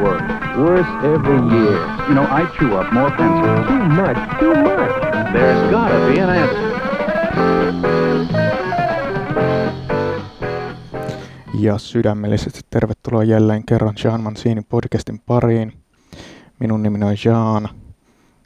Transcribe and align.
work. 0.00 0.22
Worse 0.56 0.90
every 1.14 1.40
year. 1.54 1.76
You 2.08 2.14
know, 2.14 2.24
I 2.24 2.46
chew 2.58 2.80
up 2.80 2.92
more 2.92 3.10
pencils. 3.10 3.66
Too 3.66 3.84
much, 3.88 4.18
too 4.40 4.54
much. 4.54 4.92
There's 5.32 5.70
gotta 5.70 5.98
be 6.06 6.20
an 6.20 6.30
answer. 6.30 6.70
Ja 11.60 11.78
sydämellisesti 11.78 12.60
tervetuloa 12.70 13.24
jälleen 13.24 13.64
kerran 13.66 13.94
Jean 14.04 14.20
Mancinin 14.20 14.64
podcastin 14.64 15.18
pariin. 15.26 15.72
Minun 16.58 16.82
nimeni 16.82 17.04
on 17.04 17.16
Jean 17.24 17.68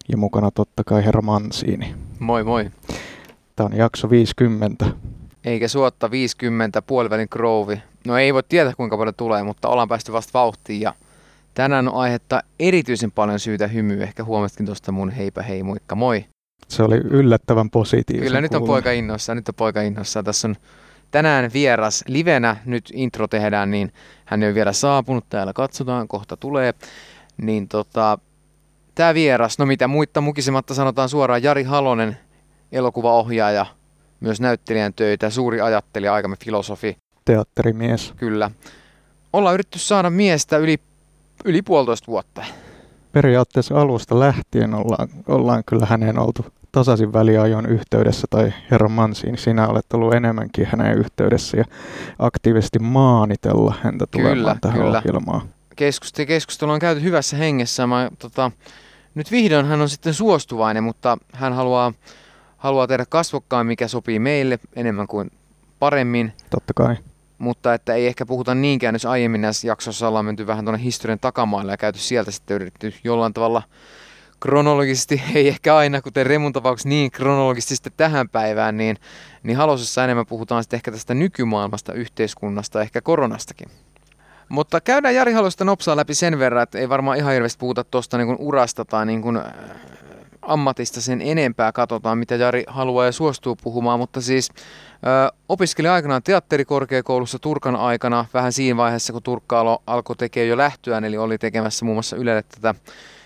ja 0.08 0.16
mukana 0.16 0.50
totta 0.50 0.84
kai 0.84 1.04
herra 1.04 1.22
Mancini. 1.22 1.94
Moi 2.18 2.44
moi. 2.44 2.70
Tämä 3.56 3.66
on 3.66 3.76
jakso 3.76 4.10
50. 4.10 4.86
Eikä 5.44 5.68
suotta 5.68 6.10
50 6.10 6.82
puolivälin 6.82 7.28
Grove. 7.30 7.82
No 8.06 8.16
ei 8.18 8.34
voi 8.34 8.42
tietää 8.48 8.72
kuinka 8.76 8.96
paljon 8.96 9.14
tulee, 9.14 9.42
mutta 9.42 9.68
ollaan 9.68 9.88
päästy 9.88 10.12
vasta 10.12 10.38
vauhtiin 10.38 10.80
ja 10.80 10.94
tänään 11.54 11.88
on 11.88 11.94
aihetta 11.94 12.42
erityisen 12.58 13.12
paljon 13.12 13.40
syytä 13.40 13.66
hymyä. 13.66 14.02
Ehkä 14.02 14.24
huomasitkin 14.24 14.66
tuosta 14.66 14.92
mun 14.92 15.10
heipä 15.10 15.42
hei 15.42 15.62
moikka 15.62 15.94
moi. 15.94 16.24
Se 16.68 16.82
oli 16.82 16.96
yllättävän 16.96 17.70
positiivinen. 17.70 18.28
Kyllä 18.28 18.40
nyt 18.40 18.54
on 18.54 18.64
poika 18.64 18.90
innossa, 18.90 19.34
nyt 19.34 19.48
on 19.48 19.54
poika 19.54 19.82
innossa. 19.82 20.22
Tässä 20.22 20.48
on 20.48 20.56
tänään 21.10 21.50
vieras 21.52 22.04
livenä, 22.08 22.56
nyt 22.64 22.90
intro 22.92 23.28
tehdään, 23.28 23.70
niin 23.70 23.92
hän 24.24 24.42
ei 24.42 24.48
ole 24.48 24.54
vielä 24.54 24.72
saapunut, 24.72 25.24
täällä 25.28 25.52
katsotaan, 25.52 26.08
kohta 26.08 26.36
tulee. 26.36 26.74
Niin 27.36 27.68
tota, 27.68 28.18
tämä 28.94 29.14
vieras, 29.14 29.58
no 29.58 29.66
mitä 29.66 29.88
muitta 29.88 30.20
mukisematta 30.20 30.74
sanotaan 30.74 31.08
suoraan, 31.08 31.42
Jari 31.42 31.62
Halonen, 31.62 32.16
elokuvaohjaaja, 32.72 33.66
myös 34.20 34.40
näyttelijän 34.40 34.94
töitä, 34.94 35.30
suuri 35.30 35.60
ajattelija, 35.60 36.14
aikamme 36.14 36.36
filosofi, 36.44 36.96
Teatterimies. 37.24 38.12
kyllä. 38.16 38.50
Ollaan 39.32 39.54
yritetty 39.54 39.78
saada 39.78 40.10
miestä 40.10 40.56
yli, 40.56 40.80
yli 41.44 41.62
puolitoista 41.62 42.06
vuotta. 42.06 42.44
Periaatteessa 43.12 43.80
alusta 43.80 44.20
lähtien 44.20 44.74
ollaan, 44.74 45.08
ollaan 45.28 45.62
kyllä 45.66 45.86
häneen 45.86 46.18
oltu 46.18 46.46
tasaisin 46.72 47.12
väliajoin 47.12 47.66
yhteydessä, 47.66 48.26
tai 48.30 48.52
herra 48.70 48.88
Mancini, 48.88 49.38
sinä 49.38 49.68
olet 49.68 49.92
ollut 49.92 50.14
enemmänkin 50.14 50.66
hänen 50.66 50.98
yhteydessä 50.98 51.56
ja 51.56 51.64
aktiivisesti 52.18 52.78
maanitella 52.78 53.74
häntä 53.82 54.06
tulemaan 54.10 54.36
Kyllä, 54.36 54.56
tähän 54.60 54.78
kyllä. 54.78 54.98
ohjelmaan. 54.98 55.48
Keskustelu, 55.76 56.26
keskustelu 56.26 56.70
on 56.70 56.78
käyty 56.78 57.02
hyvässä 57.02 57.36
hengessä. 57.36 57.86
Mä, 57.86 58.10
tota, 58.18 58.50
nyt 59.14 59.30
vihdoin 59.30 59.66
hän 59.66 59.80
on 59.80 59.88
sitten 59.88 60.14
suostuvainen, 60.14 60.84
mutta 60.84 61.18
hän 61.32 61.52
haluaa, 61.52 61.92
haluaa 62.56 62.86
tehdä 62.86 63.04
kasvokkaan, 63.08 63.66
mikä 63.66 63.88
sopii 63.88 64.18
meille 64.18 64.58
enemmän 64.76 65.06
kuin 65.06 65.30
paremmin. 65.78 66.32
Totta 66.50 66.74
kai. 66.74 66.96
Mutta 67.38 67.74
että 67.74 67.94
ei 67.94 68.06
ehkä 68.06 68.26
puhuta 68.26 68.54
niinkään, 68.54 68.94
jos 68.94 69.06
aiemmin 69.06 69.40
näissä 69.40 69.66
jaksoissa 69.66 70.08
ollaan 70.08 70.24
menty 70.24 70.46
vähän 70.46 70.64
tuonne 70.64 70.84
historian 70.84 71.20
takamaille 71.20 71.72
ja 71.72 71.76
käyty 71.76 71.98
sieltä 71.98 72.30
sitten 72.30 72.54
yritetty 72.54 72.94
jollain 73.04 73.34
tavalla 73.34 73.62
kronologisesti, 74.40 75.22
ei 75.34 75.48
ehkä 75.48 75.76
aina 75.76 76.02
kuten 76.02 76.26
Remun 76.26 76.52
tapauksessa 76.52 76.88
niin 76.88 77.10
kronologisesti 77.10 77.74
sitten 77.74 77.92
tähän 77.96 78.28
päivään, 78.28 78.76
niin, 78.76 78.96
niin 79.42 79.56
halosessa 79.56 80.04
enemmän 80.04 80.26
puhutaan 80.26 80.62
sitten 80.62 80.76
ehkä 80.76 80.90
tästä 80.90 81.14
nykymaailmasta, 81.14 81.92
yhteiskunnasta, 81.92 82.82
ehkä 82.82 83.00
koronastakin. 83.00 83.68
Mutta 84.48 84.80
käydään 84.80 85.14
Jari 85.14 85.32
Halosta 85.32 85.64
nopsaa 85.64 85.96
läpi 85.96 86.14
sen 86.14 86.38
verran, 86.38 86.62
että 86.62 86.78
ei 86.78 86.88
varmaan 86.88 87.18
ihan 87.18 87.32
hirveästi 87.32 87.58
puhuta 87.58 87.84
tuosta 87.84 88.18
niin 88.18 88.36
urasta 88.38 88.84
tai 88.84 89.06
niin 89.06 89.22
kuin, 89.22 89.36
äh, 89.36 89.44
ammatista 90.42 91.00
sen 91.00 91.22
enempää. 91.22 91.72
Katsotaan, 91.72 92.18
mitä 92.18 92.34
Jari 92.34 92.64
haluaa 92.66 93.06
ja 93.06 93.12
suostuu 93.12 93.56
puhumaan, 93.56 93.98
mutta 93.98 94.20
siis 94.20 94.50
opiskeli 95.48 95.88
aikanaan 95.88 96.22
teatterikorkeakoulussa 96.22 97.38
Turkan 97.38 97.76
aikana, 97.76 98.26
vähän 98.34 98.52
siinä 98.52 98.76
vaiheessa, 98.76 99.12
kun 99.12 99.22
Turkka 99.22 99.80
alkoi 99.86 100.16
tekemään 100.16 100.48
jo 100.48 100.56
lähtöään, 100.56 101.04
eli 101.04 101.16
oli 101.16 101.38
tekemässä 101.38 101.84
muun 101.84 101.96
muassa 101.96 102.16
Ylelle 102.16 102.42
tätä 102.42 102.74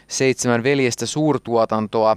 seitsemän 0.09 0.63
veljestä 0.63 1.07
suurtuotantoa. 1.07 2.17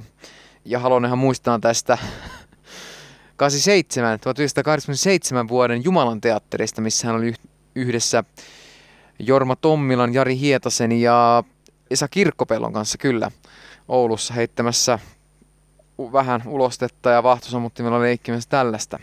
Ja 0.65 0.79
Halonenhan 0.79 1.17
muistaa 1.17 1.59
tästä 1.59 1.97
87, 3.37 4.19
1987 4.19 5.47
vuoden 5.47 5.83
Jumalan 5.83 6.21
teatterista, 6.21 6.81
missä 6.81 7.07
hän 7.07 7.15
oli 7.15 7.27
yh- 7.27 7.39
yhdessä 7.75 8.23
Jorma 9.19 9.55
Tommilan, 9.55 10.13
Jari 10.13 10.39
Hietasen 10.39 10.91
ja 10.91 11.43
Esa 11.91 12.07
Kirkkopellon 12.07 12.73
kanssa 12.73 12.97
kyllä 12.97 13.31
Oulussa 13.87 14.33
heittämässä 14.33 14.99
vähän 16.13 16.43
ulostetta 16.45 17.09
ja 17.09 17.23
vahtosammuttimella 17.23 18.01
leikkimässä 18.01 18.49
tällaista. 18.49 18.99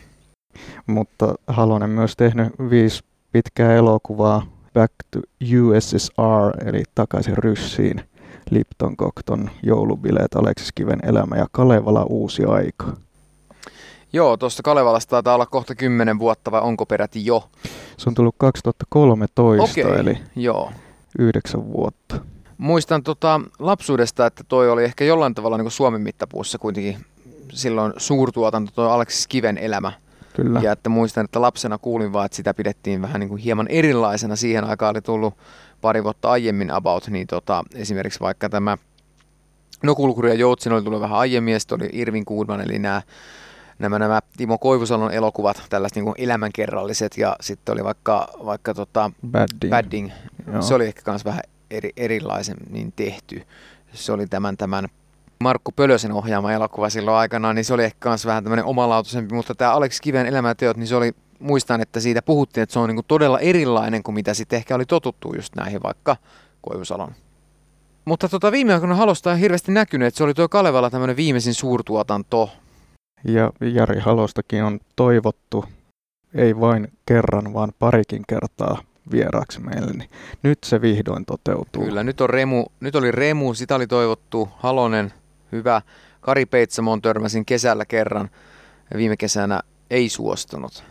Mutta 0.87 1.35
Halonen 1.47 1.91
myös 1.91 2.17
tehnyt 2.17 2.49
viisi 2.71 3.05
pitkää 3.33 3.75
elokuvaa 3.75 4.47
Back 4.75 4.95
to 5.11 5.21
USSR, 5.43 6.69
eli 6.69 6.83
takaisin 6.95 7.39
Ryssiin, 7.39 8.01
Lipton 8.51 8.97
Kokton, 8.97 9.51
joulubileet, 9.63 10.35
Aleksis 10.35 10.73
Kiven 10.75 11.01
elämä 11.03 11.37
ja 11.37 11.47
Kalevala 11.53 12.05
uusi 12.05 12.45
aika. 12.45 12.97
Joo, 14.13 14.37
tuosta 14.37 14.63
Kalevalasta 14.63 15.11
taitaa 15.11 15.35
olla 15.35 15.47
kohta 15.47 15.75
10 15.75 16.19
vuotta 16.19 16.51
vai 16.51 16.61
onko 16.61 16.87
peräti 16.87 17.27
jo? 17.27 17.49
Se 17.97 18.09
on 18.09 18.15
tullut 18.15 18.35
2013, 18.39 19.83
Okei, 19.83 20.01
eli 20.01 20.19
joo. 20.37 20.73
yhdeksän 21.19 21.73
vuotta. 21.73 22.17
Muistan 22.59 23.03
tota 23.03 23.41
lapsuudesta, 23.59 24.27
että 24.27 24.45
toi 24.49 24.71
oli 24.71 24.85
ehkä 24.85 25.05
jollain 25.05 25.35
tavalla 25.35 25.57
niin 25.57 25.65
kuin 25.65 25.73
Suomen 25.73 26.01
mittapuussa 26.01 26.59
kuitenkin 26.59 26.97
silloin 27.53 27.93
suurtuotanto, 27.97 28.73
toi 28.75 28.91
Aleksis 28.91 29.27
Kiven 29.27 29.59
elämä. 29.59 29.93
Kyllä. 30.43 30.61
Ja 30.61 30.73
että 30.73 30.89
muistan, 30.89 31.25
että 31.25 31.41
lapsena 31.41 31.79
kuulin 31.79 32.13
vaan, 32.13 32.27
että 32.27 32.37
sitä 32.37 32.55
pidettiin 32.55 33.03
vähän 33.03 33.21
niin 33.21 33.29
kuin 33.29 33.43
hieman 33.43 33.67
erilaisena. 33.69 34.37
Siihen 34.37 34.65
aikaan 34.65 34.91
oli 34.91 35.01
tullut 35.01 35.35
pari 35.81 36.05
vuotta 36.05 36.31
aiemmin 36.31 36.71
about, 36.71 37.09
niin 37.09 37.27
tota, 37.27 37.65
esimerkiksi 37.75 38.21
vaikka 38.21 38.49
tämä 38.49 38.79
No 39.83 39.95
Kulkuri 39.95 40.29
ja 40.29 40.35
Joutsen 40.35 40.73
oli 40.73 40.83
tullut 40.83 41.01
vähän 41.01 41.19
aiemmin, 41.19 41.53
ja 41.53 41.61
sitten 41.61 41.77
oli 41.81 41.89
Irvin 41.93 42.25
Kuudman, 42.25 42.61
eli 42.61 42.79
nämä, 42.79 43.03
nämä, 43.79 43.99
nämä 43.99 44.21
Timo 44.37 44.59
Koivusalon 44.59 45.13
elokuvat, 45.13 45.63
tällaiset 45.71 45.97
niin 45.97 46.05
kuin 46.05 46.15
elämänkerralliset, 46.19 47.19
ja 47.19 47.37
sitten 47.41 47.73
oli 47.73 47.85
vaikka, 47.85 48.29
vaikka 48.45 48.75
tota 48.75 49.11
Badding. 49.31 49.71
Badding, 49.71 50.11
Joo. 50.53 50.63
se 50.63 50.75
oli 50.75 50.87
ehkä 50.87 51.11
myös 51.11 51.25
vähän 51.25 51.43
eri, 51.71 51.91
erilaisen 51.97 52.57
niin 52.71 52.93
tehty. 52.97 53.43
Se 53.93 54.13
oli 54.13 54.27
tämän, 54.27 54.57
tämän 54.57 54.89
Markku 55.41 55.73
Pölösen 55.73 56.13
ohjaama 56.13 56.53
elokuva 56.53 56.91
silloin 56.91 57.17
aikanaan, 57.17 57.55
niin 57.55 57.65
se 57.65 57.75
oli 57.75 57.85
ehkä 57.85 58.09
myös 58.09 58.27
vähän 58.27 58.45
tämmöinen 58.45 58.65
omalautuisempi, 58.65 59.35
mutta 59.35 59.55
tämä 59.55 59.73
Alex 59.73 60.01
Kiven 60.01 60.27
elämäteot, 60.27 60.77
niin 60.77 60.87
se 60.87 60.97
oli, 60.97 61.13
muistan, 61.39 61.81
että 61.81 62.01
siitä 62.01 62.23
puhuttiin, 62.23 62.63
että 62.63 62.73
se 62.73 62.79
on 62.79 62.89
niin 62.89 63.05
todella 63.09 63.39
erilainen 63.39 64.03
kuin 64.03 64.15
mitä 64.15 64.35
sitten 64.35 64.57
ehkä 64.57 64.75
oli 64.75 64.85
totuttu 64.85 65.35
just 65.35 65.55
näihin 65.57 65.83
vaikka 65.83 66.17
Koivusalon. 66.61 67.15
Mutta 68.05 68.29
tota, 68.29 68.53
viime 68.53 68.75
aikoina 68.75 68.95
halosta 68.95 69.31
on 69.31 69.39
hirveästi 69.39 69.73
näkynyt, 69.73 70.09
että 70.09 70.19
se 70.19 70.25
oli 70.25 70.35
tuo 70.35 70.49
Kalevala 70.49 70.91
tämmöinen 70.91 71.17
viimeisin 71.17 71.55
suurtuotanto. 71.55 72.51
Ja 73.25 73.53
Jari 73.61 74.01
Halostakin 74.01 74.65
on 74.65 74.81
toivottu, 74.97 75.65
ei 76.35 76.61
vain 76.61 76.89
kerran, 77.07 77.55
vaan 77.55 77.73
parikin 77.79 78.23
kertaa 78.29 78.83
vieraaksi 79.11 79.61
meille. 79.61 79.93
Niin 79.93 80.11
nyt 80.43 80.59
se 80.65 80.81
vihdoin 80.81 81.25
toteutuu. 81.25 81.85
Kyllä, 81.85 82.05
nyt, 82.05 82.21
on 82.21 82.31
Remu, 82.31 82.65
nyt 82.81 82.95
oli 82.95 83.11
Remu, 83.11 83.55
sitä 83.55 83.75
oli 83.75 83.87
toivottu, 83.87 84.49
Halonen, 84.57 85.13
hyvä. 85.53 85.83
Kari 86.21 86.47
Peitsamon 86.47 87.03
törmäsin 87.03 87.45
kesällä 87.45 87.85
kerran 87.85 88.31
viime 88.97 89.17
kesänä 89.17 89.61
ei 89.91 90.09
suostunut. 90.09 90.85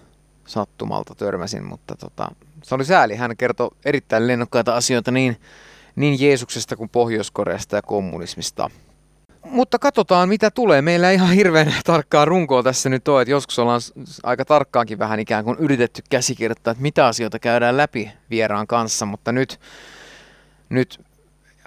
Sattumalta 0.46 1.16
törmäsin, 1.16 1.66
mutta 1.66 1.96
tota, 1.96 2.28
se 2.64 2.76
oli 2.76 2.86
sääli. 2.86 3.16
Hän 3.16 3.38
kertoi 3.38 3.70
erittäin 3.86 4.28
lennokkaita 4.28 4.76
asioita 4.76 5.12
niin, 5.12 5.38
niin 5.96 6.22
Jeesuksesta 6.22 6.76
kuin 6.76 6.90
Pohjois-Koreasta 6.90 7.76
ja 7.76 7.82
kommunismista. 7.82 8.70
Mutta 9.46 9.80
katsotaan 9.80 10.30
mitä 10.30 10.52
tulee. 10.52 10.82
Meillä 10.82 11.10
ei 11.10 11.16
ihan 11.16 11.34
hirveän 11.34 11.74
tarkkaa 11.86 12.26
runkoa 12.26 12.64
tässä 12.64 12.90
nyt 12.90 13.08
ole, 13.08 13.22
että 13.22 13.32
joskus 13.32 13.60
ollaan 13.60 13.82
aika 14.24 14.46
tarkkaankin 14.46 15.00
vähän 15.00 15.20
ikään 15.20 15.44
kuin 15.44 15.58
yritetty 15.60 16.02
käsikirjoittaa, 16.10 16.72
että 16.72 16.82
mitä 16.82 17.08
asioita 17.08 17.40
käydään 17.40 17.78
läpi 17.78 18.12
vieraan 18.30 18.68
kanssa, 18.68 19.06
mutta 19.06 19.32
nyt, 19.32 19.60
nyt 20.70 21.00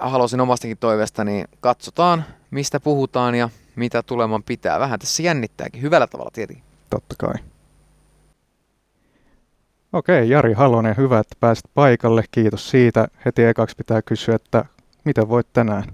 halusin 0.01 0.41
omastakin 0.41 0.79
toiveesta, 0.79 1.25
niin 1.25 1.49
katsotaan 1.61 2.25
mistä 2.51 2.81
puhutaan 2.81 3.35
ja 3.35 3.49
mitä 3.77 4.03
tuleman 4.03 4.43
pitää. 4.43 4.81
Vähän 4.81 4.99
tässä 4.99 5.23
jännittääkin, 5.23 5.83
hyvällä 5.83 6.07
tavalla 6.07 6.31
tietenkin. 6.35 6.65
Totta 6.91 7.15
kai. 7.19 7.35
Okei, 9.93 10.29
Jari 10.29 10.53
Halonen, 10.53 10.97
hyvä, 10.97 11.19
että 11.19 11.37
pääsit 11.41 11.65
paikalle. 11.75 12.25
Kiitos 12.31 12.71
siitä. 12.71 13.09
Heti 13.25 13.45
ekaksi 13.45 13.77
pitää 13.77 14.03
kysyä, 14.03 14.35
että 14.35 14.65
mitä 15.05 15.29
voit 15.29 15.47
tänään? 15.53 15.85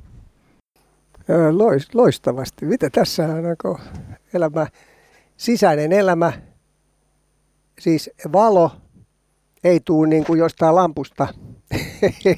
Lois, 1.52 1.94
loistavasti. 1.94 2.66
Mitä 2.66 2.90
tässä 2.90 3.24
on 3.24 3.46
onko 3.46 3.80
elämä, 4.34 4.66
sisäinen 5.36 5.92
elämä, 5.92 6.32
siis 7.78 8.10
valo 8.32 8.70
ei 9.64 9.80
tuu 9.84 10.04
niin 10.04 10.24
kuin 10.24 10.38
jostain 10.38 10.74
lampusta 10.74 11.28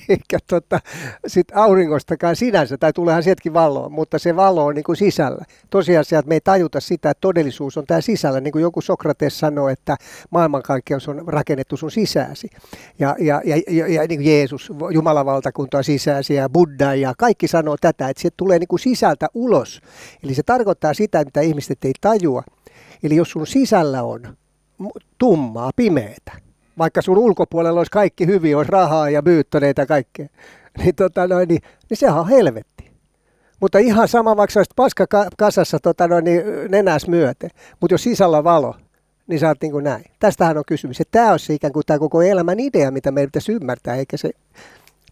eikä 0.09 0.39
tota, 0.47 0.81
sit 1.27 1.47
auringostakaan 1.55 2.37
sinänsä, 2.37 2.79
tai 2.79 2.93
tuleehan 2.93 3.23
sieltäkin 3.23 3.55
valoa, 3.55 3.89
mutta 3.89 4.19
se 4.19 4.37
valo 4.37 4.65
on 4.65 4.75
niin 4.75 4.85
kuin 4.85 4.97
sisällä. 4.97 5.45
Tosiasia, 5.71 6.19
että 6.19 6.29
me 6.29 6.35
ei 6.35 6.41
tajuta 6.41 6.81
sitä, 6.81 7.11
että 7.11 7.21
todellisuus 7.21 7.77
on 7.77 7.87
tämä 7.87 8.01
sisällä, 8.01 8.41
niin 8.41 8.53
kuin 8.53 8.63
joku 8.63 8.81
Sokrates 8.81 9.39
sanoi, 9.39 9.73
että 9.73 9.97
maailmankaikkeus 10.31 11.09
on 11.09 11.25
rakennettu 11.27 11.77
sun 11.77 11.91
sisääsi. 11.91 12.51
Ja, 12.99 13.17
ja, 13.19 13.43
ja, 13.45 13.57
ja, 13.69 13.87
ja 13.87 14.07
niin 14.09 14.21
kuin 14.21 14.27
Jeesus, 14.27 14.73
Jumalan 14.91 15.27
valtakunta 15.27 15.79
on 15.79 15.85
sisääsi 15.85 16.35
ja 16.35 16.49
Buddha 16.49 16.95
ja 16.95 17.15
kaikki 17.19 17.49
sanoo 17.49 17.77
tätä, 17.81 18.09
että 18.09 18.23
se 18.23 18.29
tulee 18.37 18.59
niin 18.59 18.69
kuin 18.69 18.81
sisältä 18.81 19.29
ulos. 19.35 19.81
Eli 20.23 20.35
se 20.35 20.43
tarkoittaa 20.43 20.95
sitä, 20.95 21.25
mitä 21.25 21.41
ihmiset 21.41 21.85
ei 21.85 21.93
tajua. 22.01 22.43
Eli 23.03 23.17
jos 23.17 23.31
sun 23.31 23.47
sisällä 23.47 24.03
on 24.03 24.37
tummaa, 25.19 25.71
pimeätä, 25.77 26.33
vaikka 26.79 27.03
sun 27.03 27.19
ulkopuolella 27.19 27.81
olisi 27.81 27.91
kaikki 27.91 28.27
hyvin, 28.27 28.57
olisi 28.57 28.73
rahaa 28.73 29.11
ja 29.11 29.23
myyttöneitä 29.23 29.87
kaikkea, 29.87 30.27
niin, 30.79 30.95
tota 30.95 31.27
noin, 31.27 31.49
niin, 31.49 31.61
niin 31.91 31.99
sehän 31.99 32.21
on 32.21 32.29
helvetti. 32.29 32.91
Mutta 33.61 33.79
ihan 33.79 34.09
sama, 34.09 34.37
vaikka 34.37 34.61
olisit 34.61 34.77
paska 34.77 35.07
kasassa 35.39 35.79
tota 35.79 36.09
noin, 36.09 36.25
niin 36.25 36.43
nenäs 36.69 37.09
myöten, 37.09 37.51
mutta 37.81 37.95
jos 37.95 38.03
sisällä 38.03 38.39
on 38.39 38.45
valo, 38.45 38.75
niin 39.27 39.41
sä 39.41 39.49
oot 39.49 39.63
niin 39.63 39.73
kuin 39.73 39.85
näin. 39.85 40.05
Tästähän 40.19 40.59
on 40.59 40.65
kysymys. 40.67 41.03
Tämä 41.11 41.33
on 41.33 41.39
se 41.39 41.55
ikään 41.55 41.73
kuin 41.73 41.87
tämä 41.87 41.99
koko 41.99 42.23
elämän 42.23 42.61
idea, 42.61 42.91
mitä 42.91 43.11
meidän 43.11 43.29
pitäisi 43.29 43.53
ymmärtää, 43.53 43.95
eikä 43.95 44.17
se, 44.17 44.31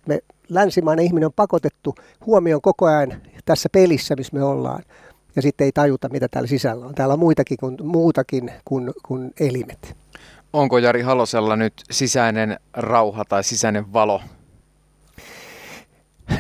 me 0.07 0.19
länsimainen 0.49 1.05
ihminen 1.05 1.27
on 1.27 1.33
pakotettu 1.37 1.95
huomioon 2.27 2.61
koko 2.61 2.87
ajan 2.87 3.23
tässä 3.45 3.69
pelissä, 3.73 4.17
missä 4.17 4.37
me 4.37 4.45
ollaan. 4.45 4.83
Ja 5.37 5.43
sitten 5.43 5.65
ei 5.65 5.73
tajuta, 5.73 6.09
mitä 6.09 6.29
täällä 6.29 6.47
sisällä 6.47 6.87
on. 6.87 6.95
Täällä 6.95 7.13
on 7.13 7.19
muitakin 7.19 7.57
kuin, 7.61 7.77
muutakin 7.83 8.51
kuin, 8.65 8.93
kuin 9.07 9.33
elimet. 9.41 9.97
Onko 10.56 10.79
Jari 10.79 11.03
Halosella 11.03 11.56
nyt 11.56 11.73
sisäinen 11.91 12.58
rauha 12.73 13.25
tai 13.25 13.44
sisäinen 13.44 13.93
valo? 13.93 14.20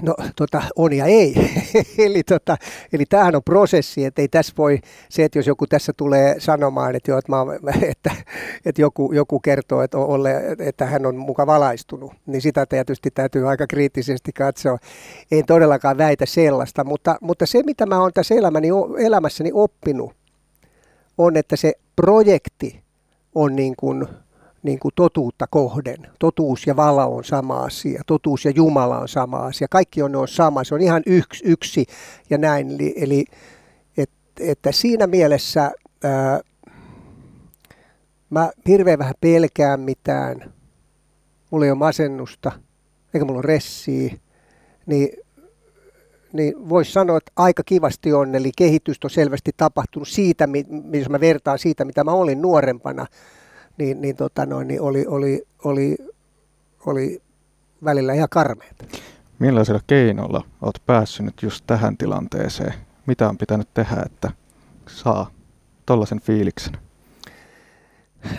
No 0.02 0.14
tota, 0.36 0.62
on 0.76 0.92
ja 0.92 1.04
ei. 1.04 1.34
eli, 2.06 2.22
tota, 2.22 2.56
eli 2.92 3.04
tämähän 3.06 3.36
on 3.36 3.42
prosessi, 3.42 4.04
että 4.04 4.22
ei 4.22 4.28
tässä 4.28 4.52
voi 4.58 4.78
se, 5.08 5.24
että 5.24 5.38
jos 5.38 5.46
joku 5.46 5.66
tässä 5.66 5.92
tulee 5.92 6.34
sanomaan, 6.38 6.96
että, 6.96 7.10
jo, 7.10 7.18
että, 7.18 7.32
mä, 7.32 7.38
että, 7.90 8.10
että 8.64 8.82
joku, 8.82 9.12
joku 9.12 9.40
kertoo, 9.40 9.82
että, 9.82 9.98
ole, 9.98 10.42
että 10.58 10.86
hän 10.86 11.06
on 11.06 11.16
muka 11.16 11.46
valaistunut, 11.46 12.12
niin 12.26 12.42
sitä 12.42 12.66
tietysti 12.66 13.10
täytyy 13.10 13.48
aika 13.48 13.66
kriittisesti 13.66 14.32
katsoa. 14.32 14.78
En 15.30 15.46
todellakaan 15.46 15.98
väitä 15.98 16.26
sellaista, 16.26 16.84
mutta, 16.84 17.16
mutta 17.20 17.46
se 17.46 17.62
mitä 17.62 17.86
mä 17.86 18.00
oon 18.00 18.12
tässä 18.12 18.34
elämäni, 18.34 18.68
elämässäni 18.98 19.50
oppinut, 19.54 20.12
on, 21.18 21.36
että 21.36 21.56
se 21.56 21.72
projekti 21.96 22.85
on 23.36 23.56
niin 23.56 23.74
kuin, 23.76 24.06
niin 24.62 24.78
kuin 24.78 24.92
totuutta 24.94 25.46
kohden. 25.46 26.06
Totuus 26.18 26.66
ja 26.66 26.76
vala 26.76 27.06
on 27.06 27.24
sama 27.24 27.58
asia, 27.58 28.02
totuus 28.06 28.44
ja 28.44 28.50
Jumala 28.50 28.98
on 28.98 29.08
sama 29.08 29.36
asia. 29.36 29.66
Kaikki 29.70 30.02
on, 30.02 30.16
on 30.16 30.28
sama, 30.28 30.64
se 30.64 30.74
on 30.74 30.80
ihan 30.80 31.02
yksi, 31.06 31.44
yksi 31.44 31.86
ja 32.30 32.38
näin. 32.38 32.70
Eli, 32.70 32.94
eli 32.96 33.24
et, 33.96 34.10
että 34.40 34.72
siinä 34.72 35.06
mielessä 35.06 35.70
ää, 36.04 36.40
mä 38.30 38.50
hirveän 38.68 38.98
vähän 38.98 39.14
pelkään 39.20 39.80
mitään. 39.80 40.52
Mulla 41.50 41.64
ei 41.64 41.70
ole 41.70 41.78
masennusta, 41.78 42.52
eikä 43.14 43.24
mulla 43.24 43.38
ole 43.38 43.46
ressiä. 43.46 44.16
Niin 44.86 45.08
niin 46.36 46.68
voisi 46.68 46.92
sanoa, 46.92 47.16
että 47.16 47.32
aika 47.36 47.62
kivasti 47.66 48.12
on, 48.12 48.34
eli 48.34 48.50
kehitystä 48.56 49.06
on 49.06 49.10
selvästi 49.10 49.50
tapahtunut 49.56 50.08
siitä, 50.08 50.48
jos 50.92 51.08
mä 51.08 51.20
vertaan 51.20 51.58
siitä, 51.58 51.84
mitä 51.84 52.04
mä 52.04 52.10
olin 52.10 52.42
nuorempana, 52.42 53.06
niin, 53.78 54.00
niin, 54.00 54.16
tota 54.16 54.46
noin, 54.46 54.68
niin 54.68 54.80
oli, 54.80 55.04
oli, 55.08 55.42
oli, 55.64 55.96
oli 56.86 57.22
välillä 57.84 58.14
ihan 58.14 58.28
karmeita. 58.30 58.84
Millaisella 59.38 59.80
keinolla 59.86 60.44
olet 60.62 60.82
päässyt 60.86 61.26
nyt 61.26 61.42
just 61.42 61.64
tähän 61.66 61.96
tilanteeseen? 61.96 62.74
Mitä 63.06 63.28
on 63.28 63.38
pitänyt 63.38 63.68
tehdä, 63.74 64.02
että 64.06 64.30
saa 64.88 65.30
tollaisen 65.86 66.20
fiiliksen? 66.20 66.72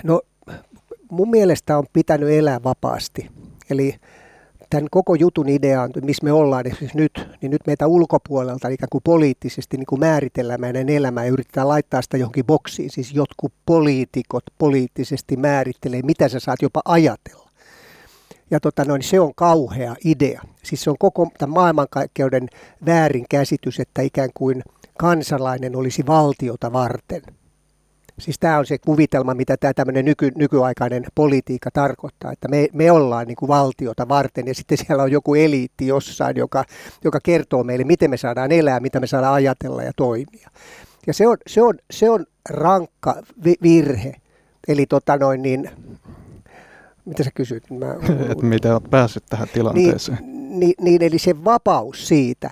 No 0.04 0.22
mun 1.12 1.30
mielestä 1.30 1.78
on 1.78 1.86
pitänyt 1.94 2.30
elää 2.30 2.64
vapaasti. 2.64 3.30
Eli 3.70 3.96
tämän 4.70 4.88
koko 4.92 5.16
jutun 5.16 5.50
idea 5.50 5.82
on, 5.82 5.92
missä 6.02 6.24
me 6.24 6.32
ollaan 6.32 6.64
siis 6.80 6.94
nyt, 6.94 7.28
niin 7.42 7.52
nyt 7.52 7.62
meitä 7.68 7.88
ulkopuolelta 7.88 8.68
ikään 8.68 8.90
kuin 8.92 9.02
poliittisesti 9.04 9.78
niin 9.78 9.86
kuin 9.86 10.00
määritellään 10.00 10.62
meidän 10.62 10.90
elämää 10.90 11.26
ja 11.26 11.32
yritetään 11.32 11.68
laittaa 11.68 12.02
sitä 12.02 12.18
johonkin 12.18 12.46
boksiin. 12.46 12.90
Siis 12.90 13.14
jotkut 13.14 13.54
poliitikot 13.66 14.44
poliittisesti 14.58 15.38
määrittelee, 15.38 16.02
mitä 16.02 16.30
sä 16.30 16.40
saat 16.40 16.62
jopa 16.62 16.82
ajatella. 16.86 17.50
Ja 18.52 18.60
tota 18.60 18.86
noin, 18.86 19.02
se 19.02 19.20
on 19.20 19.32
kauhea 19.36 19.96
idea. 20.06 20.42
Siis 20.64 20.84
se 20.84 20.90
on 20.90 20.98
koko 21.00 21.28
tämän 21.38 21.54
maailmankaikkeuden 21.54 22.48
väärin 22.86 23.26
käsitys, 23.30 23.80
että 23.80 24.02
ikään 24.02 24.30
kuin 24.34 24.64
kansalainen 24.98 25.76
olisi 25.76 26.06
valtiota 26.08 26.74
varten– 26.74 27.22
Siis 28.20 28.40
tämä 28.40 28.58
on 28.58 28.66
se 28.66 28.78
kuvitelma, 28.78 29.34
mitä 29.34 29.58
tämä 29.58 29.74
tämmöinen 29.74 30.06
nyky, 30.06 30.32
nykyaikainen 30.36 31.04
politiikka 31.16 31.70
tarkoittaa, 31.74 32.32
että 32.32 32.48
me, 32.48 32.68
me 32.74 32.92
ollaan 32.92 33.28
niin 33.28 33.36
kuin 33.36 33.50
valtiota 33.50 34.10
varten 34.10 34.48
ja 34.48 34.56
sitten 34.56 34.78
siellä 34.78 35.04
on 35.04 35.12
joku 35.12 35.36
eliitti 35.36 35.88
jossain, 35.88 36.36
joka, 36.36 36.64
joka 37.04 37.20
kertoo 37.24 37.64
meille, 37.64 37.84
miten 37.84 38.10
me 38.10 38.18
saadaan 38.18 38.52
elää, 38.52 38.80
mitä 38.80 39.00
me 39.00 39.08
saadaan 39.08 39.34
ajatella 39.34 39.84
ja 39.84 39.92
toimia. 39.96 40.50
Ja 41.08 41.14
se 41.14 41.28
on, 41.28 41.38
se 41.48 41.62
on, 41.62 41.76
se 41.92 42.10
on 42.10 42.26
rankka 42.50 43.22
virhe. 43.64 44.16
Eli 44.68 44.86
tota 44.86 45.18
noin 45.18 45.42
niin, 45.42 45.70
mitä 47.06 47.24
sä 47.24 47.30
kysyt? 47.36 47.64
Mä, 47.70 47.96
Et 48.32 48.42
miten 48.42 48.74
olet 48.74 48.90
päässyt 48.90 49.24
tähän 49.30 49.48
tilanteeseen? 49.54 50.18
Niin, 50.22 50.60
niin, 50.60 50.76
niin, 50.82 51.04
eli 51.04 51.20
se 51.20 51.44
vapaus 51.44 52.08
siitä, 52.08 52.50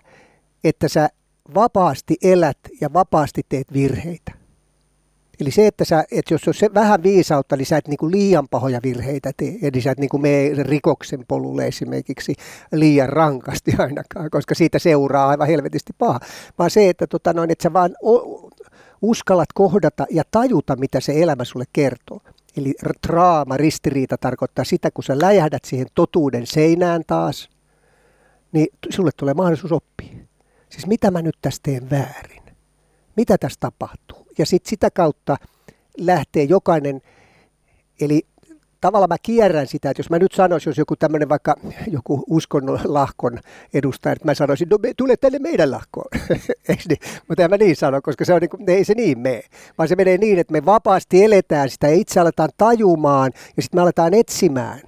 että 0.63 0.87
sä 0.87 1.09
vapaasti 1.55 2.15
elät 2.21 2.57
ja 2.81 2.93
vapaasti 2.93 3.41
teet 3.49 3.73
virheitä. 3.73 4.44
Eli 5.39 5.51
se, 5.51 5.67
että, 5.67 5.85
sä, 5.85 6.03
että 6.11 6.33
jos 6.33 6.47
on 6.47 6.53
se 6.53 6.69
vähän 6.73 7.03
viisautta, 7.03 7.57
niin 7.57 7.65
sä 7.65 7.77
et 7.77 7.87
niinku 7.87 8.11
liian 8.11 8.47
pahoja 8.47 8.79
virheitä 8.83 9.31
tee. 9.37 9.53
Eli 9.61 9.81
sä 9.81 9.91
et 9.91 9.99
niinku 9.99 10.17
mene 10.17 10.63
rikoksen 10.63 11.25
polulle 11.27 11.67
esimerkiksi 11.67 12.35
liian 12.71 13.09
rankasti 13.09 13.71
ainakaan, 13.77 14.29
koska 14.29 14.55
siitä 14.55 14.79
seuraa 14.79 15.27
aivan 15.27 15.47
helvetisti 15.47 15.93
paha. 15.97 16.19
Vaan 16.59 16.69
se, 16.69 16.89
että, 16.89 17.07
tota 17.07 17.33
noin, 17.33 17.51
että 17.51 17.63
sä 17.63 17.73
vaan 17.73 17.95
uskallat 19.01 19.49
kohdata 19.53 20.05
ja 20.09 20.23
tajuta, 20.31 20.75
mitä 20.75 20.99
se 20.99 21.21
elämä 21.21 21.43
sulle 21.43 21.65
kertoo. 21.73 22.19
Eli 22.57 22.73
draama, 23.07 23.57
ristiriita 23.57 24.17
tarkoittaa 24.17 24.65
sitä, 24.65 24.91
kun 24.91 25.03
sä 25.03 25.19
läjähdät 25.19 25.65
siihen 25.65 25.87
totuuden 25.95 26.47
seinään 26.47 27.01
taas, 27.07 27.49
niin 28.51 28.67
sulle 28.89 29.11
tulee 29.17 29.33
mahdollisuus 29.33 29.71
oppia. 29.71 30.15
Siis 30.69 30.87
mitä 30.87 31.11
mä 31.11 31.21
nyt 31.21 31.35
tässä 31.41 31.61
teen 31.63 31.89
väärin? 31.89 32.44
Mitä 33.15 33.37
tässä 33.37 33.57
tapahtuu? 33.59 34.25
ja 34.37 34.45
sitten 34.45 34.69
sitä 34.69 34.91
kautta 34.91 35.37
lähtee 35.97 36.43
jokainen, 36.43 37.01
eli 38.01 38.21
tavallaan 38.81 39.09
mä 39.09 39.17
kierrän 39.21 39.67
sitä, 39.67 39.89
että 39.89 39.99
jos 39.99 40.09
mä 40.09 40.19
nyt 40.19 40.31
sanoisin, 40.31 40.69
jos 40.69 40.77
joku 40.77 40.95
tämmöinen 40.95 41.29
vaikka 41.29 41.55
joku 41.91 42.23
uskonnon 42.29 42.79
lahkon 42.83 43.39
edustaja, 43.73 44.13
että 44.13 44.25
mä 44.25 44.33
sanoisin, 44.33 44.69
no 44.69 44.77
me, 44.77 44.93
tule 44.97 45.17
tänne 45.17 45.39
meidän 45.39 45.71
lahkoon. 45.71 46.07
niin? 46.89 46.99
Mutta 47.27 47.43
en 47.43 47.49
mä 47.49 47.57
niin 47.57 47.75
sano, 47.75 48.01
koska 48.01 48.25
se 48.25 48.33
on 48.33 48.41
niin 48.41 48.49
kuin, 48.49 48.69
ei 48.69 48.85
se 48.85 48.93
niin 48.93 49.19
mene. 49.19 49.43
Vaan 49.77 49.89
se 49.89 49.95
menee 49.95 50.17
niin, 50.17 50.39
että 50.39 50.51
me 50.51 50.65
vapaasti 50.65 51.23
eletään 51.23 51.69
sitä 51.69 51.87
ja 51.87 51.95
itse 51.95 52.19
aletaan 52.19 52.49
tajumaan 52.57 53.31
ja 53.57 53.63
sitten 53.63 53.77
me 53.77 53.81
aletaan 53.81 54.13
etsimään 54.13 54.81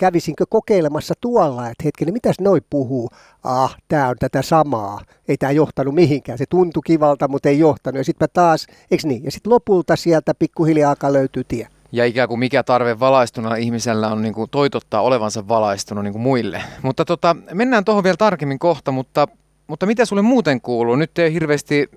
kävisinkö 0.00 0.44
kokeilemassa 0.48 1.14
tuolla, 1.20 1.68
että 1.68 1.84
hetkinen, 1.84 2.14
mitäs 2.14 2.40
noi 2.40 2.60
puhuu? 2.70 3.10
Ah, 3.44 3.76
tämä 3.88 4.08
on 4.08 4.16
tätä 4.18 4.42
samaa. 4.42 5.00
Ei 5.28 5.36
tämä 5.36 5.52
johtanut 5.52 5.94
mihinkään. 5.94 6.38
Se 6.38 6.44
tuntui 6.50 6.82
kivalta, 6.86 7.28
mutta 7.28 7.48
ei 7.48 7.58
johtanut. 7.58 7.98
Ja 7.98 8.04
sitten 8.04 8.28
taas, 8.32 8.66
eikö 8.90 9.08
niin? 9.08 9.24
Ja 9.24 9.30
sitten 9.30 9.52
lopulta 9.52 9.96
sieltä 9.96 10.34
pikkuhiljaa 10.34 10.96
löytyy 11.08 11.44
tie. 11.44 11.68
Ja 11.92 12.04
ikään 12.04 12.28
kuin 12.28 12.38
mikä 12.38 12.62
tarve 12.62 13.00
valaistuna 13.00 13.56
ihmisellä 13.56 14.08
on 14.08 14.22
niin 14.22 14.34
kuin 14.34 14.50
toitottaa 14.50 15.00
olevansa 15.00 15.48
valaistunut 15.48 16.04
niin 16.04 16.12
kuin 16.12 16.22
muille. 16.22 16.62
Mutta 16.82 17.04
tota, 17.04 17.36
mennään 17.54 17.84
tuohon 17.84 18.04
vielä 18.04 18.16
tarkemmin 18.16 18.58
kohta, 18.58 18.92
mutta, 18.92 19.28
mutta 19.66 19.86
mitä 19.86 20.04
sulle 20.04 20.22
muuten 20.22 20.60
kuuluu? 20.60 20.96
Nyt 20.96 21.18
ei 21.18 21.32
hirveästi 21.32 21.90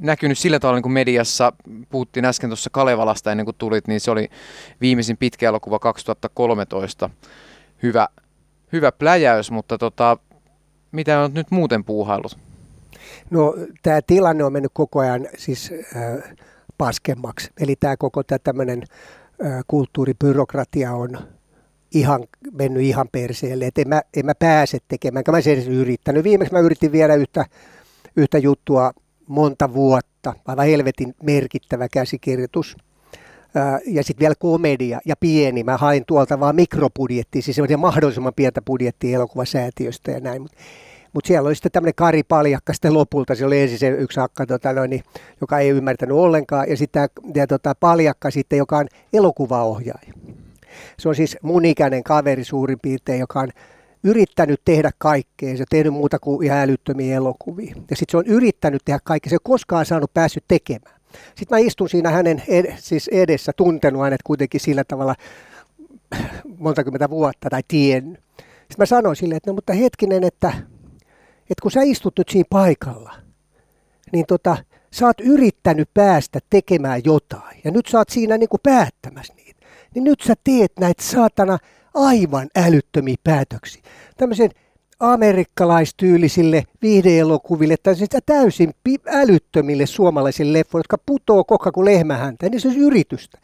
näkynyt 0.00 0.38
sillä 0.38 0.58
tavalla 0.58 0.76
niin 0.76 0.82
kuin 0.82 0.92
mediassa, 0.92 1.52
puhuttiin 1.90 2.24
äsken 2.24 2.50
tuossa 2.50 2.70
Kalevalasta 2.70 3.30
ennen 3.30 3.44
kuin 3.44 3.56
tulit, 3.58 3.88
niin 3.88 4.00
se 4.00 4.10
oli 4.10 4.28
viimeisin 4.80 5.16
pitkä 5.16 5.48
elokuva 5.48 5.78
2013. 5.78 7.10
Hyvä, 7.82 8.08
hyvä 8.72 8.92
pläjäys, 8.92 9.50
mutta 9.50 9.78
tota, 9.78 10.16
mitä 10.92 11.20
on 11.20 11.34
nyt 11.34 11.50
muuten 11.50 11.84
puuhailut? 11.84 12.38
No 13.30 13.54
tämä 13.82 14.00
tilanne 14.06 14.44
on 14.44 14.52
mennyt 14.52 14.72
koko 14.74 14.98
ajan 15.00 15.28
siis 15.38 15.72
äh, 15.96 16.36
paskemmaksi. 16.78 17.50
Eli 17.60 17.76
tämä 17.76 17.96
koko 17.96 18.22
tämä 18.22 18.38
tämmöinen 18.38 18.82
äh, 19.46 19.64
kulttuuribyrokratia 19.66 20.92
on 20.92 21.18
ihan 21.94 22.24
mennyt 22.52 22.82
ihan 22.82 23.08
perseelle. 23.12 23.66
Et 23.66 23.78
en, 23.78 23.88
mä, 23.88 24.02
en 24.16 24.26
mä 24.26 24.34
pääse 24.34 24.78
tekemään, 24.88 25.24
mä 25.32 25.40
sen 25.40 25.68
yrittänyt. 25.68 26.24
Viimeksi 26.24 26.54
mä 26.54 26.60
yritin 26.60 26.92
viedä 26.92 27.14
yhtä, 27.14 27.44
yhtä 28.16 28.38
juttua 28.38 28.92
monta 29.28 29.74
vuotta, 29.74 30.34
aivan 30.46 30.66
helvetin 30.66 31.14
merkittävä 31.22 31.88
käsikirjoitus 31.88 32.76
ja 33.86 34.04
sitten 34.04 34.20
vielä 34.20 34.34
komedia 34.38 35.00
ja 35.04 35.16
pieni. 35.16 35.64
Mä 35.64 35.76
hain 35.76 36.04
tuolta 36.06 36.40
vaan 36.40 36.56
mikrobudjettia, 36.56 37.42
siis 37.42 37.54
semmoisia 37.54 37.78
mahdollisimman 37.78 38.34
pientä 38.36 38.62
budjettia 38.62 39.16
elokuvasäätiöstä 39.16 40.10
ja 40.10 40.20
näin. 40.20 40.42
Mutta 40.42 40.58
mut 41.12 41.24
siellä 41.24 41.46
oli 41.46 41.54
sitten 41.54 41.72
tämmöinen 41.72 41.94
Kari 41.94 42.22
Paljakka 42.22 42.72
sitten 42.72 42.94
lopulta. 42.94 43.34
Se 43.34 43.46
oli 43.46 43.60
ensin 43.60 43.78
se 43.78 43.88
yksi 43.88 44.20
akka, 44.20 44.46
tota, 44.46 44.72
noin, 44.72 45.02
joka 45.40 45.58
ei 45.58 45.68
ymmärtänyt 45.68 46.16
ollenkaan. 46.16 46.70
Ja 46.70 46.76
sitten 46.76 47.08
ja, 47.34 47.46
tota, 47.46 47.74
Paljakka 47.74 48.30
sitten, 48.30 48.56
joka 48.56 48.78
on 48.78 48.86
elokuvaohjaaja. 49.12 50.12
Se 50.98 51.08
on 51.08 51.14
siis 51.14 51.36
mun 51.42 51.64
ikäinen 51.64 52.04
kaveri 52.04 52.44
suurin 52.44 52.78
piirtein, 52.82 53.20
joka 53.20 53.40
on 53.40 53.48
yrittänyt 54.08 54.60
tehdä 54.64 54.90
kaikkea. 54.98 55.56
Se 55.56 55.62
on 55.62 55.66
tehnyt 55.70 55.92
muuta 55.92 56.18
kuin 56.18 56.46
ihan 56.46 56.58
älyttömiä 56.58 57.16
elokuvia. 57.16 57.74
Ja 57.90 57.96
sitten 57.96 58.10
se 58.10 58.16
on 58.16 58.26
yrittänyt 58.26 58.82
tehdä 58.84 59.00
kaikkea. 59.04 59.30
Se 59.30 59.34
ei 59.34 59.40
koskaan 59.42 59.86
saanut 59.86 60.14
päässyt 60.14 60.44
tekemään. 60.48 61.00
Sitten 61.12 61.58
mä 61.58 61.58
istun 61.58 61.88
siinä 61.88 62.10
hänen 62.10 62.42
ed- 62.48 62.74
siis 62.78 63.08
edessä, 63.08 63.52
tuntenut 63.56 64.02
hänet 64.02 64.22
kuitenkin 64.24 64.60
sillä 64.60 64.84
tavalla 64.84 65.14
monta 66.58 66.84
kymmentä 66.84 67.10
vuotta 67.10 67.50
tai 67.50 67.62
tiennyt. 67.68 68.20
Sitten 68.38 68.76
mä 68.78 68.86
sanoin 68.86 69.16
sille, 69.16 69.36
että 69.36 69.50
no 69.50 69.54
mutta 69.54 69.72
hetkinen, 69.72 70.24
että, 70.24 70.52
että 71.40 71.62
kun 71.62 71.70
sä 71.70 71.80
istut 71.82 72.18
nyt 72.18 72.28
siinä 72.28 72.46
paikalla, 72.50 73.14
niin 74.12 74.26
tota, 74.26 74.56
sä 74.90 75.06
oot 75.06 75.20
yrittänyt 75.20 75.90
päästä 75.94 76.38
tekemään 76.50 77.00
jotain 77.04 77.60
ja 77.64 77.70
nyt 77.70 77.86
sä 77.86 77.98
oot 77.98 78.08
siinä 78.08 78.38
niin 78.38 78.48
kuin 78.48 78.60
päättämässä 78.62 79.34
niitä. 79.34 79.66
Niin 79.94 80.04
nyt 80.04 80.20
sä 80.20 80.34
teet 80.44 80.72
näitä 80.80 81.02
saatana 81.02 81.58
aivan 82.06 82.48
älyttömiä 82.56 83.16
päätöksiä. 83.24 83.82
Tämmöisen 84.16 84.50
amerikkalaistyylisille 85.00 86.64
viihdeelokuville 86.82 87.76
tai 87.82 87.94
täysin 88.26 88.74
älyttömille 89.06 89.86
suomalaisille 89.86 90.58
leffoille, 90.58 90.82
jotka 90.82 90.98
putoo 91.06 91.44
kokka 91.44 91.72
kuin 91.72 91.84
lehmähäntä, 91.84 92.48
niin 92.48 92.60
se 92.60 92.68
on 92.68 92.76
yritystä. 92.76 93.38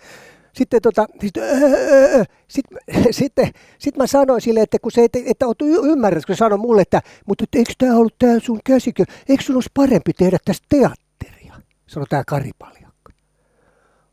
Sitten, 0.52 0.82
tota, 0.82 1.06
sit, 1.20 1.36
öö, 1.36 2.24
sit, 2.48 2.64
sitten 3.10 3.50
sit 3.78 3.96
mä 3.96 4.06
sanoin 4.06 4.40
sille, 4.40 4.60
että 4.60 4.78
kun 4.78 4.92
se, 4.92 5.04
että, 5.04 5.18
että 5.26 5.46
oot 5.46 5.62
ymmärrät, 5.62 6.26
kun 6.26 6.36
sanoi 6.36 6.58
mulle, 6.58 6.82
että 6.82 7.02
mutta 7.26 7.44
eikö 7.52 7.72
tämä 7.78 7.96
ollut 7.96 8.18
tämä 8.18 8.38
sun 8.38 8.60
käsikö, 8.64 9.04
eikö 9.28 9.42
sun 9.42 9.56
olisi 9.56 9.70
parempi 9.74 10.12
tehdä 10.12 10.38
tästä 10.44 10.66
teatteria, 10.68 11.54
sanoi 11.86 12.06
tämä 12.10 12.22
Karipaljakka. 12.26 13.12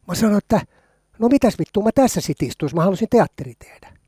Mä 0.07 0.15
sanoin, 0.15 0.37
että 0.37 0.61
no 1.19 1.27
mitäs 1.27 1.59
vittu, 1.59 1.81
mä 1.81 1.89
tässä 1.95 2.21
sit 2.21 2.43
istuisin, 2.43 2.77
mä 2.77 2.83
halusin 2.83 3.07
teatteri 3.09 3.53
tehdä. 3.59 4.00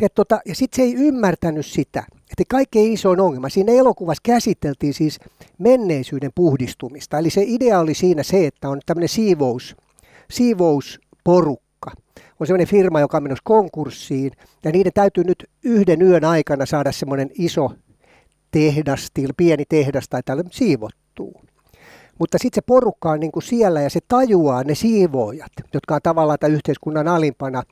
Ja, 0.00 0.08
tota, 0.08 0.40
ja 0.46 0.54
sitten 0.54 0.76
se 0.76 0.82
ei 0.82 0.94
ymmärtänyt 0.94 1.66
sitä, 1.66 2.04
että 2.30 2.42
kaikkein 2.48 2.92
isoin 2.92 3.20
ongelma, 3.20 3.48
siinä 3.48 3.72
elokuvassa 3.72 4.20
käsiteltiin 4.22 4.94
siis 4.94 5.20
menneisyyden 5.58 6.30
puhdistumista. 6.34 7.18
Eli 7.18 7.30
se 7.30 7.44
idea 7.46 7.80
oli 7.80 7.94
siinä 7.94 8.22
se, 8.22 8.46
että 8.46 8.68
on 8.68 8.80
tämmöinen 8.86 9.08
siivous, 9.08 9.76
siivousporukka. 10.30 11.90
On 12.40 12.46
sellainen 12.46 12.68
firma, 12.68 13.00
joka 13.00 13.16
on 13.16 13.22
menossa 13.22 13.42
konkurssiin, 13.44 14.32
ja 14.64 14.72
niiden 14.72 14.92
täytyy 14.92 15.24
nyt 15.24 15.44
yhden 15.62 16.02
yön 16.02 16.24
aikana 16.24 16.66
saada 16.66 16.92
semmoinen 16.92 17.30
iso 17.34 17.70
tehdas, 18.50 19.08
pieni 19.36 19.64
tehdas 19.68 20.08
tai 20.08 20.22
tällainen 20.24 20.52
siivottuu. 20.52 21.45
Mutta 22.18 22.38
sitten 22.38 22.62
se 22.62 22.66
porukka 22.66 23.10
on 23.10 23.20
niin 23.20 23.32
kuin 23.32 23.42
siellä 23.42 23.80
ja 23.80 23.90
se 23.90 24.00
tajuaa 24.08 24.64
ne 24.64 24.74
siivoojat, 24.74 25.52
jotka 25.74 25.94
on 25.94 26.00
tavallaan 26.02 26.38
tämän 26.38 26.54
yhteiskunnan 26.54 27.08
alimpana 27.08 27.62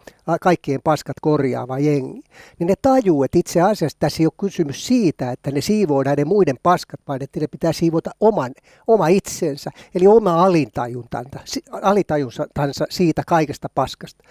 kaikkien 0.41 0.81
paskat 0.85 1.17
korjaava 1.23 1.79
jengi. 1.79 2.23
Niin 2.59 2.67
ne 2.67 2.75
tajuu, 2.83 3.23
että 3.23 3.39
itse 3.39 3.61
asiassa 3.61 3.99
tässä 4.01 4.23
ei 4.23 4.27
ole 4.27 4.33
kysymys 4.41 4.87
siitä, 4.87 5.33
että 5.33 5.51
ne 5.51 5.61
siivoo 5.61 6.03
näiden 6.03 6.29
muiden 6.29 6.57
paskat, 6.63 7.01
vaan 7.09 7.23
että 7.23 7.41
ne 7.41 7.47
pitää 7.47 7.73
siivota 7.73 8.11
oman, 8.21 8.53
oma 8.87 9.09
itsensä, 9.09 9.71
eli 9.95 10.07
oma 10.07 10.45
alintajuntansa, 10.45 11.37
alintajuntansa 11.83 12.85
siitä 12.91 13.23
kaikesta 13.27 13.69
paskasta. 13.75 14.25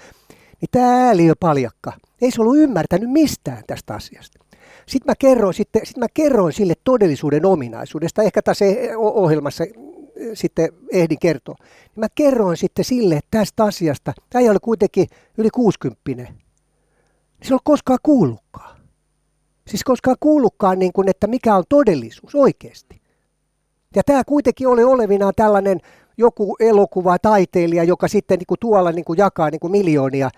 Niin 0.62 0.70
tämä 0.72 1.08
ääliö 1.08 1.34
paljakka 1.40 1.94
ei 2.22 2.32
se 2.32 2.42
ollut 2.42 2.58
ymmärtänyt 2.58 3.12
mistään 3.12 3.64
tästä 3.68 3.94
asiasta. 3.94 4.40
Sitten 4.86 5.12
mä 5.12 5.16
kerroin, 5.20 5.54
sitten, 5.54 5.86
sitten 5.86 6.04
mä 6.04 6.08
kerroin 6.14 6.54
sille 6.54 6.74
todellisuuden 6.84 7.46
ominaisuudesta, 7.46 8.24
ehkä 8.24 8.42
tässä 8.42 8.66
ohjelmassa 8.98 9.64
sitten 10.34 10.70
ehdin 10.92 11.20
kertoa. 11.20 11.56
Niin 11.62 12.00
mä 12.00 12.08
kerroin 12.16 12.58
sitten 12.58 12.86
sille 12.86 13.20
tästä 13.32 13.64
asiasta, 13.64 14.14
tämä 14.30 14.52
oli 14.52 14.60
kuitenkin 14.62 15.08
yli 15.38 15.50
60 15.50 16.02
niin 16.06 16.28
se 17.44 17.54
ei 17.54 17.60
koskaan 17.64 18.00
kuullutkaan. 18.04 18.78
Siis 19.68 19.84
koskaan 19.84 20.18
kuullutkaan, 20.20 20.80
niin 20.80 20.94
kuin, 20.94 21.10
että 21.10 21.28
mikä 21.28 21.56
on 21.56 21.64
todellisuus 21.70 22.36
oikeasti. 22.36 23.02
Ja 23.96 24.04
tämä 24.04 24.24
kuitenkin 24.24 24.68
oli 24.68 24.84
olevinaan 24.84 25.34
tällainen 25.36 25.80
joku 26.18 26.56
elokuva 26.60 27.20
taiteilija, 27.20 27.84
joka 27.84 28.08
sitten 28.08 28.40
niin 28.40 28.48
kuin 28.48 28.60
tuolla 28.60 28.92
niin 28.92 29.06
kuin 29.06 29.18
jakaa 29.18 29.50
niin 29.50 29.60
kuin 29.60 29.72
miljoonia 29.72 30.30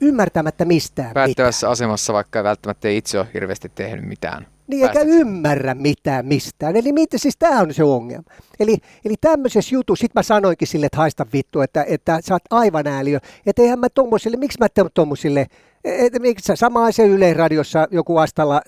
ymmärtämättä 0.00 0.64
mistään 0.64 1.14
Päättävässä 1.14 1.66
mitään. 1.66 1.72
asemassa, 1.72 2.12
vaikka 2.12 2.44
välttämättä 2.44 2.88
ei 2.88 2.96
itse 2.96 3.18
ole 3.18 3.28
hirveästi 3.34 3.68
tehnyt 3.68 4.04
mitään. 4.04 4.46
Niin 4.66 4.86
eikä 4.86 5.00
ymmärrä 5.00 5.74
mitään 5.74 6.26
mistään. 6.26 6.76
Eli 6.76 6.92
mitä 6.92 7.18
siis 7.18 7.36
tämä 7.38 7.60
on 7.60 7.74
se 7.74 7.84
ongelma. 7.84 8.30
Eli, 8.60 8.76
eli 9.04 9.14
tämmöisessä 9.20 9.74
jutussa, 9.74 10.00
sit 10.00 10.14
mä 10.14 10.22
sanoinkin 10.22 10.68
sille, 10.68 10.86
että 10.86 10.98
haista 10.98 11.26
vittu, 11.32 11.60
että, 11.60 11.84
että 11.88 12.18
sä 12.22 12.34
oot 12.34 12.42
aivan 12.50 12.86
ääliö. 12.86 13.18
Että 13.46 13.62
eihän 13.62 13.78
mä 13.78 13.88
tommosille, 13.88 14.36
miksi 14.36 14.58
mä 14.58 14.68
teen 14.68 14.86
tommosille, 14.94 15.46
että 15.84 16.18
miksi 16.18 16.52
sama 16.56 16.92
se 16.92 17.06
Yle 17.06 17.34
Radiossa 17.34 17.88
joku 17.90 18.16
astalla 18.16 18.60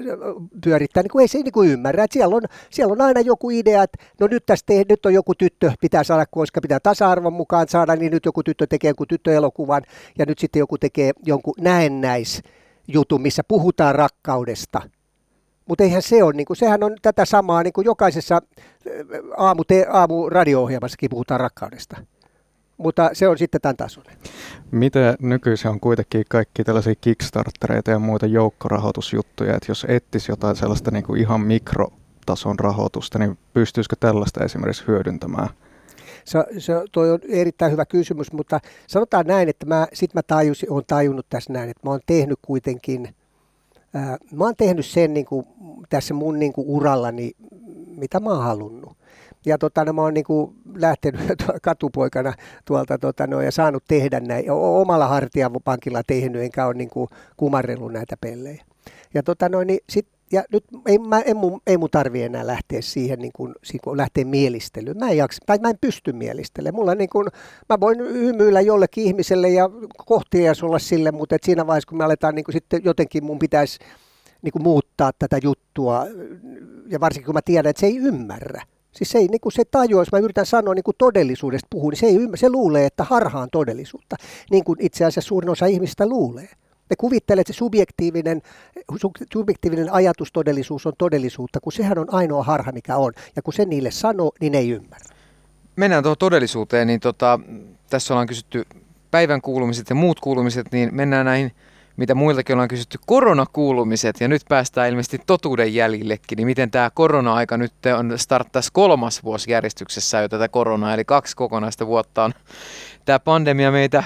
pyörittää, 0.65 1.03
niin 1.03 1.11
kuin 1.11 1.23
ei 1.23 1.29
se 1.29 1.39
niin 1.39 1.53
kuin 1.53 1.71
ymmärrä. 1.71 2.05
Että 2.05 2.15
siellä, 2.15 2.37
on, 2.37 2.43
siellä 2.71 2.93
on 2.93 3.01
aina 3.01 3.21
joku 3.21 3.51
idea, 3.51 3.83
että 3.83 3.99
no 4.21 4.27
nyt, 4.27 4.47
tästä, 4.47 4.73
nyt 4.89 5.07
on 5.07 5.15
joku 5.15 5.35
tyttö, 5.35 5.73
pitää 5.81 6.05
saada, 6.05 6.27
koska 6.31 6.61
pitää 6.61 6.81
tasa-arvon 6.81 7.33
mukaan 7.33 7.69
saada, 7.69 7.97
niin 7.97 8.13
nyt 8.13 8.25
joku 8.25 8.43
tyttö 8.43 8.67
tekee 8.67 8.89
jonkun 8.89 9.09
tyttöelokuvan 9.09 9.83
ja 10.19 10.27
nyt 10.27 10.39
sitten 10.39 10.61
joku 10.61 10.79
tekee 10.79 11.13
jonkun 11.27 11.55
näennäis 11.61 12.43
jutun, 12.89 13.23
missä 13.23 13.43
puhutaan 13.49 13.95
rakkaudesta– 13.95 14.83
mutta 15.69 15.85
eihän 15.85 16.03
se 16.03 16.23
ole, 16.23 16.33
niin 16.33 16.47
kuin, 16.47 16.57
sehän 16.57 16.85
on 16.85 16.97
tätä 17.03 17.25
samaa, 17.25 17.63
niin 17.63 17.73
kuin 17.73 17.85
jokaisessa 17.85 18.43
aamu, 19.37 19.65
te, 19.65 19.87
aamu 19.91 20.29
radio-ohjelmassakin 20.31 21.11
puhutaan 21.11 21.41
rakkaudesta. 21.41 21.97
Mutta 22.77 23.11
se 23.13 23.29
on 23.29 23.39
sitten 23.39 23.61
tämän 23.61 23.77
tasoinen. 23.77 24.17
Miten 24.71 25.15
nykyisin 25.21 25.71
on 25.71 25.81
kuitenkin 25.81 26.25
kaikki 26.29 26.65
tällaisia 26.65 26.95
Kickstartereita 27.01 27.91
ja 27.91 27.99
muita 27.99 28.27
joukkorahoitusjuttuja, 28.27 29.55
että 29.57 29.71
jos 29.71 29.87
etsisi 29.89 30.33
jotain 30.33 30.57
sellaista 30.57 30.91
niin 30.91 31.05
kuin 31.05 31.21
ihan 31.21 31.41
mikrotason 31.41 32.59
rahoitusta, 32.59 33.19
niin 33.19 33.39
pystyisikö 33.53 33.97
tällaista 34.01 34.45
esimerkiksi 34.45 34.85
hyödyntämään? 34.87 35.49
Se, 36.25 36.45
se, 36.59 36.73
toi 36.93 37.11
on 37.11 37.19
erittäin 37.29 37.73
hyvä 37.73 37.87
kysymys, 37.87 38.33
mutta 38.33 38.61
sanotaan 38.87 39.27
näin, 39.27 39.49
että 39.49 39.67
mä, 39.67 39.87
sit 39.93 40.15
mä 40.15 40.23
tajusin, 40.23 40.73
olen 40.73 40.85
tajunnut 40.87 41.27
tässä 41.29 41.53
näin, 41.53 41.71
että 41.71 41.87
mä 41.87 41.91
oon 41.91 42.01
tehnyt 42.07 42.39
kuitenkin– 42.43 43.09
mä 44.33 44.45
oon 44.45 44.57
tehnyt 44.57 44.87
sen 44.87 45.15
niin 45.15 45.27
kuin, 45.27 45.47
tässä 45.89 46.15
mun 46.15 46.39
niin 46.39 46.53
kuin 46.53 46.69
urallani, 46.69 47.33
mitä 47.97 48.21
mä 48.21 48.31
oon 48.31 48.43
halunnut. 48.43 48.97
Ja 49.47 49.59
tota, 49.59 49.85
no, 49.85 49.93
mä 49.93 50.03
oon 50.03 50.15
niin 50.15 50.25
kuin 50.25 50.55
lähtenyt 50.75 51.21
katupoikana 51.63 52.33
tuolta 52.65 52.99
tota, 52.99 53.27
no, 53.27 53.41
ja 53.41 53.53
saanut 53.53 53.85
tehdä 53.89 54.21
näin. 54.21 54.51
Omalla 54.51 55.09
hartiapankilla 55.09 56.03
tehnyt, 56.07 56.43
enkä 56.43 56.67
ole 56.67 56.75
niin 56.75 56.91
kumarrellut 57.37 57.93
näitä 57.93 58.17
pellejä. 58.21 58.65
Ja 59.15 59.23
tota, 59.23 59.49
no, 59.49 59.65
niin 59.65 59.81
sit 59.89 60.09
ja 60.33 60.45
nyt 60.53 60.65
ei, 60.87 60.99
mä, 60.99 61.21
ei, 61.21 61.35
mun, 61.35 61.61
ei 61.67 61.77
mun 61.77 61.91
tarvi 61.91 62.23
enää 62.23 62.47
lähteä 62.47 62.83
siihen, 62.83 63.19
niin 63.19 63.33
kuin, 63.37 63.55
siihen 63.65 63.81
kun 63.85 63.97
lähteä 63.97 64.25
mielistelyyn. 64.25 64.99
Mä 64.99 65.11
en, 65.11 65.17
jaksa, 65.17 65.43
tai 65.47 65.59
mä 65.59 65.71
en 65.71 65.79
pysty 65.81 66.13
mielistelemään. 66.13 66.75
Mulla 66.75 66.95
niin 66.95 67.11
kuin, 67.11 67.27
mä 67.69 67.81
voin 67.81 67.99
hymyillä 67.99 68.61
jollekin 68.61 69.05
ihmiselle 69.05 69.49
ja 69.49 69.71
kohtia 70.07 70.53
olla 70.63 70.79
sille, 70.79 71.13
mutta 71.13 71.35
et 71.35 71.45
siinä 71.45 71.67
vaiheessa, 71.67 71.89
kun 71.89 71.99
me 71.99 72.05
aletaan 72.05 72.35
niin 72.35 72.45
kuin 72.45 72.53
sitten 72.53 72.81
jotenkin 72.85 73.25
mun 73.25 73.39
pitäisi 73.39 73.79
niin 74.43 74.63
muuttaa 74.63 75.11
tätä 75.19 75.39
juttua, 75.43 76.07
ja 76.89 77.01
varsinkin 77.01 77.27
kun 77.27 77.35
mä 77.35 77.41
tiedän, 77.45 77.71
että 77.71 77.81
se 77.81 77.87
ei 77.87 77.97
ymmärrä. 77.97 78.63
Siis 78.93 79.11
se 79.11 79.19
ei 79.19 79.29
niin 79.29 79.41
kuin 79.41 79.53
se 79.53 79.63
tajua, 79.71 80.01
jos 80.01 80.13
mä 80.13 80.19
yritän 80.19 80.47
sanoa 80.47 80.75
niin 80.75 80.85
kuin 80.85 80.95
todellisuudesta 80.99 81.67
puhua, 81.71 81.91
niin 81.91 81.99
se, 81.99 82.07
ei 82.07 82.19
se 82.35 82.51
luulee, 82.51 82.87
että 82.87 83.05
harhaan 83.05 83.49
todellisuutta, 83.53 84.17
niin 84.51 84.65
kuin 84.65 84.79
itse 84.81 85.05
asiassa 85.05 85.29
suurin 85.29 85.51
osa 85.51 85.67
ihmistä 85.67 86.07
luulee. 86.07 86.49
Ne 86.91 86.97
kuvittelee, 86.99 87.41
että 87.41 87.53
se 87.53 87.57
subjektiivinen, 87.57 88.43
subjektiivinen 89.33 89.93
ajatustodellisuus 89.93 90.87
on 90.87 90.93
todellisuutta, 90.99 91.61
kun 91.61 91.73
sehän 91.73 91.99
on 91.99 92.15
ainoa 92.15 92.43
harha, 92.43 92.73
mikä 92.73 92.97
on. 92.97 93.13
Ja 93.37 93.43
kun 93.43 93.53
se 93.53 93.65
niille 93.65 93.91
sanoo, 93.91 94.33
niin 94.41 94.53
ne 94.53 94.59
ei 94.59 94.71
ymmärrä. 94.71 95.15
Mennään 95.77 96.03
tuohon 96.03 96.19
todellisuuteen, 96.19 96.87
niin 96.87 97.01
tota, 97.01 97.41
tässä 97.91 98.15
ollaan 98.15 98.27
kysytty 98.27 98.65
päivän 99.11 99.41
kuulumiset 99.41 99.89
ja 99.89 99.95
muut 99.95 100.21
kuulumiset, 100.21 100.67
niin 100.73 100.89
mennään 100.93 101.27
näihin, 101.27 101.53
mitä 101.97 102.15
muiltakin 102.15 102.55
ollaan 102.55 102.69
kysytty, 102.69 102.99
koronakuulumiset. 103.07 104.21
Ja 104.21 104.29
nyt 104.29 104.43
päästään 104.49 104.89
ilmeisesti 104.89 105.21
totuuden 105.27 105.75
jäljillekin, 105.75 106.37
niin 106.37 106.47
miten 106.47 106.71
tämä 106.71 106.91
korona-aika 106.95 107.57
nyt 107.57 107.73
on 107.99 108.13
starttaisi 108.17 108.71
kolmas 108.73 109.25
vuosi 109.25 109.51
järjestyksessä 109.51 110.21
jo 110.21 110.29
tätä 110.29 110.49
koronaa, 110.49 110.95
eli 110.95 111.05
kaksi 111.05 111.37
kokonaista 111.37 111.87
vuotta 111.87 112.25
on 112.25 112.35
tämä 113.05 113.19
pandemia 113.19 113.73
meitä 113.73 114.05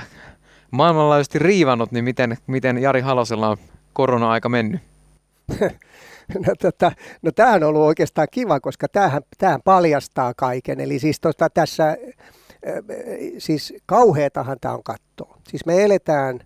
maailmanlaajuisesti 0.70 1.38
riivannut, 1.38 1.92
niin 1.92 2.04
miten, 2.04 2.36
miten 2.46 2.78
Jari 2.78 3.00
Halosella 3.00 3.48
on 3.48 3.56
korona-aika 3.92 4.48
mennyt? 4.48 4.80
No, 6.46 6.54
tota, 6.62 6.92
no 7.22 7.32
tämähän 7.32 7.62
on 7.62 7.68
ollut 7.68 7.82
oikeastaan 7.82 8.28
kiva, 8.30 8.60
koska 8.60 8.88
tämähän, 8.88 9.22
tämähän 9.38 9.62
paljastaa 9.64 10.34
kaiken. 10.36 10.80
Eli 10.80 10.98
siis 10.98 11.20
tosta, 11.20 11.50
tässä 11.50 11.96
siis 13.38 13.74
kauheatahan 13.86 14.56
tämä 14.60 14.74
on 14.74 14.82
kattoa. 14.82 15.38
Siis 15.48 15.66
me 15.66 15.84
eletään 15.84 16.40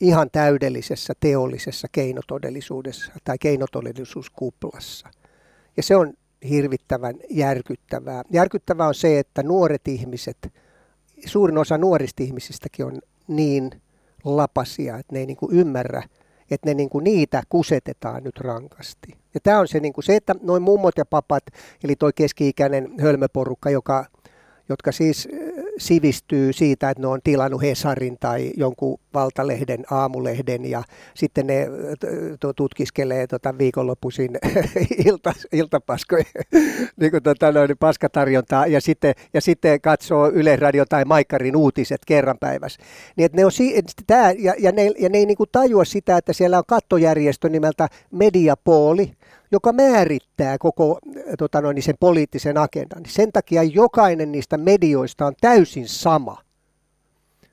ihan 0.00 0.30
täydellisessä 0.32 1.14
teollisessa 1.20 1.88
keinotodellisuudessa 1.92 3.12
tai 3.24 3.36
keinotodellisuuskuplassa. 3.38 5.08
Ja 5.76 5.82
se 5.82 5.96
on 5.96 6.14
hirvittävän 6.48 7.14
järkyttävää. 7.30 8.22
Järkyttävää 8.30 8.88
on 8.88 8.94
se, 8.94 9.18
että 9.18 9.42
nuoret 9.42 9.88
ihmiset, 9.88 10.52
suurin 11.26 11.58
osa 11.58 11.78
nuorista 11.78 12.22
ihmisistäkin 12.22 12.86
on 12.86 12.98
niin 13.28 13.70
lapasia, 14.24 14.98
että 14.98 15.12
ne 15.12 15.18
ei 15.18 15.26
niin 15.26 15.36
kuin 15.36 15.56
ymmärrä, 15.56 16.02
että 16.50 16.68
ne 16.68 16.74
niin 16.74 16.90
kuin 16.90 17.04
niitä 17.04 17.42
kusetetaan 17.48 18.24
nyt 18.24 18.40
rankasti. 18.40 19.08
Ja 19.34 19.40
tämä 19.42 19.58
on 19.58 19.68
se, 19.68 19.80
niin 19.80 19.92
kuin 19.92 20.04
se, 20.04 20.16
että 20.16 20.34
noin 20.42 20.62
mummot 20.62 20.98
ja 20.98 21.04
papat, 21.04 21.42
eli 21.84 21.96
toi 21.96 22.12
keski-ikäinen 22.14 22.92
hölmöporukka, 23.00 23.70
joka 23.70 24.04
jotka 24.68 24.92
siis 24.92 25.28
sivistyy 25.78 26.52
siitä, 26.52 26.90
että 26.90 27.00
ne 27.00 27.06
on 27.06 27.20
tilannut 27.24 27.62
Hesarin 27.62 28.16
tai 28.20 28.52
jonkun 28.56 29.00
valtalehden, 29.14 29.84
aamulehden 29.90 30.70
ja 30.70 30.82
sitten 31.14 31.46
ne 31.46 31.66
tutkiskelee 32.56 33.26
tota 33.26 33.58
viikonloppuisin 33.58 34.30
ilta, 35.06 35.32
iltapaskoja, 35.52 36.24
niin 37.00 37.10
kuin 37.10 37.22
tota 37.22 37.52
noin, 37.52 37.78
paskatarjontaa 37.80 38.66
ja 38.66 38.80
sitten, 38.80 39.14
ja 39.34 39.40
sitten 39.40 39.80
katsoo 39.80 40.30
Yle 40.34 40.56
Radio 40.56 40.84
tai 40.86 41.04
Maikkarin 41.04 41.56
uutiset 41.56 42.00
kerran 42.06 42.38
päivässä. 42.38 42.82
Niin 43.16 43.30
ne 43.32 43.44
on, 43.44 43.50
tää, 44.06 44.32
ja, 44.38 44.54
ja, 44.58 44.72
ne, 44.72 44.90
ja 44.98 45.08
ne 45.08 45.18
ei 45.18 45.26
niin 45.26 45.36
kuin 45.36 45.48
tajua 45.52 45.84
sitä, 45.84 46.16
että 46.16 46.32
siellä 46.32 46.58
on 46.58 46.64
kattojärjestö 46.66 47.48
nimeltä 47.48 47.88
Mediapooli, 48.10 49.12
joka 49.50 49.72
määrittää 49.72 50.58
koko 50.58 50.98
tota 51.38 51.60
noin, 51.60 51.82
sen 51.82 51.94
poliittisen 52.00 52.58
agendan. 52.58 53.02
Sen 53.06 53.32
takia 53.32 53.62
jokainen 53.62 54.32
niistä 54.32 54.56
medioista 54.56 55.26
on 55.26 55.34
täysin 55.40 55.88
sama. 55.88 56.42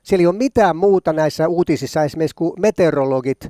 Siellä 0.02 0.22
ei 0.22 0.26
ole 0.26 0.36
mitään 0.36 0.76
muuta 0.76 1.12
näissä 1.12 1.48
uutisissa 1.48 2.04
esimerkiksi 2.04 2.34
kuin 2.34 2.52
meteorologit 2.60 3.48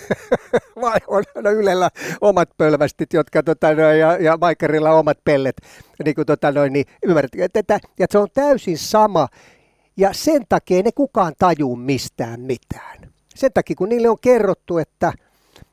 vai 0.82 0.98
on 1.06 1.24
no 1.34 1.50
Ylellä 1.50 1.90
omat 2.20 2.48
pölvästit, 2.56 3.12
jotka 3.12 3.42
tota, 3.42 3.74
no, 3.74 3.92
ja, 3.92 4.16
ja 4.16 4.38
Maikkarilla 4.40 4.92
omat 4.92 5.18
pellet, 5.24 5.56
niin 6.04 6.14
kuin 6.14 6.26
tota, 6.26 6.52
no, 6.52 6.66
niin 6.66 6.86
ymmärrät, 7.02 7.30
että, 7.38 7.58
että 7.58 8.06
se 8.10 8.18
on 8.18 8.28
täysin 8.34 8.78
sama, 8.78 9.28
ja 9.96 10.12
sen 10.12 10.42
takia 10.48 10.82
ne 10.82 10.90
kukaan 10.94 11.32
tajuu 11.38 11.76
mistään 11.76 12.40
mitään. 12.40 13.12
Sen 13.34 13.52
takia, 13.52 13.76
kun 13.76 13.88
niille 13.88 14.08
on 14.08 14.18
kerrottu, 14.20 14.78
että– 14.78 15.12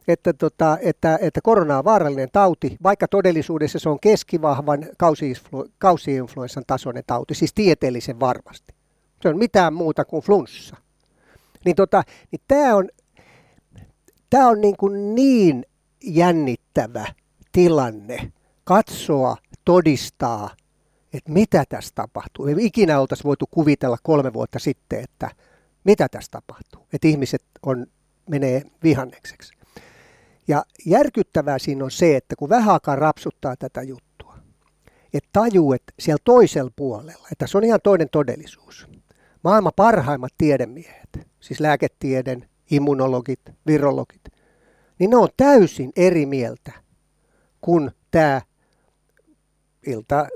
että, 0.08 0.34
tota, 0.34 0.78
että, 0.82 1.20
että 1.22 1.42
korona 1.42 1.78
on 1.78 1.86
vaarallinen 1.86 2.30
tauti, 2.32 2.78
vaikka 2.84 3.08
todellisuudessa 3.08 3.80
se 3.80 3.90
on 3.90 4.00
keskivahvan 4.00 4.86
kausi-influenssan 5.78 6.64
tasoinen 6.68 7.04
tauti, 7.08 7.36
siis 7.36 7.54
tieteellisen 7.54 8.20
varmasti. 8.20 8.76
Se 9.22 9.30
on 9.30 9.38
mitään 9.38 9.74
muuta 9.74 10.06
kuin 10.06 10.24
flunssa. 10.24 10.78
Niin, 11.66 11.76
tota, 11.76 12.04
niin 12.32 12.42
tämä 12.48 12.76
on, 12.76 12.90
tää 14.30 14.48
on 14.48 14.62
niin, 14.62 14.78
kuin 14.78 15.16
niin 15.16 15.66
jännittävä 16.04 17.06
tilanne 17.52 18.32
katsoa, 18.64 19.38
todistaa, 19.66 20.50
että 21.14 21.32
mitä 21.32 21.64
tässä 21.70 21.92
tapahtuu. 21.96 22.48
Ei 22.48 22.56
ikinä 22.60 23.00
oltaisi 23.00 23.24
voitu 23.24 23.46
kuvitella 23.52 23.98
kolme 24.04 24.34
vuotta 24.34 24.60
sitten, 24.60 25.04
että 25.04 25.30
mitä 25.84 26.10
tässä 26.10 26.32
tapahtuu. 26.32 26.88
Että 26.94 27.08
ihmiset 27.08 27.44
on, 27.64 27.86
menee 28.30 28.62
vihannekseksi. 28.84 29.54
Ja 30.48 30.66
järkyttävää 30.86 31.60
siinä 31.60 31.84
on 31.84 31.92
se, 31.92 32.16
että 32.16 32.36
kun 32.36 32.50
vähän 32.50 32.74
aikaa 32.74 32.96
rapsuttaa 32.96 33.56
tätä 33.56 33.82
juttua, 33.82 34.38
että 35.14 35.30
tajuu, 35.34 35.74
että 35.74 35.94
siellä 36.00 36.22
toisella 36.24 36.72
puolella, 36.76 37.28
että 37.32 37.48
se 37.48 37.58
on 37.58 37.64
ihan 37.64 37.80
toinen 37.84 38.10
todellisuus. 38.12 38.88
Maailman 39.44 39.72
parhaimmat 39.76 40.34
tiedemiehet, 40.38 41.10
siis 41.40 41.60
lääketieden, 41.60 42.50
immunologit, 42.72 43.40
virologit, 43.68 44.22
niin 45.00 45.10
ne 45.10 45.18
on 45.18 45.30
täysin 45.38 45.92
eri 45.96 46.26
mieltä 46.26 46.72
kuin 47.62 47.92
tämä 48.12 48.42
ilta 49.88 50.28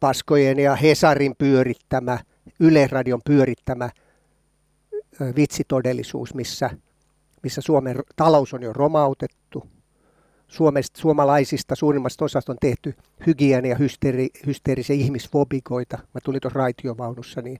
Paskojen 0.00 0.58
ja 0.58 0.76
Hesarin 0.76 1.34
pyörittämä, 1.38 2.18
Yle-radion 2.60 3.20
pyörittämä 3.24 3.90
vitsitodellisuus, 5.36 6.34
missä 6.34 6.70
missä 7.42 7.60
Suomen 7.60 7.96
talous 8.16 8.54
on 8.54 8.62
jo 8.62 8.72
romautettu. 8.72 9.66
Suomesta, 10.48 11.00
suomalaisista 11.00 11.74
suurimmasta 11.74 12.24
osasta 12.24 12.52
on 12.52 12.58
tehty 12.60 12.94
hygienia 13.26 13.70
ja 13.70 13.76
hysteeri, 13.76 14.28
hysteerisiä 14.46 14.96
ihmisfobikoita. 14.96 15.96
Mä 15.96 16.20
tulin 16.24 16.40
tuossa 16.40 16.58
raitiovaunussa, 16.58 17.42
niin 17.42 17.58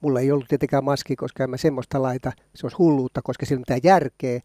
mulla 0.00 0.20
ei 0.20 0.32
ollut 0.32 0.48
tietenkään 0.48 0.84
maski, 0.84 1.16
koska 1.16 1.44
en 1.44 1.50
mä 1.50 1.56
semmoista 1.56 2.02
laita. 2.02 2.32
Se 2.54 2.66
olisi 2.66 2.76
hulluutta, 2.76 3.22
koska 3.22 3.46
sillä 3.46 3.60
mitään 3.60 3.80
järkeä 3.82 4.40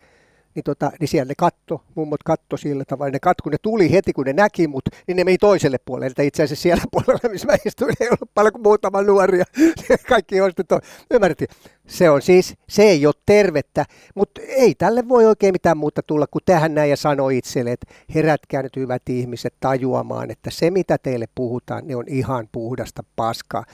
niin, 0.55 0.63
tota, 0.63 0.91
niin 0.99 1.07
siellä 1.07 1.29
ne 1.29 1.33
katto, 1.37 1.83
mummot 1.95 2.23
katto 2.23 2.57
sillä 2.57 2.85
tavalla. 2.85 3.11
Ne 3.11 3.19
katto, 3.19 3.43
kun 3.43 3.51
ne 3.51 3.57
tuli 3.61 3.91
heti, 3.91 4.13
kun 4.13 4.25
ne 4.25 4.33
näki 4.33 4.67
mut, 4.67 4.83
niin 5.07 5.17
ne 5.17 5.23
meni 5.23 5.37
toiselle 5.37 5.77
puolelle. 5.85 6.07
Että 6.07 6.23
itse 6.23 6.43
asiassa 6.43 6.63
siellä 6.63 6.83
puolella, 6.91 7.29
missä 7.29 7.47
mä 7.47 7.55
istuin, 7.65 7.93
ei 7.99 8.07
ollut 8.07 8.31
paljon 8.33 8.53
kuin 8.53 8.63
muutama 8.63 9.01
nuoria. 9.01 9.45
Kaikki 10.09 10.35
sitten, 10.57 10.79
ymmärrettiin. 11.11 11.49
Se 11.87 12.09
on 12.09 12.21
siis, 12.21 12.55
se 12.69 12.83
ei 12.83 13.05
ole 13.05 13.15
tervettä, 13.25 13.85
mutta 14.15 14.41
ei 14.47 14.75
tälle 14.75 15.09
voi 15.09 15.25
oikein 15.25 15.53
mitään 15.53 15.77
muuta 15.77 16.03
tulla 16.03 16.27
kuin 16.27 16.41
tähän 16.45 16.73
näin 16.73 16.89
ja 16.89 16.97
sanoi 16.97 17.37
itselle, 17.37 17.71
että 17.71 17.93
herätkää 18.15 18.63
nyt 18.63 18.75
hyvät 18.75 19.09
ihmiset 19.09 19.53
tajuamaan, 19.59 20.31
että 20.31 20.51
se 20.51 20.71
mitä 20.71 20.97
teille 20.97 21.25
puhutaan, 21.35 21.87
ne 21.87 21.95
on 21.95 22.05
ihan 22.07 22.49
puhdasta 22.51 23.03
paskaa. 23.15 23.65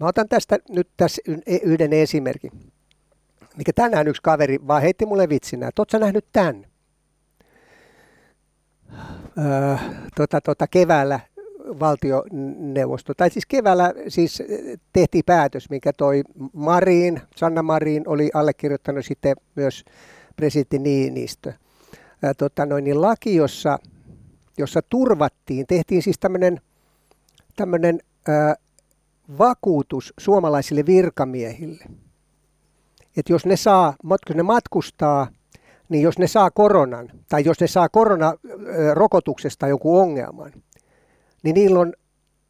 Mä 0.00 0.06
otan 0.06 0.28
tästä 0.28 0.58
nyt 0.68 0.88
tässä 0.96 1.22
yhden 1.62 1.92
esimerkin 1.92 2.52
mikä 3.56 3.72
tänään 3.72 4.08
yksi 4.08 4.22
kaveri 4.22 4.58
vaan 4.66 4.82
heitti 4.82 5.06
mulle 5.06 5.28
vitsinä, 5.28 5.68
että 5.68 5.82
sä 5.92 5.98
nähnyt 5.98 6.26
tämän? 6.32 6.66
Öö, 9.38 9.76
tota, 10.16 10.40
tota, 10.40 10.66
keväällä 10.66 11.20
valtioneuvosto, 11.80 13.14
tai 13.14 13.30
siis 13.30 13.46
keväällä 13.46 13.94
siis 14.08 14.42
tehtiin 14.92 15.24
päätös, 15.26 15.70
mikä 15.70 15.92
toi 15.92 16.22
Marin, 16.52 17.20
Sanna 17.36 17.62
Marin 17.62 18.02
oli 18.06 18.30
allekirjoittanut 18.34 19.04
sitten 19.06 19.36
myös 19.54 19.84
presidentti 20.36 20.78
Niinistö. 20.78 21.52
Ää, 22.22 22.34
tota, 22.34 22.66
noin, 22.66 22.84
niin 22.84 23.00
laki, 23.00 23.34
jossa, 23.34 23.78
jossa 24.58 24.80
turvattiin, 24.88 25.66
tehtiin 25.66 26.02
siis 26.02 26.18
tämmöinen 26.18 26.60
tämmöinen 27.56 28.00
vakuutus 29.38 30.14
suomalaisille 30.18 30.86
virkamiehille– 30.86 31.84
että 33.16 33.32
jos 33.32 33.46
ne 33.46 33.56
saa, 33.56 33.94
kun 34.02 34.36
ne 34.36 34.42
matkustaa, 34.42 35.26
niin 35.88 36.02
jos 36.02 36.18
ne 36.18 36.26
saa 36.26 36.50
koronan, 36.50 37.10
tai 37.28 37.44
jos 37.44 37.60
ne 37.60 37.66
saa 37.66 37.88
koronarokotuksesta 37.88 39.68
jonkun 39.68 40.00
ongelman, 40.00 40.52
niin 41.42 41.54
niillä 41.54 41.80
on 41.80 41.92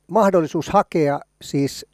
mahdollisuus 0.07 0.69
hakea 0.69 1.21
siis 1.43 1.87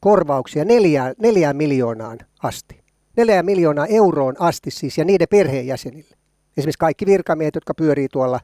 korvauksia 0.00 0.64
neljään, 0.64 1.14
neljään 1.18 1.56
miljoonaan 1.56 2.18
asti. 2.42 2.84
Neljään 3.16 3.44
miljoonaa 3.44 3.86
euroon 3.86 4.34
asti 4.38 4.70
siis, 4.70 4.98
ja 4.98 5.04
niiden 5.04 5.28
perheenjäsenille. 5.30 6.16
Esimerkiksi 6.56 6.78
kaikki 6.78 7.06
virkamiehet, 7.06 7.54
jotka 7.54 7.74
pyörii 7.74 8.08
tuolla, 8.12 8.40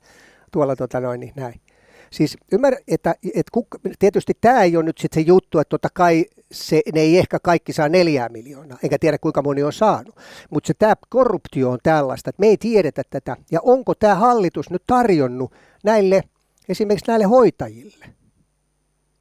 tuolla 0.53 0.77
tota 0.77 1.01
noin, 1.01 1.21
niin 1.21 1.33
näin. 1.37 1.61
Siis 2.11 2.37
ymmärrä, 2.53 2.79
että, 2.89 3.15
että 3.25 3.51
kuk, 3.53 3.67
tietysti 3.99 4.33
tämä 4.41 4.63
ei 4.63 4.77
ole 4.77 4.85
nyt 4.85 4.99
sitten 4.99 5.23
se 5.23 5.29
juttu, 5.29 5.59
että 5.59 5.71
totta 5.71 5.89
kai 5.95 6.25
se, 6.53 6.83
ne 6.95 7.01
ei 7.01 7.19
ehkä 7.19 7.39
kaikki 7.43 7.73
saa 7.73 7.89
neljää 7.89 8.29
miljoonaa, 8.29 8.79
enkä 8.83 8.99
tiedä 8.99 9.19
kuinka 9.19 9.43
moni 9.43 9.63
on 9.63 9.73
saanut. 9.73 10.17
Mutta 10.51 10.67
se 10.67 10.75
tämä 10.75 10.95
korruptio 11.09 11.71
on 11.71 11.79
tällaista, 11.83 12.31
että 12.31 12.41
me 12.41 12.47
ei 12.47 12.57
tiedetä 12.57 13.03
tätä. 13.11 13.37
Ja 13.51 13.61
onko 13.63 13.95
tämä 13.95 14.15
hallitus 14.15 14.71
nyt 14.71 14.83
tarjonnut 14.87 15.53
näille, 15.85 16.23
esimerkiksi 16.69 17.11
näille 17.11 17.25
hoitajille, 17.25 18.07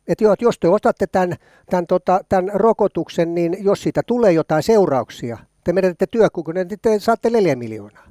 että 0.07 0.23
joo, 0.23 0.33
että 0.33 0.45
jos 0.45 0.59
te 0.59 0.67
otatte 0.67 1.07
tämän, 1.07 1.35
tämän, 1.69 1.87
tota, 1.87 2.19
tämän 2.29 2.49
rokotuksen, 2.53 3.35
niin 3.35 3.57
jos 3.59 3.83
siitä 3.83 4.01
tulee 4.05 4.31
jotain 4.31 4.63
seurauksia, 4.63 5.37
te 5.63 5.73
menetätte 5.73 6.07
työkykyinen, 6.07 6.67
niin 6.67 6.79
te 6.81 6.99
saatte 6.99 7.29
neljä 7.29 7.55
miljoonaa. 7.55 8.09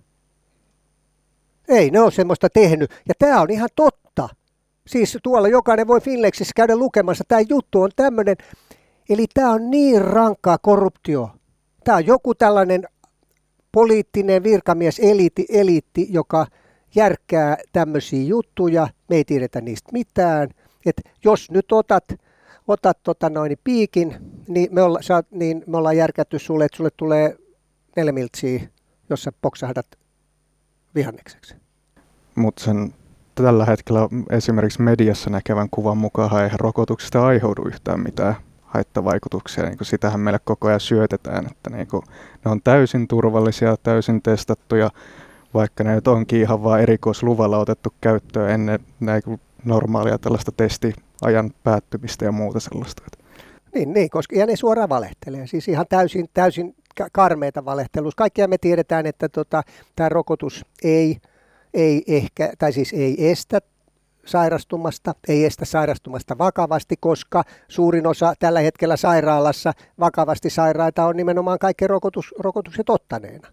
Ei 1.69 1.91
ne 1.91 2.01
ole 2.01 2.11
semmoista 2.11 2.51
tehnyt. 2.51 2.91
Ja 3.09 3.15
tämä 3.19 3.41
on 3.41 3.51
ihan 3.51 3.69
totta. 3.77 4.08
Siis 4.89 5.19
tuolla 5.23 5.49
jokainen 5.49 5.87
voi 5.87 6.01
Finlexissä 6.01 6.53
käydä 6.57 6.77
lukemassa. 6.77 7.25
Tämä 7.29 7.41
juttu 7.49 7.83
on 7.83 7.91
tämmöinen, 7.97 8.37
eli 9.09 9.27
tämä 9.35 9.51
on 9.53 9.71
niin 9.71 10.03
rankkaa 10.03 10.59
korruptio. 10.59 11.31
Tämä 11.85 11.97
on 11.97 12.07
joku 12.07 12.35
tällainen 12.35 12.89
poliittinen 13.73 14.43
virkamies 14.43 14.99
eliitti, 14.99 15.47
eliitti 15.49 16.07
joka 16.11 16.47
järkkää 16.95 17.57
tämmöisiä 17.73 18.23
juttuja. 18.23 18.89
Me 19.09 19.17
ei 19.17 19.25
tiedetä 19.25 19.61
niistä 19.61 19.93
mitään. 19.93 20.49
Et 20.87 21.01
jos 21.25 21.51
nyt 21.51 21.73
otat, 21.73 22.05
otat 22.69 22.99
tota 23.03 23.31
noin, 23.31 23.57
piikin, 23.65 24.15
niin 24.49 24.69
me, 24.75 24.83
olla, 24.83 25.03
saat, 25.03 25.27
niin 25.31 25.65
me 25.67 25.77
ollaan 25.77 25.97
järkätty 25.97 26.39
sulle, 26.39 26.65
että 26.65 26.77
sulle 26.77 26.91
tulee 26.97 27.37
neljä 27.97 28.13
miltsiä, 28.13 28.69
jos 29.11 29.23
sä 29.23 29.33
poksahdat 29.41 29.87
vihannekseksi. 30.95 31.55
Mutta 32.35 32.65
sen 32.65 32.95
tällä 33.43 33.65
hetkellä 33.65 34.09
esimerkiksi 34.31 34.83
mediassa 34.83 35.31
näkevän 35.31 35.69
kuvan 35.71 35.97
mukaan 35.97 36.43
eihän 36.43 36.61
rokotuksesta 36.61 37.27
aiheudu 37.27 37.63
yhtään 37.67 38.01
mitään 38.01 38.35
haittavaikutuksia. 38.63 39.65
Niin 39.65 39.79
kuin 39.79 39.87
sitähän 39.87 40.21
meille 40.21 40.41
koko 40.45 40.69
ajan 40.69 40.81
syötetään, 40.81 41.47
että 41.47 41.71
niin 41.71 41.87
kuin 41.87 42.03
ne 42.45 42.51
on 42.51 42.63
täysin 42.63 43.09
turvallisia, 43.09 43.77
täysin 43.83 44.23
testattuja, 44.23 44.91
vaikka 45.55 45.85
ne 45.85 45.95
nyt 45.95 46.09
onkin 46.09 46.41
ihan 46.41 46.65
vaan 46.65 46.81
erikoisluvalla 46.81 47.59
otettu 47.59 47.93
käyttöön 48.01 48.51
ennen 48.51 48.81
näin 49.01 49.23
normaalia 49.65 50.19
tällaista 50.19 50.53
testiajan 50.57 51.51
päättymistä 51.65 52.25
ja 52.25 52.33
muuta 52.33 52.61
sellaista. 52.61 53.03
Niin, 53.75 53.93
niin 53.93 54.11
koska, 54.11 54.37
ja 54.37 54.47
ne 54.47 54.57
suoraan 54.57 54.89
valehtelee. 54.89 55.47
Siis 55.47 55.69
ihan 55.69 55.87
täysin, 55.89 56.29
täysin 56.35 56.75
karmeita 57.13 57.65
valehtelua. 57.65 58.11
Kaikkia 58.17 58.49
me 58.49 58.59
tiedetään, 58.59 59.07
että 59.07 59.29
tota, 59.29 59.63
tämä 59.97 60.09
rokotus 60.09 60.65
ei, 60.83 61.19
ei 61.75 62.03
ehkä, 62.07 62.53
tai 62.59 62.73
siis 62.73 62.93
ei 62.93 63.31
estä 63.31 63.61
sairastumasta, 64.27 65.15
ei 65.29 65.45
estä 65.45 65.65
sairastumasta 65.65 66.39
vakavasti, 66.39 66.95
koska 67.01 67.45
suurin 67.69 68.07
osa 68.07 68.35
tällä 68.39 68.61
hetkellä 68.61 68.97
sairaalassa 68.97 69.73
vakavasti 70.01 70.51
sairaita 70.51 71.05
on 71.05 71.17
nimenomaan 71.17 71.59
kaikki 71.59 71.87
rokotus, 71.87 72.35
rokotukset 72.39 72.91
ottaneena. 72.91 73.49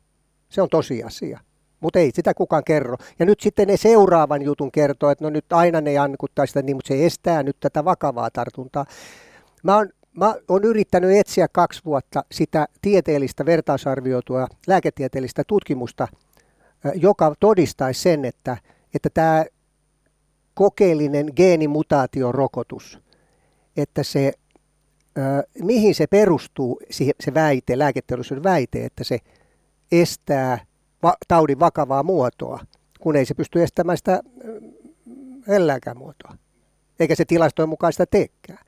Se 0.50 0.62
on 0.62 0.70
tosiasia. 0.70 1.40
Mutta 1.80 2.00
ei 2.00 2.12
sitä 2.14 2.34
kukaan 2.34 2.64
kerro. 2.64 2.98
Ja 3.20 3.26
nyt 3.26 3.40
sitten 3.40 3.68
ne 3.68 3.78
seuraavan 3.78 4.42
jutun 4.42 4.72
kertoo, 4.72 5.10
että 5.10 5.24
no 5.24 5.30
nyt 5.30 5.54
aina 5.54 5.82
ne 5.82 5.94
jankuttaa 5.94 6.46
sitä 6.46 6.62
niin, 6.62 6.78
mutta 6.78 6.88
se 6.88 7.06
estää 7.06 7.44
nyt 7.44 7.58
tätä 7.60 7.86
vakavaa 7.86 8.30
tartuntaa. 8.32 8.86
Mä 9.64 9.76
oon, 9.76 9.90
mä 10.18 10.36
oon 10.48 10.64
yrittänyt 10.64 11.18
etsiä 11.18 11.48
kaksi 11.52 11.82
vuotta 11.86 12.24
sitä 12.32 12.68
tieteellistä 12.82 13.46
vertausarvioitua 13.46 14.48
lääketieteellistä 14.68 15.44
tutkimusta, 15.48 16.08
joka 16.94 17.36
todistaisi 17.40 18.02
sen, 18.02 18.26
että, 18.26 18.58
että 18.96 19.10
tämä 19.14 19.46
kokeellinen 20.54 21.26
geenimutaatiorokotus, 21.36 23.00
että 23.78 24.04
se, 24.04 24.34
mihin 25.64 25.96
se 25.96 26.08
perustuu, 26.08 26.80
se 27.20 27.34
väite, 27.34 27.78
lääketeollisuuden 27.80 28.44
väite, 28.44 28.86
että 28.86 29.04
se 29.04 29.20
estää 29.92 30.66
taudin 31.28 31.60
vakavaa 31.60 32.04
muotoa, 32.04 32.60
kun 33.00 33.16
ei 33.16 33.26
se 33.26 33.34
pysty 33.34 33.64
estämään 33.64 33.98
sitä 33.98 34.20
ellääkään 35.48 35.98
muotoa. 35.98 36.38
Eikä 37.00 37.16
se 37.16 37.26
tilastojen 37.26 37.70
mukaan 37.70 37.94
sitä 37.94 38.06
teekään. 38.06 38.66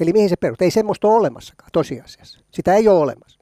Eli 0.00 0.12
mihin 0.12 0.28
se 0.28 0.36
perustuu? 0.36 0.64
Ei 0.64 0.70
semmoista 0.70 1.08
ole 1.08 1.16
olemassakaan 1.16 1.70
tosiasiassa. 1.72 2.40
Sitä 2.50 2.74
ei 2.74 2.88
ole 2.88 2.98
olemassa. 2.98 3.40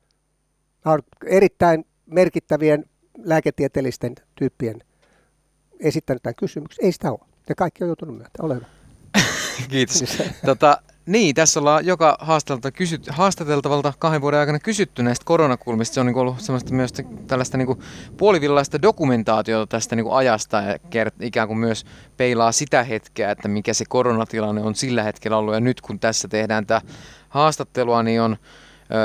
Nämä 0.85 0.95
on 0.95 1.01
erittäin 1.27 1.85
merkittävien 2.07 2.85
lääketieteellisten 3.25 4.15
tyyppien 4.35 4.83
esittänyt 5.81 6.23
tämän 6.23 6.35
kysymyksen. 6.35 6.85
Ei 6.85 6.93
sitä 6.93 7.11
ole. 7.11 7.21
Ja 7.49 7.55
kaikki 7.55 7.85
on 7.85 7.89
joutunut 7.89 8.17
myötä. 8.17 8.31
Ole 8.43 8.55
hyvä. 8.55 8.67
Kiitos. 9.71 10.05
tota, 10.47 10.83
niin, 11.09 11.35
tässä 11.35 11.61
ollaan 11.61 11.87
joka 11.87 12.17
haastateltavalta, 12.21 12.77
kysyt, 12.77 13.07
haastateltavalta 13.11 13.93
kahden 13.99 14.21
vuoden 14.21 14.41
aikana 14.41 14.59
kysytty 14.59 15.03
näistä 15.03 15.25
koronakulmista. 15.25 15.95
Se 15.95 16.01
on 16.01 16.07
niin 16.07 16.17
ollut 16.17 16.41
semmoista 16.41 16.75
myös 16.75 16.93
tällaista 17.27 17.59
niin 17.59 17.79
puolivillaista 18.17 18.83
dokumentaatiota 18.83 19.67
tästä 19.67 19.97
niin 19.97 20.11
ajasta 20.11 20.57
ja 20.57 20.79
kert, 20.79 21.15
ikään 21.23 21.49
kuin 21.49 21.59
myös 21.59 21.85
peilaa 22.17 22.53
sitä 22.53 22.85
hetkeä, 22.85 23.31
että 23.31 23.49
mikä 23.49 23.75
se 23.75 23.85
koronatilanne 23.89 24.63
on 24.63 24.75
sillä 24.75 25.03
hetkellä 25.03 25.37
ollut. 25.37 25.55
Ja 25.55 25.61
nyt 25.61 25.81
kun 25.81 25.99
tässä 25.99 26.29
tehdään 26.29 26.67
tämä 26.67 26.81
haastattelua, 27.29 28.03
niin 28.03 28.21
on 28.21 28.37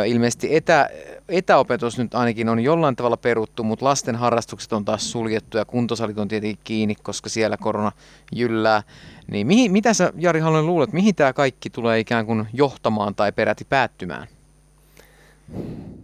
ilmeisesti 0.08 0.56
etä, 0.56 0.90
etäopetus 1.30 1.98
nyt 1.98 2.16
ainakin 2.16 2.50
on 2.50 2.60
jollain 2.60 2.96
tavalla 2.96 3.18
peruttu, 3.18 3.64
mutta 3.64 3.86
lasten 3.86 4.16
harrastukset 4.16 4.74
on 4.74 4.86
taas 4.86 5.12
suljettu 5.12 5.58
ja 5.58 5.66
kuntosalit 5.66 6.18
on 6.18 6.28
tietenkin 6.28 6.60
kiinni, 6.64 6.96
koska 6.96 7.30
siellä 7.30 7.58
korona 7.58 7.92
jyllää. 8.32 8.84
Niin 9.32 9.48
mihin, 9.48 9.72
mitä 9.72 9.94
sä 9.94 10.14
Jari 10.18 10.40
Halonen 10.40 10.68
luulet, 10.68 10.94
mihin 10.94 11.16
tämä 11.16 11.34
kaikki 11.34 11.70
tulee 11.70 12.00
ikään 12.00 12.26
kuin 12.26 12.48
johtamaan 12.54 13.16
tai 13.16 13.32
peräti 13.32 13.66
päättymään? 13.66 14.28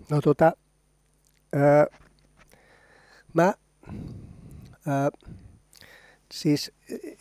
No 0.09 0.21
tota, 0.21 0.51
öö, 1.55 1.85
mä, 3.33 3.53
öö, 4.87 5.09
siis 6.31 6.71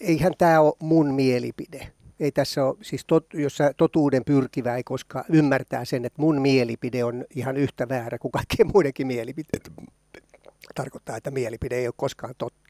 eihän 0.00 0.32
tämä 0.38 0.60
ole 0.60 0.72
mun 0.78 1.14
mielipide 1.14 1.92
ei 2.20 2.32
tässä 2.32 2.64
ole, 2.64 2.76
siis 2.82 3.04
tot, 3.06 3.26
jos 3.34 3.58
totuuden 3.76 4.24
pyrkivä 4.24 4.76
ei 4.76 4.82
koskaan 4.84 5.24
ymmärtää 5.28 5.84
sen, 5.84 6.04
että 6.04 6.22
mun 6.22 6.40
mielipide 6.40 7.04
on 7.04 7.24
ihan 7.34 7.56
yhtä 7.56 7.88
väärä 7.88 8.18
kuin 8.18 8.32
kaikkien 8.32 8.70
muidenkin 8.74 9.06
mielipiteet. 9.06 9.72
Tarkoittaa, 10.74 11.16
että 11.16 11.30
mielipide 11.30 11.76
ei 11.76 11.86
ole 11.86 11.94
koskaan 11.96 12.34
totta. 12.38 12.68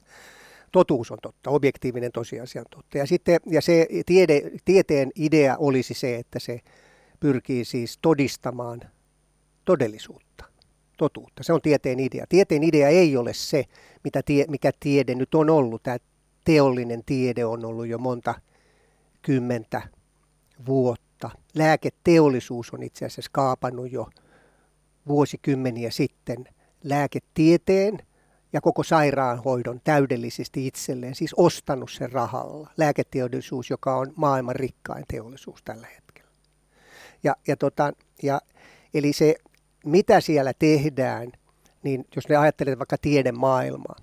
Totuus 0.73 1.11
on 1.11 1.19
totta, 1.23 1.51
objektiivinen 1.51 2.13
tosiasia 2.13 2.63
on 2.63 2.67
totta. 2.71 2.99
Ja, 2.99 3.07
sitten, 3.07 3.41
ja 3.47 3.61
se 3.61 3.87
tiede, 4.07 4.43
tieteen 4.65 5.11
idea 5.15 5.57
olisi 5.59 5.95
se, 5.95 6.17
että 6.17 6.39
se 6.39 6.61
pyrkii 7.21 7.65
siis 7.65 7.99
todistamaan 8.03 8.81
todellisuutta, 9.65 10.45
totuutta. 10.97 11.43
Se 11.43 11.53
on 11.53 11.63
tieteen 11.63 12.01
idea. 12.01 12.25
Tieteen 12.29 12.63
idea 12.63 12.89
ei 12.89 13.17
ole 13.17 13.35
se, 13.35 13.65
mitä 14.05 14.23
tie, 14.23 14.45
mikä 14.49 14.71
tiede 14.81 15.15
nyt 15.15 15.35
on 15.35 15.51
ollut. 15.51 15.83
Tämä 15.83 15.97
teollinen 16.45 17.03
tiede 17.07 17.45
on 17.45 17.65
ollut 17.65 17.87
jo 17.87 17.99
monta 17.99 18.35
kymmentä 19.23 19.83
vuotta. 20.67 21.31
Lääketeollisuus 21.55 22.71
on 22.75 22.83
itse 22.83 23.05
asiassa 23.05 23.31
kaapannut 23.33 23.93
jo 23.93 24.09
vuosikymmeniä 25.09 25.91
sitten 25.91 26.45
lääketieteen 26.85 27.99
ja 28.53 28.61
koko 28.61 28.83
sairaanhoidon 28.83 29.81
täydellisesti 29.85 30.67
itselleen, 30.67 31.15
siis 31.15 31.35
ostanut 31.37 31.91
sen 31.91 32.13
rahalla. 32.13 32.71
Lääketeollisuus, 32.77 33.71
joka 33.71 33.97
on 33.97 34.13
maailman 34.17 34.57
rikkain 34.57 35.05
teollisuus 35.09 35.63
tällä 35.63 35.87
hetkellä. 35.87 36.31
Ja, 37.25 37.37
ja, 37.47 37.57
tota, 37.57 37.93
ja, 38.23 38.41
eli 38.95 39.13
se, 39.13 39.35
mitä 39.85 40.21
siellä 40.21 40.53
tehdään, 40.59 41.33
niin 41.83 42.05
jos 42.17 42.29
ne 42.29 42.37
ajattelee 42.37 42.79
vaikka 42.79 42.99
tiedemaailmaa, 42.99 43.97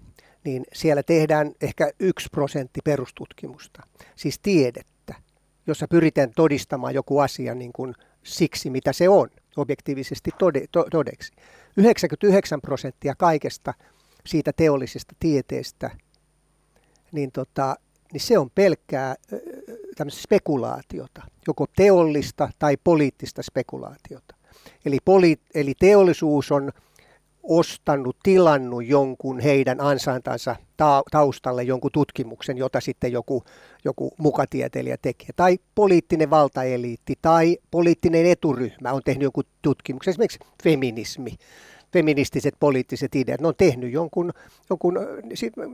niin 0.43 0.63
siellä 0.73 1.03
tehdään 1.03 1.51
ehkä 1.61 1.91
yksi 1.99 2.29
prosentti 2.31 2.79
perustutkimusta, 2.83 3.81
siis 4.15 4.39
tiedettä 4.39 4.94
jossa 5.67 5.87
pyritään 5.87 6.31
todistamaan 6.35 6.93
joku 6.93 7.19
asia 7.19 7.55
niin 7.55 7.73
kuin 7.73 7.95
siksi, 8.23 8.69
mitä 8.69 8.93
se 8.93 9.09
on, 9.09 9.29
objektiivisesti 9.57 10.31
tode, 10.37 10.65
to, 10.71 10.85
todeksi. 10.91 11.33
99 11.77 12.61
prosenttia 12.61 13.15
kaikesta 13.17 13.73
siitä 14.25 14.53
teollisesta 14.53 15.15
tieteestä, 15.19 15.91
niin, 17.11 17.31
tota, 17.31 17.75
niin 18.13 18.21
se 18.21 18.37
on 18.37 18.49
pelkkää 18.55 19.15
spekulaatiota, 20.09 21.21
joko 21.47 21.65
teollista 21.75 22.49
tai 22.59 22.77
poliittista 22.83 23.43
spekulaatiota. 23.43 24.35
Eli, 24.85 24.97
poli, 25.05 25.39
eli 25.55 25.73
teollisuus 25.79 26.51
on 26.51 26.71
ostanut, 27.49 28.17
tilannut 28.23 28.85
jonkun 28.85 29.39
heidän 29.39 29.81
ansaintansa 29.81 30.55
taustalle 31.11 31.63
jonkun 31.63 31.91
tutkimuksen, 31.91 32.57
jota 32.57 32.81
sitten 32.81 33.11
joku, 33.11 33.43
joku 33.85 34.11
mukatieteilijä 34.17 34.97
tekee. 35.01 35.29
Tai 35.35 35.57
poliittinen 35.75 36.29
valtaeliitti 36.29 37.13
tai 37.21 37.57
poliittinen 37.71 38.25
eturyhmä 38.25 38.91
on 38.91 39.01
tehnyt 39.05 39.23
jonkun 39.23 39.43
tutkimuksen, 39.61 40.11
esimerkiksi 40.11 40.39
feminismi 40.63 41.31
feministiset 41.95 42.55
poliittiset 42.59 43.15
ideat. 43.15 43.41
Ne 43.41 43.47
on 43.47 43.55
tehnyt 43.57 43.91
jonkun, 43.91 44.31
jonkun 44.69 44.93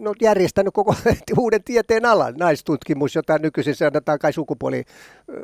ne 0.01 0.09
on 0.09 0.15
järjestänyt 0.21 0.73
koko 0.73 0.95
uuden 1.37 1.63
tieteen 1.63 2.05
alan, 2.05 2.35
naistutkimus, 2.37 3.15
jota 3.15 3.37
nykyisin 3.37 3.75
sanotaan 3.75 4.19
kai 4.19 4.33
sukupuoli, 4.33 4.83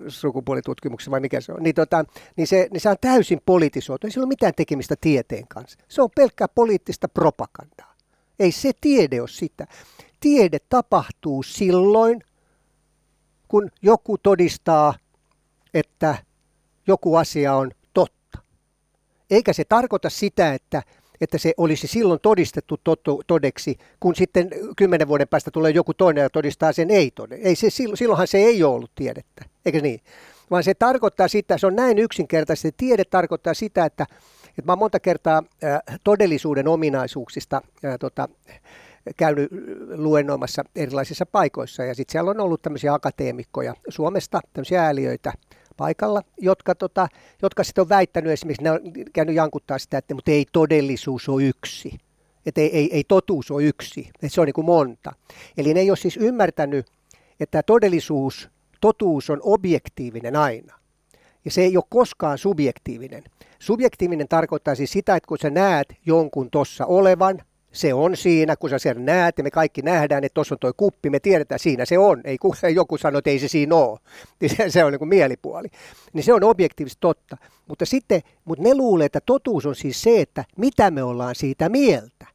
sukupuolitutkimuksessa 0.07 1.11
vai 1.11 1.19
mikä 1.19 1.41
se 1.41 1.51
on. 1.51 1.63
Niin, 1.63 1.75
tota, 1.75 2.05
niin, 2.35 2.47
se, 2.47 2.67
niin 2.71 2.81
se 2.81 2.89
on 2.89 2.95
täysin 3.01 3.41
politisoitu, 3.45 4.07
ei 4.07 4.11
sillä 4.11 4.23
ole 4.23 4.29
mitään 4.29 4.53
tekemistä 4.55 4.95
tieteen 5.01 5.47
kanssa. 5.47 5.79
Se 5.87 6.01
on 6.01 6.09
pelkkää 6.15 6.47
poliittista 6.47 7.07
propagandaa. 7.07 7.95
Ei 8.39 8.51
se 8.51 8.71
tiede 8.81 9.21
ole 9.21 9.27
sitä. 9.27 9.67
Tiede 10.19 10.57
tapahtuu 10.69 11.43
silloin, 11.43 12.23
kun 13.47 13.69
joku 13.81 14.17
todistaa, 14.17 14.93
että 15.73 16.15
joku 16.87 17.15
asia 17.15 17.55
on 17.55 17.71
eikä 19.31 19.53
se 19.53 19.63
tarkoita 19.65 20.09
sitä, 20.09 20.53
että, 20.53 20.83
että 21.21 21.37
se 21.37 21.53
olisi 21.57 21.87
silloin 21.87 22.19
todistettu 22.19 22.77
totu, 22.83 23.21
todeksi, 23.27 23.77
kun 23.99 24.15
sitten 24.15 24.49
kymmenen 24.77 25.07
vuoden 25.07 25.27
päästä 25.27 25.51
tulee 25.51 25.71
joku 25.71 25.93
toinen 25.93 26.21
ja 26.21 26.29
todistaa 26.29 26.71
sen 26.71 26.91
ei 26.91 27.11
tode. 27.11 27.35
Ei 27.35 27.55
se, 27.55 27.69
silloinhan 27.69 28.27
se 28.27 28.37
ei 28.37 28.63
ole 28.63 28.75
ollut 28.75 28.91
tiedettä, 28.95 29.45
eikö 29.65 29.81
niin? 29.81 29.99
Vaan 30.51 30.63
se 30.63 30.73
tarkoittaa 30.73 31.27
sitä, 31.27 31.57
se 31.57 31.67
on 31.67 31.75
näin 31.75 31.97
yksinkertaisesti, 31.97 32.71
tiede 32.77 33.03
tarkoittaa 33.05 33.53
sitä, 33.53 33.85
että, 33.85 34.05
että 34.49 34.61
mä 34.65 34.71
oon 34.71 34.79
monta 34.79 34.99
kertaa 34.99 35.43
äh, 35.63 35.99
todellisuuden 36.03 36.67
ominaisuuksista 36.67 37.61
äh, 37.85 37.95
tota, 37.99 38.29
käynyt 39.17 39.49
luennoimassa 39.95 40.63
erilaisissa 40.75 41.25
paikoissa 41.25 41.83
ja 41.83 41.95
sitten 41.95 42.11
siellä 42.11 42.31
on 42.31 42.39
ollut 42.39 42.61
tämmöisiä 42.61 42.93
akateemikkoja 42.93 43.73
Suomesta, 43.89 44.41
tämmöisiä 44.53 44.83
ääliöitä, 44.83 45.33
paikalla, 45.77 46.21
jotka, 46.37 46.75
tota, 46.75 47.07
jotka 47.41 47.63
sitten 47.63 47.81
on 47.81 47.89
väittänyt 47.89 48.31
esimerkiksi, 48.31 48.63
ne 48.63 48.71
on 48.71 48.79
käynyt 49.13 49.35
jankuttaa 49.35 49.77
sitä, 49.77 49.97
että 49.97 50.15
mutta 50.15 50.31
ei 50.31 50.45
todellisuus 50.51 51.29
ole 51.29 51.43
yksi. 51.43 51.97
Että 52.45 52.61
ei, 52.61 52.77
ei, 52.77 52.89
ei 52.93 53.03
totuus 53.03 53.51
ole 53.51 53.63
yksi, 53.63 54.09
että 54.15 54.29
se 54.29 54.41
on 54.41 54.47
niin 54.47 54.53
kuin 54.53 54.65
monta. 54.65 55.13
Eli 55.57 55.73
ne 55.73 55.79
ei 55.79 55.91
ole 55.91 55.97
siis 55.97 56.17
ymmärtänyt, 56.17 56.85
että 57.39 57.63
todellisuus, 57.63 58.49
totuus 58.81 59.29
on 59.29 59.39
objektiivinen 59.43 60.35
aina. 60.35 60.79
Ja 61.45 61.51
se 61.51 61.61
ei 61.61 61.77
ole 61.77 61.85
koskaan 61.89 62.37
subjektiivinen. 62.37 63.23
Subjektiivinen 63.59 64.27
tarkoittaa 64.27 64.75
siis 64.75 64.91
sitä, 64.91 65.15
että 65.15 65.27
kun 65.27 65.37
sä 65.41 65.49
näet 65.49 65.87
jonkun 66.05 66.49
tossa 66.51 66.85
olevan, 66.85 67.41
se 67.71 67.93
on 67.93 68.17
siinä, 68.17 68.55
kun 68.55 68.69
sä 68.69 68.79
siellä 68.79 69.01
näet 69.01 69.37
ja 69.37 69.43
me 69.43 69.51
kaikki 69.51 69.81
nähdään, 69.81 70.23
että 70.23 70.33
tuossa 70.33 70.55
on 70.55 70.59
toi 70.59 70.73
kuppi, 70.77 71.09
me 71.09 71.19
tiedetään, 71.19 71.59
siinä 71.59 71.85
se 71.85 71.97
on. 71.97 72.21
Ei 72.23 72.37
kun 72.37 72.55
joku 72.75 72.97
sano, 72.97 73.17
että 73.17 73.29
ei 73.29 73.39
se 73.39 73.47
siinä 73.47 73.75
ole. 73.75 73.99
Niin 74.41 74.57
se, 74.57 74.69
se 74.69 74.83
on 74.83 74.91
niin 74.91 74.99
kuin 74.99 75.09
mielipuoli. 75.09 75.67
Niin 76.13 76.23
se 76.23 76.33
on 76.33 76.43
objektiivisesti 76.43 77.01
totta. 77.01 77.37
Mutta 77.67 77.85
sitten, 77.85 78.21
mutta 78.45 78.63
ne 78.63 78.75
luulee, 78.75 79.05
että 79.05 79.21
totuus 79.25 79.65
on 79.65 79.75
siis 79.75 80.01
se, 80.01 80.21
että 80.21 80.45
mitä 80.57 80.91
me 80.91 81.03
ollaan 81.03 81.35
siitä 81.35 81.69
mieltä. 81.69 82.27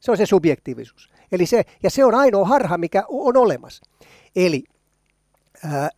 Se 0.00 0.10
on 0.10 0.16
se 0.16 0.26
subjektiivisuus. 0.26 1.10
Eli 1.32 1.46
se, 1.46 1.62
ja 1.82 1.90
se 1.90 2.04
on 2.04 2.14
ainoa 2.14 2.44
harha, 2.44 2.78
mikä 2.78 3.04
on 3.08 3.36
olemassa. 3.36 3.82
Eli 4.36 4.64
ää, 5.64 5.90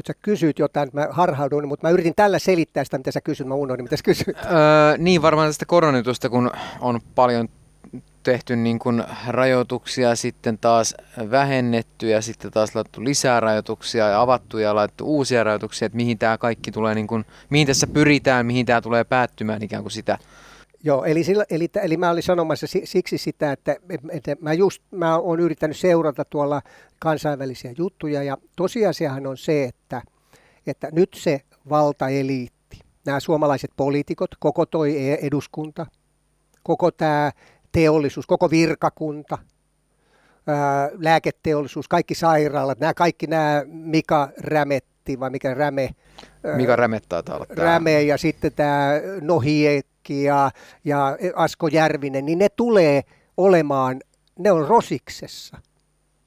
nyt 0.00 0.06
sä 0.06 0.14
kysyit 0.22 0.58
jotain, 0.58 0.90
mä 0.92 1.08
harhaudun, 1.10 1.68
mutta 1.68 1.86
mä 1.86 1.90
yritin 1.90 2.14
tällä 2.16 2.38
selittää 2.38 2.84
sitä, 2.84 2.98
mitä 2.98 3.10
sä 3.10 3.20
kysyt, 3.20 3.46
mä 3.46 3.54
unohdin, 3.54 3.84
mitä 3.84 3.96
sä 3.96 4.02
kysyit. 4.02 4.36
Öö, 4.38 4.96
niin, 4.98 5.22
varmaan 5.22 5.48
tästä 5.48 5.66
koronajutusta, 5.66 6.28
kun 6.28 6.50
on 6.80 7.00
paljon 7.14 7.48
tehty 8.22 8.56
niin 8.56 8.78
kuin 8.78 9.04
rajoituksia, 9.28 10.16
sitten 10.16 10.58
taas 10.58 10.94
vähennetty 11.30 12.08
ja 12.08 12.22
sitten 12.22 12.50
taas 12.50 12.74
laittu 12.74 13.04
lisää 13.04 13.40
rajoituksia 13.40 14.08
ja 14.08 14.20
avattu 14.20 14.58
ja 14.58 14.74
laittu 14.74 15.04
uusia 15.06 15.44
rajoituksia, 15.44 15.86
että 15.86 15.96
mihin 15.96 16.18
tämä 16.18 16.38
kaikki 16.38 16.72
tulee, 16.72 16.94
niin 16.94 17.06
kuin, 17.06 17.24
mihin 17.50 17.66
tässä 17.66 17.86
pyritään, 17.86 18.46
mihin 18.46 18.66
tämä 18.66 18.80
tulee 18.80 19.04
päättymään 19.04 19.62
ikään 19.62 19.82
kuin 19.82 19.92
sitä. 19.92 20.18
Joo, 20.84 21.04
eli, 21.04 21.24
sillä, 21.24 21.44
eli, 21.50 21.68
eli 21.82 21.96
mä 21.96 22.10
olin 22.10 22.22
sanomassa 22.22 22.66
siksi 22.84 23.18
sitä, 23.18 23.52
että, 23.52 23.76
että 24.10 24.36
mä 24.40 24.52
just 24.52 24.82
mä 24.90 25.18
oon 25.18 25.40
yrittänyt 25.40 25.76
seurata 25.76 26.24
tuolla 26.24 26.62
kansainvälisiä 26.98 27.74
juttuja 27.78 28.22
ja 28.22 28.36
tosiasiahan 28.56 29.26
on 29.26 29.36
se, 29.36 29.64
että, 29.64 30.02
että 30.66 30.88
nyt 30.92 31.08
se 31.14 31.40
valtaeliitti, 31.68 32.78
nämä 33.06 33.20
suomalaiset 33.20 33.70
poliitikot, 33.76 34.30
koko 34.38 34.66
toi 34.66 35.08
e-, 35.08 35.18
eduskunta, 35.22 35.86
koko 36.62 36.90
tämä 36.90 37.32
teollisuus, 37.72 38.26
koko 38.26 38.50
virkakunta, 38.50 39.38
ää, 40.46 40.90
lääketeollisuus, 40.98 41.88
kaikki 41.88 42.14
sairaalat, 42.14 42.80
nämä 42.80 42.94
kaikki 42.94 43.26
nämä 43.26 43.62
Mika 43.66 44.28
Rämetti 44.38 45.20
vai 45.20 45.30
mikä 45.30 45.54
Räme. 45.54 45.90
Mika 46.56 46.76
Rämettaa 46.76 47.22
olla 47.30 47.46
Räme 47.48 48.02
ja 48.02 48.18
sitten 48.18 48.52
tämä 48.52 48.92
Nohiekki 50.10 50.24
ja, 50.24 50.50
ja 50.84 51.16
Asko 51.34 51.68
Järvinen, 51.68 52.26
niin 52.26 52.38
ne 52.38 52.48
tulee 52.48 53.02
olemaan, 53.36 54.00
ne 54.38 54.52
on 54.52 54.68
rosiksessa. 54.68 55.58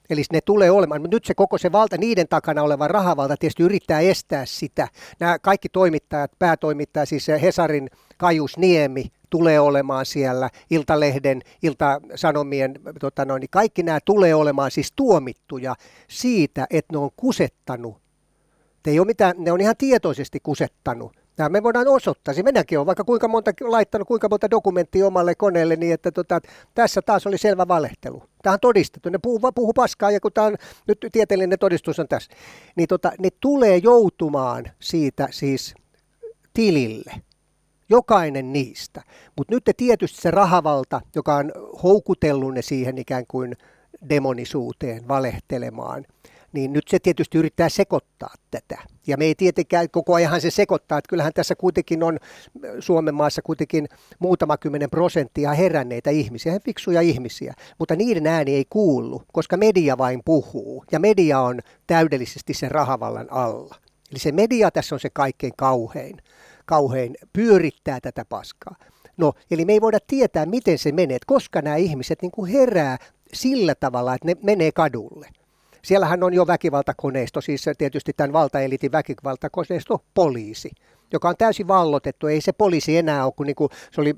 Eli 0.09 0.23
ne 0.31 0.41
tulee 0.41 0.71
olemaan, 0.71 1.01
mutta 1.01 1.15
nyt 1.15 1.25
se 1.25 1.33
koko 1.33 1.57
se 1.57 1.71
valta, 1.71 1.97
niiden 1.97 2.27
takana 2.27 2.63
oleva 2.63 2.87
rahavalta 2.87 3.37
tietysti 3.37 3.63
yrittää 3.63 3.99
estää 3.99 4.45
sitä. 4.45 4.87
Nämä 5.19 5.39
kaikki 5.39 5.69
toimittajat, 5.69 6.31
päätoimittaja, 6.39 7.05
siis 7.05 7.27
Hesarin 7.27 7.89
Kajus 8.17 8.57
Niemi 8.57 9.05
tulee 9.29 9.59
olemaan 9.59 10.05
siellä, 10.05 10.49
Iltalehden, 10.69 11.41
Ilta-Sanomien, 11.63 12.73
tota 12.99 13.25
noin, 13.25 13.39
niin 13.39 13.49
kaikki 13.49 13.83
nämä 13.83 13.99
tulee 14.05 14.35
olemaan 14.35 14.71
siis 14.71 14.91
tuomittuja 14.95 15.75
siitä, 16.07 16.67
että 16.69 16.93
ne 16.93 16.97
on 16.97 17.09
kusettanut. 17.15 17.97
Ei 18.87 18.99
ole 18.99 19.07
mitään, 19.07 19.35
ne 19.37 19.51
on 19.51 19.61
ihan 19.61 19.77
tietoisesti 19.77 20.39
kusettanut 20.43 21.22
Nämä 21.37 21.49
me 21.49 21.63
voidaan 21.63 21.87
osoittaa. 21.87 22.33
Se 22.33 22.43
minäkin 22.43 22.77
olen 22.77 22.85
vaikka 22.85 23.03
kuinka 23.03 23.27
monta 23.27 23.51
laittanut 23.61 24.07
kuinka 24.07 24.29
monta 24.29 24.51
dokumenttia 24.51 25.07
omalle 25.07 25.35
koneelle, 25.35 25.75
niin 25.75 25.93
että 25.93 26.11
tota, 26.11 26.41
tässä 26.75 27.01
taas 27.01 27.27
oli 27.27 27.37
selvä 27.37 27.67
valehtelu. 27.67 28.23
Tämä 28.43 28.53
on 28.53 28.59
todistettu. 28.59 29.09
Ne 29.09 29.17
puhuu, 29.17 29.51
puhuu 29.55 29.73
paskaa 29.73 30.11
ja 30.11 30.19
kun 30.19 30.31
tämä 30.33 30.47
on, 30.47 30.55
nyt 30.87 31.05
tieteellinen 31.11 31.59
todistus 31.59 31.99
on 31.99 32.07
tässä. 32.07 32.31
Niin 32.75 32.87
tota, 32.87 33.11
ne 33.19 33.29
tulee 33.39 33.77
joutumaan 33.77 34.65
siitä 34.79 35.27
siis 35.31 35.75
tilille. 36.53 37.13
Jokainen 37.89 38.53
niistä. 38.53 39.01
Mutta 39.37 39.55
nyt 39.55 39.63
tietysti 39.77 40.21
se 40.21 40.31
rahavalta, 40.31 41.01
joka 41.15 41.35
on 41.35 41.51
houkutellut 41.83 42.53
ne 42.53 42.61
siihen 42.61 42.97
ikään 42.97 43.25
kuin 43.27 43.57
demonisuuteen, 44.09 45.07
valehtelemaan, 45.07 46.05
niin 46.53 46.73
nyt 46.73 46.87
se 46.87 46.99
tietysti 46.99 47.37
yrittää 47.37 47.69
sekoittaa 47.69 48.33
tätä. 48.51 48.77
Ja 49.07 49.17
me 49.17 49.25
ei 49.25 49.35
tietenkään 49.35 49.89
koko 49.89 50.13
ajan 50.13 50.41
se 50.41 50.51
sekoittaa, 50.51 50.97
että 50.97 51.09
kyllähän 51.09 51.33
tässä 51.33 51.55
kuitenkin 51.55 52.03
on 52.03 52.17
Suomen 52.79 53.15
maassa 53.15 53.41
kuitenkin 53.41 53.87
muutama 54.19 54.57
kymmenen 54.57 54.89
prosenttia 54.89 55.53
heränneitä 55.53 56.09
ihmisiä, 56.09 56.59
fiksuja 56.65 57.01
ihmisiä, 57.01 57.53
mutta 57.79 57.95
niiden 57.95 58.27
ääni 58.27 58.55
ei 58.55 58.65
kuulu, 58.69 59.21
koska 59.33 59.57
media 59.57 59.97
vain 59.97 60.21
puhuu 60.25 60.85
ja 60.91 60.99
media 60.99 61.39
on 61.39 61.59
täydellisesti 61.87 62.53
sen 62.53 62.71
rahavallan 62.71 63.27
alla. 63.31 63.75
Eli 64.11 64.19
se 64.19 64.31
media 64.31 64.71
tässä 64.71 64.95
on 64.95 64.99
se 64.99 65.09
kaikkein 65.09 65.53
kauhein, 65.57 66.17
kauhein 66.65 67.15
pyörittää 67.33 67.99
tätä 68.01 68.25
paskaa. 68.25 68.75
No, 69.17 69.33
eli 69.51 69.65
me 69.65 69.73
ei 69.73 69.81
voida 69.81 69.99
tietää, 70.07 70.45
miten 70.45 70.77
se 70.77 70.91
menee, 70.91 71.15
että 71.15 71.25
koska 71.25 71.61
nämä 71.61 71.75
ihmiset 71.75 72.21
niin 72.21 72.31
kuin 72.31 72.51
herää 72.51 72.97
sillä 73.33 73.75
tavalla, 73.75 74.15
että 74.15 74.27
ne 74.27 74.35
menee 74.43 74.71
kadulle– 74.71 75.27
Siellähän 75.85 76.23
on 76.23 76.33
jo 76.33 76.47
väkivaltakoneisto, 76.47 77.41
siis 77.41 77.65
tietysti 77.77 78.13
tämän 78.17 78.33
valtaelitin 78.33 78.91
väkivaltakoneisto 78.91 80.03
poliisi, 80.13 80.71
joka 81.13 81.29
on 81.29 81.37
täysin 81.37 81.67
vallotettu. 81.67 82.27
Ei 82.27 82.41
se 82.41 82.51
poliisi 82.51 82.97
enää 82.97 83.25
ole, 83.25 83.33
kun 83.35 83.45
niin 83.45 83.55
kuin 83.55 83.69
se 83.91 84.01
oli 84.01 84.13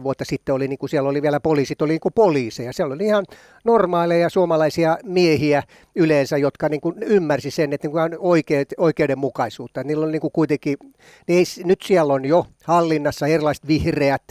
30-40 0.00 0.02
vuotta 0.02 0.24
sitten, 0.24 0.54
oli, 0.54 0.68
niin 0.68 0.78
kuin 0.78 0.90
siellä 0.90 1.08
oli 1.08 1.22
vielä 1.22 1.40
poliisit, 1.40 1.82
oli 1.82 1.92
niin 1.92 2.00
kuin 2.00 2.14
poliiseja. 2.14 2.72
Siellä 2.72 2.94
oli 2.94 3.04
ihan 3.04 3.24
normaaleja 3.64 4.28
suomalaisia 4.28 4.98
miehiä 5.04 5.62
yleensä, 5.94 6.36
jotka 6.36 6.68
niin 6.68 6.80
kuin 6.80 7.02
ymmärsi 7.02 7.50
sen, 7.50 7.72
että 7.72 7.86
niin 7.86 7.92
kuin 7.92 8.02
on 8.02 8.16
oikeud, 8.18 8.66
oikeudenmukaisuutta. 8.78 9.84
Niillä 9.84 10.06
on 10.06 10.12
niin 10.12 10.20
kuin 10.20 10.32
kuitenkin, 10.32 10.76
niin 11.28 11.38
ei, 11.38 11.64
nyt 11.64 11.82
siellä 11.82 12.12
on 12.12 12.24
jo 12.24 12.46
hallinnassa 12.64 13.26
erilaiset 13.26 13.66
vihreät, 13.66 14.22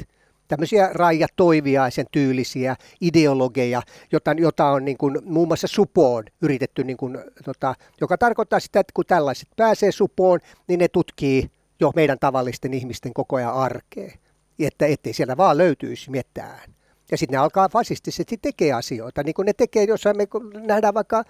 tämmöisiä 0.52 0.90
Raija 0.94 1.28
Toiviaisen 1.36 2.06
tyylisiä 2.12 2.76
ideologeja, 3.02 3.82
jota, 4.12 4.32
jota 4.38 4.66
on 4.66 4.86
niin 4.86 4.98
kuin, 4.98 5.18
muun 5.26 5.48
muassa 5.48 5.68
supoon 5.68 6.24
yritetty, 6.42 6.84
niin 6.84 6.98
kuin, 6.98 7.18
tota, 7.46 7.76
joka 8.02 8.18
tarkoittaa 8.18 8.60
sitä, 8.60 8.80
että 8.80 8.92
kun 8.94 9.06
tällaiset 9.08 9.48
pääsee 9.56 9.92
supoon, 9.92 10.40
niin 10.68 10.80
ne 10.80 10.88
tutkii 10.88 11.52
jo 11.80 11.92
meidän 11.96 12.20
tavallisten 12.20 12.74
ihmisten 12.74 13.14
koko 13.14 13.36
ajan 13.36 13.54
arkea, 13.54 14.12
että 14.60 14.86
ettei 14.86 15.14
siellä 15.14 15.38
vaan 15.38 15.58
löytyisi 15.58 16.12
mitään. 16.12 16.74
Ja 17.12 17.18
sitten 17.18 17.38
ne 17.38 17.44
alkaa 17.44 17.70
fasistisesti 17.70 18.38
tekee 18.42 18.74
asioita, 18.74 19.24
niin 19.24 19.34
kuin 19.34 19.46
ne 19.46 19.54
tekee 19.54 19.84
jossain, 19.84 20.18
me 20.18 20.28
nähdään 20.68 20.94
vaikka 20.94 21.24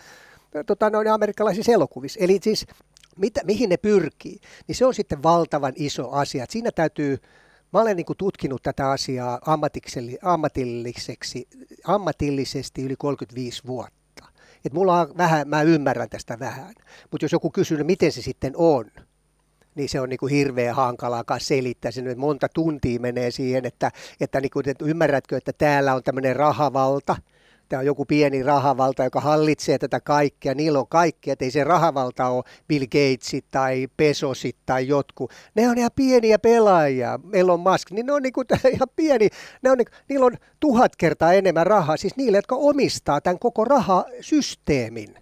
tota, 0.65 0.89
noin 0.89 1.07
amerikkalaisissa 1.07 1.71
elokuvissa. 1.71 2.19
Eli 2.19 2.39
siis 2.43 2.65
mitä, 3.17 3.41
mihin 3.43 3.69
ne 3.69 3.77
pyrkii, 3.77 4.39
niin 4.67 4.75
se 4.75 4.85
on 4.85 4.93
sitten 4.93 5.23
valtavan 5.23 5.73
iso 5.75 6.11
asia. 6.11 6.45
Siinä 6.49 6.71
täytyy 6.71 7.17
Mä 7.73 7.81
olen 7.81 7.97
niin 7.97 8.05
kuin 8.05 8.17
tutkinut 8.17 8.63
tätä 8.63 8.89
asiaa 8.89 9.39
ammatilliseksi, 10.21 11.47
ammatillisesti 11.83 12.81
yli 12.81 12.95
35 12.95 13.63
vuotta. 13.67 14.25
Et 14.65 14.73
mulla 14.73 14.99
on 14.99 15.13
vähän, 15.17 15.49
mä 15.49 15.61
ymmärrän 15.61 16.09
tästä 16.09 16.39
vähän. 16.39 16.73
Mutta 17.11 17.25
jos 17.25 17.31
joku 17.31 17.49
kysyy, 17.49 17.83
miten 17.83 18.11
se 18.11 18.21
sitten 18.21 18.53
on, 18.55 18.85
niin 19.75 19.89
se 19.89 19.99
on 19.99 20.09
niin 20.09 20.19
kuin 20.19 20.33
hirveän 20.33 20.75
hankalaa 20.75 21.23
selittää. 21.37 21.91
Sen, 21.91 22.07
että 22.07 22.19
monta 22.19 22.49
tuntia 22.49 22.99
menee 22.99 23.31
siihen, 23.31 23.65
että, 23.65 23.91
että, 24.19 24.41
niin 24.41 24.51
kuin, 24.51 24.69
että 24.69 24.85
ymmärrätkö, 24.85 25.37
että 25.37 25.53
täällä 25.53 25.95
on 25.95 26.03
tämmöinen 26.03 26.35
rahavalta– 26.35 27.15
tämä 27.71 27.79
on 27.79 27.85
joku 27.85 28.05
pieni 28.05 28.43
rahavalta, 28.43 29.03
joka 29.03 29.19
hallitsee 29.19 29.77
tätä 29.77 29.99
kaikkea. 29.99 30.53
Niillä 30.55 30.79
on 30.79 30.87
kaikkea, 30.87 31.33
että 31.33 31.45
ei 31.45 31.51
se 31.51 31.63
rahavalta 31.63 32.27
ole 32.27 32.43
Bill 32.67 32.85
Gatesit 32.85 33.45
tai 33.51 33.87
Pesosit 33.97 34.57
tai 34.65 34.87
jotkut. 34.87 35.31
Ne 35.55 35.69
on 35.69 35.77
ihan 35.77 35.91
pieniä 35.95 36.39
pelaajia, 36.39 37.19
Elon 37.33 37.59
Musk, 37.59 37.91
niin 37.91 38.05
ne 38.05 38.13
on 38.13 38.21
niinku 38.21 38.43
ihan 38.75 38.87
pieni. 38.95 39.29
Ne 39.61 39.71
on 39.71 39.77
niinku, 39.77 39.91
niillä 40.09 40.25
on 40.25 40.37
tuhat 40.59 40.95
kertaa 40.95 41.33
enemmän 41.33 41.67
rahaa, 41.67 41.97
siis 41.97 42.15
niille, 42.15 42.37
jotka 42.37 42.55
omistaa 42.55 43.21
tämän 43.21 43.39
koko 43.39 43.65
rahasysteemin. 43.65 45.15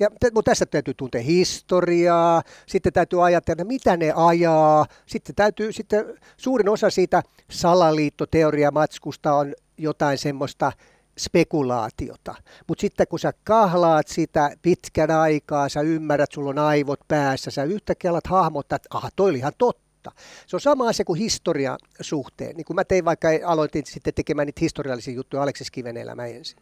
Ja, 0.00 0.08
mutta 0.10 0.50
tässä 0.50 0.66
täytyy 0.66 0.94
tuntea 0.94 1.22
historiaa, 1.22 2.42
sitten 2.66 2.92
täytyy 2.92 3.24
ajatella, 3.24 3.64
mitä 3.64 3.96
ne 3.96 4.12
ajaa, 4.16 4.86
sitten 5.06 5.34
täytyy, 5.34 5.72
sitten 5.72 6.04
suurin 6.36 6.68
osa 6.68 6.90
siitä 6.90 7.22
salaliittoteoriamatskusta 7.50 9.34
on 9.34 9.54
jotain 9.78 10.18
semmoista 10.18 10.72
spekulaatiota. 11.18 12.34
Mutta 12.68 12.80
sitten 12.80 13.06
kun 13.08 13.18
sä 13.18 13.32
kahlaat 13.44 14.08
sitä 14.08 14.50
pitkän 14.62 15.10
aikaa, 15.10 15.68
sä 15.68 15.80
ymmärrät, 15.80 16.32
sulla 16.32 16.50
on 16.50 16.58
aivot 16.58 17.00
päässä, 17.08 17.50
sä 17.50 17.64
yhtäkkiä 17.64 18.10
alat 18.10 18.26
hahmottaa, 18.26 18.76
että 18.76 18.88
aha, 18.90 19.08
toi 19.16 19.30
oli 19.30 19.38
ihan 19.38 19.52
totta. 19.58 20.12
Se 20.46 20.56
on 20.56 20.60
sama 20.60 20.88
asia 20.88 21.04
kuin 21.04 21.18
historian 21.18 21.78
suhteen. 22.00 22.56
Niin 22.56 22.64
kun 22.64 22.76
mä 22.76 22.84
tein 22.84 23.04
vaikka, 23.04 23.28
aloitin 23.44 23.86
sitten 23.86 24.14
tekemään 24.14 24.46
niitä 24.46 24.60
historiallisia 24.60 25.14
juttuja 25.14 25.42
Aleksis 25.42 25.70
Kiven 25.70 25.96
elämä 25.96 26.26
ensin. 26.26 26.58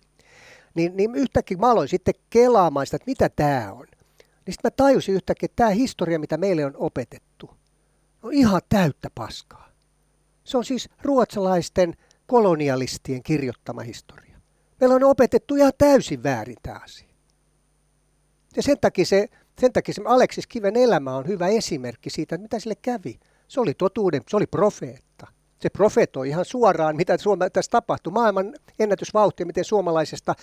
Niin, 0.74 0.96
niin 0.96 1.14
yhtäkkiä 1.14 1.56
mä 1.56 1.70
aloin 1.70 1.88
sitten 1.88 2.14
kelaamaan 2.30 2.86
sitä, 2.86 2.96
että 2.96 3.10
mitä 3.10 3.28
tämä 3.28 3.72
on. 3.72 3.86
Niin 4.46 4.54
sitten 4.54 4.70
mä 4.70 4.70
tajusin 4.70 5.14
yhtäkkiä, 5.14 5.46
että 5.46 5.56
tämä 5.56 5.70
historia, 5.70 6.18
mitä 6.18 6.36
meille 6.36 6.64
on 6.64 6.74
opetettu, 6.76 7.50
on 8.22 8.32
ihan 8.32 8.60
täyttä 8.68 9.08
paskaa. 9.14 9.68
Se 10.44 10.56
on 10.58 10.64
siis 10.64 10.88
ruotsalaisten 11.02 11.94
kolonialistien 12.26 13.22
kirjoittama 13.22 13.80
historia. 13.80 14.27
Meillä 14.80 14.96
on 14.96 15.04
opetettu 15.04 15.54
ihan 15.54 15.72
täysin 15.78 16.22
väärin 16.22 16.56
tämä 16.62 16.80
asia. 16.84 17.08
Ja 18.56 18.62
sen 18.62 18.78
takia 18.80 19.04
se 19.04 19.28
Sen 19.58 19.72
takia 19.72 19.94
se 19.94 20.02
Aleksis 20.04 20.46
Kiven 20.46 20.76
elämä 20.76 21.16
on 21.16 21.26
hyvä 21.26 21.48
esimerkki 21.48 22.10
siitä, 22.10 22.34
että 22.34 22.42
mitä 22.42 22.58
sille 22.58 22.74
kävi. 22.82 23.20
Se 23.48 23.60
oli 23.60 23.74
totuuden, 23.74 24.22
se 24.28 24.36
oli 24.36 24.46
profeetta. 24.46 25.26
Se 25.60 25.70
profetoi 25.70 26.28
ihan 26.28 26.44
suoraan, 26.44 26.96
mitä 26.96 27.18
Suome, 27.18 27.50
tässä 27.50 27.70
tapahtui. 27.70 28.12
Maailman 28.12 28.54
ennätysvauhtia, 28.78 29.46
miten 29.46 29.64
suomalaisesta 29.64 30.34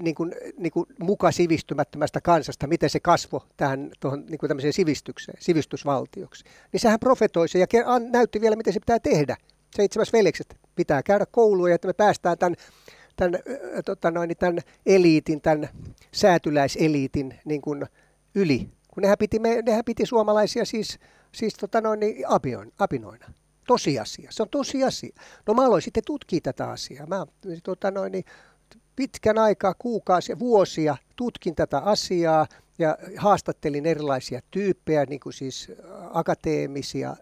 niin 0.00 0.14
kuin, 0.14 0.34
niin 0.58 0.72
kuin 0.72 0.86
muka 0.98 1.32
sivistymättömästä 1.32 2.20
kansasta, 2.20 2.66
miten 2.66 2.90
se 2.90 3.00
kasvoi 3.00 3.40
tähän 3.56 3.90
tuohon, 4.00 4.26
niin 4.26 4.38
kuin 4.38 4.48
tämmöiseen 4.48 4.72
sivistykseen, 4.72 5.38
sivistysvaltioksi. 5.40 6.44
Niin 6.72 6.80
sehän 6.80 7.00
profetoi 7.00 7.48
se 7.48 7.58
ja 7.58 7.66
näytti 8.10 8.40
vielä, 8.40 8.56
miten 8.56 8.72
se 8.72 8.80
pitää 8.80 8.98
tehdä. 8.98 9.36
Seitsemäs 9.76 10.12
veljekset 10.12 10.56
pitää 10.76 11.02
käydä 11.02 11.26
kouluun 11.26 11.68
ja 11.68 11.74
että 11.74 11.88
me 11.88 11.92
päästään 11.92 12.38
tämän, 12.38 12.56
tämän, 13.16 13.40
tota 13.84 14.10
noin, 14.10 14.36
tämän 14.38 14.58
eliitin, 14.86 15.40
tämän 15.40 15.68
säätyläiseliitin 16.12 17.34
niin 17.44 17.60
kuin 17.60 17.86
yli. 18.34 18.68
Kun 18.94 19.02
nehän 19.02 19.18
piti, 19.18 19.38
me, 19.38 19.62
nehän 19.62 19.84
piti 19.84 20.06
suomalaisia 20.06 20.64
siis, 20.64 20.98
siis 21.32 21.54
tota 21.54 21.80
noin, 21.80 22.00
niin 22.00 22.28
apioin, 22.28 22.72
apinoina. 22.78 23.26
Tosiasia. 23.66 24.30
Se 24.32 24.42
on 24.42 24.48
tosiasia. 24.48 25.16
No 25.46 25.54
mä 25.54 25.66
aloin 25.66 25.82
sitten 25.82 26.02
tutkia 26.06 26.40
tätä 26.42 26.70
asiaa. 26.70 27.06
Mä 27.06 27.26
tota 27.62 27.90
noin, 27.90 28.12
niin, 28.12 28.24
pitkän 28.96 29.38
aikaa, 29.38 29.74
kuukausia, 29.78 30.38
vuosia 30.38 30.96
tutkin 31.16 31.54
tätä 31.54 31.78
asiaa 31.78 32.46
ja 32.78 32.98
haastattelin 33.16 33.86
erilaisia 33.86 34.40
tyyppejä, 34.50 35.04
niin 35.04 35.20
kuin 35.20 35.32
siis 35.32 35.72
akateemisia, 36.10 37.16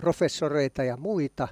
professoreita 0.00 0.84
ja 0.84 0.96
muita, 0.96 1.48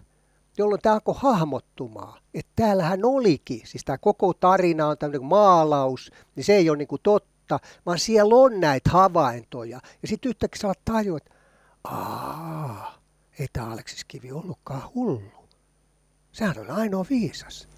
jolloin 0.58 0.80
tämä 0.80 0.92
alkoi 0.94 1.14
hahmottumaan, 1.18 2.20
että 2.34 2.52
täällähän 2.56 3.00
olikin, 3.04 3.60
siis 3.64 3.84
tämä 3.84 3.98
koko 3.98 4.34
tarina 4.34 4.86
on 4.86 4.98
tämmöinen 4.98 5.24
maalaus, 5.24 6.10
niin 6.36 6.44
se 6.44 6.56
ei 6.56 6.70
ole 6.70 6.78
niin 6.78 6.88
kuin 6.88 7.02
totta, 7.02 7.60
vaan 7.86 7.98
siellä 7.98 8.34
on 8.34 8.60
näitä 8.60 8.90
havaintoja. 8.90 9.80
Ja 10.02 10.08
sitten 10.08 10.28
yhtäkkiä 10.28 10.60
sä 10.60 10.72
tajua, 10.84 11.16
että 11.16 11.34
aah, 11.84 13.00
ei 13.38 13.46
tämä 13.52 13.72
Aleksis 13.72 14.04
Kivi 14.04 14.32
ollutkaan 14.32 14.82
hullu. 14.94 15.48
Sehän 16.32 16.58
on 16.58 16.70
ainoa 16.70 17.06
viisas 17.10 17.68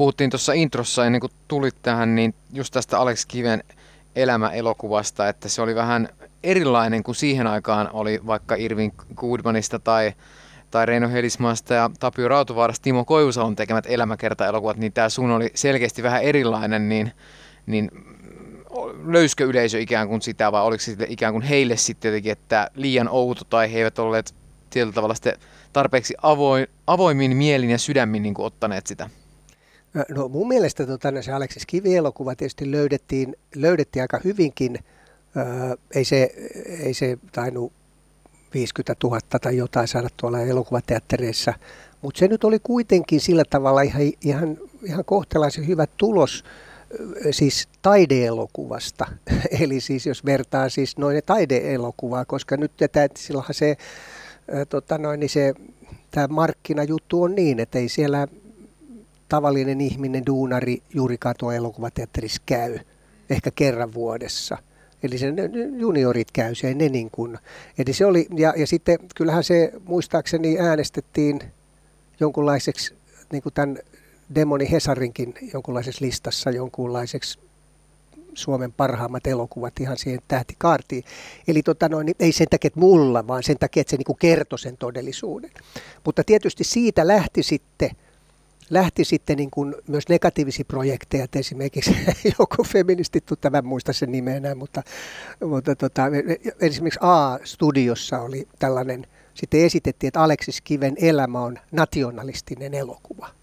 puhuttiin 0.00 0.30
tuossa 0.30 0.52
introssa 0.52 1.06
ennen 1.06 1.20
kuin 1.20 1.32
tulit 1.48 1.76
tähän, 1.82 2.14
niin 2.14 2.34
just 2.52 2.72
tästä 2.72 2.98
Alex 2.98 3.26
Kiven 3.26 3.64
elämäelokuvasta, 4.16 5.28
että 5.28 5.48
se 5.48 5.62
oli 5.62 5.74
vähän 5.74 6.08
erilainen 6.42 7.02
kuin 7.02 7.14
siihen 7.14 7.46
aikaan 7.46 7.90
oli 7.92 8.20
vaikka 8.26 8.54
Irvin 8.54 8.92
Goodmanista 9.16 9.78
tai, 9.78 10.12
tai 10.70 10.86
Reino 10.86 11.08
Helismaasta 11.08 11.74
ja 11.74 11.90
Tapio 12.00 12.28
Rautuvaarasta 12.28 12.82
Timo 12.82 13.04
Koivusalon 13.04 13.56
tekemät 13.56 13.86
elämäkerta-elokuvat, 13.88 14.76
niin 14.76 14.92
tämä 14.92 15.08
sun 15.08 15.30
oli 15.30 15.50
selkeästi 15.54 16.02
vähän 16.02 16.22
erilainen, 16.22 16.88
niin, 16.88 17.12
niin 17.66 17.90
löyskö 19.06 19.44
yleisö 19.44 19.80
ikään 19.80 20.08
kuin 20.08 20.22
sitä 20.22 20.52
vai 20.52 20.62
oliko 20.62 20.82
se 20.82 20.96
ikään 21.08 21.32
kuin 21.32 21.42
heille 21.42 21.76
sitten 21.76 22.08
jotenkin, 22.08 22.32
että 22.32 22.70
liian 22.74 23.08
outo 23.08 23.44
tai 23.44 23.72
he 23.72 23.78
eivät 23.78 23.98
olleet 23.98 24.34
tietyllä 24.70 24.92
tavalla 24.92 25.14
sitten 25.14 25.36
tarpeeksi 25.72 26.14
avoin, 26.22 26.66
avoimin 26.86 27.36
mielin 27.36 27.70
ja 27.70 27.78
sydämin 27.78 28.22
niin 28.22 28.34
kuin 28.34 28.46
ottaneet 28.46 28.86
sitä? 28.86 29.10
No 30.08 30.28
mun 30.28 30.48
mielestä 30.48 30.86
tota, 30.86 31.22
se 31.22 31.32
Aleksis 31.32 31.66
Kivi-elokuva 31.66 32.34
tietysti 32.34 32.70
löydettiin, 32.70 33.36
löydettiin 33.54 34.02
aika 34.02 34.20
hyvinkin. 34.24 34.78
Öö, 35.36 35.76
ei, 35.94 36.04
se, 36.04 36.30
ei 36.80 36.94
se 36.94 37.18
tainnut 37.32 37.72
50 38.54 38.94
000 39.04 39.20
tai 39.40 39.56
jotain 39.56 39.88
saada 39.88 40.08
tuolla 40.16 40.40
elokuvateattereissa, 40.40 41.54
mutta 42.02 42.18
se 42.18 42.28
nyt 42.28 42.44
oli 42.44 42.58
kuitenkin 42.62 43.20
sillä 43.20 43.44
tavalla 43.50 43.82
ihan, 43.82 44.02
ihan, 44.20 44.58
ihan 44.82 45.04
kohtelaisen 45.04 45.66
hyvä 45.66 45.86
tulos 45.96 46.44
siis 47.30 47.68
taideelokuvasta. 47.82 49.06
Eli 49.60 49.80
siis 49.80 50.06
jos 50.06 50.24
vertaa 50.24 50.68
siis 50.68 50.98
noin 50.98 51.22
taideelokuvaa, 51.26 52.24
koska 52.24 52.56
nyt 52.56 52.72
tätä, 52.76 53.08
silloinhan 53.16 53.54
se, 53.54 53.76
tota 54.68 54.98
noin, 54.98 55.20
niin 55.20 55.30
se 55.30 55.54
tämä 56.10 56.28
markkinajuttu 56.28 57.22
on 57.22 57.34
niin, 57.34 57.60
että 57.60 57.78
ei 57.78 57.88
siellä 57.88 58.28
tavallinen 59.28 59.80
ihminen, 59.80 60.26
duunari, 60.26 60.82
juuri 60.94 61.18
katoa 61.18 61.54
elokuvateatterissa 61.54 62.42
käy, 62.46 62.78
ehkä 63.30 63.50
kerran 63.50 63.94
vuodessa. 63.94 64.58
Eli 65.02 65.18
se 65.18 65.26
juniorit 65.76 66.30
käy 66.32 66.54
se, 66.54 66.74
ne 66.74 66.88
niin 66.88 67.10
kuin. 67.10 67.38
Eli 67.78 67.92
se 67.92 68.06
oli, 68.06 68.26
ja, 68.36 68.54
ja 68.56 68.66
sitten 68.66 68.98
kyllähän 69.16 69.44
se 69.44 69.72
muistaakseni 69.84 70.58
äänestettiin 70.58 71.40
jonkunlaiseksi, 72.20 72.94
niin 73.32 73.42
kuin 73.42 73.52
tämän 73.52 73.78
Demoni 74.34 74.70
Hesarinkin 74.70 75.34
jonkunlaisessa 75.52 76.04
listassa 76.04 76.50
jonkunlaiseksi 76.50 77.38
Suomen 78.34 78.72
parhaimmat 78.72 79.26
elokuvat 79.26 79.80
ihan 79.80 79.98
siihen 79.98 80.20
tähtikaartiin. 80.28 81.04
Eli 81.48 81.62
tota 81.62 81.88
noin, 81.88 82.06
niin 82.06 82.16
ei 82.20 82.32
sen 82.32 82.46
takia, 82.50 82.68
että 82.68 82.80
mulla, 82.80 83.26
vaan 83.26 83.42
sen 83.42 83.58
takia, 83.58 83.80
että 83.80 83.90
se 83.90 83.96
niin 83.96 84.16
kertoi 84.18 84.58
sen 84.58 84.76
todellisuuden. 84.76 85.50
Mutta 86.04 86.24
tietysti 86.24 86.64
siitä 86.64 87.06
lähti 87.06 87.42
sitten 87.42 87.90
lähti 88.70 89.04
sitten 89.04 89.36
niin 89.36 89.50
kuin 89.50 89.74
myös 89.88 90.08
negatiivisia 90.08 90.64
projekteja, 90.64 91.24
että 91.24 91.38
esimerkiksi 91.38 91.96
joku 92.38 92.64
feministi, 92.64 93.20
tämän 93.40 93.66
muista 93.66 93.92
sen 93.92 94.12
nimeä 94.12 94.36
enää, 94.36 94.54
mutta, 94.54 94.82
mutta 95.44 95.76
tota, 95.76 96.02
esimerkiksi 96.60 97.00
A-studiossa 97.02 98.20
oli 98.20 98.48
tällainen, 98.58 99.06
sitten 99.34 99.60
esitettiin, 99.60 100.08
että 100.08 100.22
Aleksis 100.22 100.60
Kiven 100.60 100.94
elämä 101.00 101.40
on 101.40 101.58
nationalistinen 101.72 102.74
elokuva. 102.74 103.39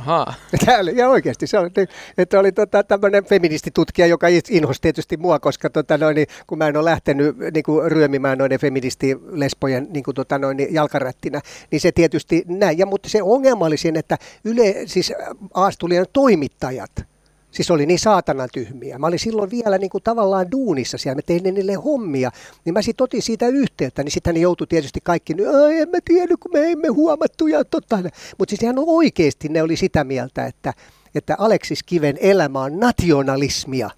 Aha. 0.00 0.34
Täällä, 0.66 0.90
ja 0.90 1.08
oikeasti 1.08 1.46
se 1.46 1.58
oli, 1.58 1.70
että 2.18 2.40
oli 2.40 2.52
tota, 2.52 2.82
tämmöinen 2.82 3.24
feministitutkija, 3.24 4.06
joka 4.06 4.26
inhosi 4.50 4.80
tietysti 4.80 5.16
mua, 5.16 5.38
koska 5.38 5.70
tota, 5.70 5.98
noin, 5.98 6.16
kun 6.46 6.58
mä 6.58 6.68
en 6.68 6.76
ole 6.76 6.84
lähtenyt 6.84 7.36
niin 7.54 7.62
kuin, 7.62 7.92
ryömimään 7.92 8.38
noiden 8.38 8.60
feministilespojen 8.60 9.88
niin 9.90 10.04
kuin, 10.04 10.14
tota, 10.14 10.38
noin, 10.38 10.66
jalkarättinä, 10.70 11.40
niin 11.70 11.80
se 11.80 11.92
tietysti 11.92 12.44
näin. 12.46 12.78
Ja, 12.78 12.86
mutta 12.86 13.08
se 13.08 13.22
ongelma 13.22 13.64
oli 13.66 13.76
siinä, 13.76 13.98
että 13.98 14.18
yle, 14.44 14.74
siis 14.86 15.12
Aastulian 15.54 16.06
toimittajat 16.12 17.11
Siis 17.52 17.70
oli 17.70 17.86
niin 17.86 17.98
saatanan 17.98 18.48
tyhmiä. 18.52 18.98
Mä 18.98 19.06
olin 19.06 19.18
silloin 19.18 19.50
vielä 19.50 19.78
niin 19.78 19.90
kuin 19.90 20.02
tavallaan 20.02 20.50
duunissa 20.50 20.98
siellä, 20.98 21.16
mä 21.16 21.22
tein 21.22 21.54
niille 21.54 21.74
hommia, 21.74 22.30
niin 22.64 22.72
mä 22.72 22.82
sitten 22.82 23.04
otin 23.04 23.22
siitä 23.22 23.48
yhteyttä, 23.48 24.02
niin 24.02 24.12
sitten 24.12 24.34
ne 24.34 24.40
joutui 24.40 24.66
tietysti 24.66 25.00
kaikki, 25.02 25.34
Ai, 25.64 25.78
en 25.78 25.88
mä 25.88 25.98
tiedä, 26.04 26.34
kun 26.40 26.50
me 26.52 26.72
emme 26.72 26.88
huomattu 26.88 27.46
ja 27.46 27.64
totta. 27.64 27.98
Mutta 28.38 28.50
siis 28.50 28.62
ihan 28.62 28.76
oikeasti 28.78 29.48
ne 29.48 29.62
oli 29.62 29.76
sitä 29.76 30.04
mieltä, 30.04 30.46
että, 30.46 30.72
että 31.14 31.36
Aleksis 31.38 31.82
Kiven 31.82 32.18
elämä 32.20 32.60
on 32.60 32.80
nationalismia. 32.80 33.90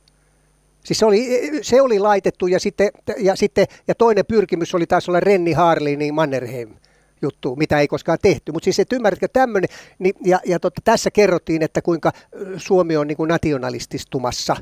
Siis 0.85 0.99
se 0.99 1.07
oli, 1.07 1.51
se 1.63 1.83
oli 1.83 1.99
laitettu 1.99 2.47
ja, 2.47 2.61
sitten, 2.61 2.91
ja, 3.19 3.37
sitten, 3.37 3.67
ja 3.89 3.95
toinen 3.95 4.27
pyrkimys 4.27 4.75
oli 4.75 4.87
taas 4.87 5.09
olla 5.09 5.21
Renni 5.21 5.53
Harlin 5.53 5.99
niin 5.99 6.15
Mannerheim 6.15 6.75
juttu, 7.25 7.57
mitä 7.57 7.81
ei 7.81 7.89
koskaan 7.89 8.19
tehty. 8.23 8.53
Mutta 8.53 8.65
siis 8.65 8.81
et 8.81 8.93
ymmärrätkö 8.93 9.29
tämmöinen, 9.33 9.69
niin, 9.99 10.15
ja, 10.25 10.41
ja 10.47 10.61
totta, 10.61 10.81
tässä 10.85 11.11
kerrottiin, 11.11 11.63
että 11.63 11.83
kuinka 11.83 12.13
Suomi 12.57 12.97
on 12.97 13.07
niin 13.07 13.17
kuin 13.17 13.29
nationalististumassa. 13.29 14.57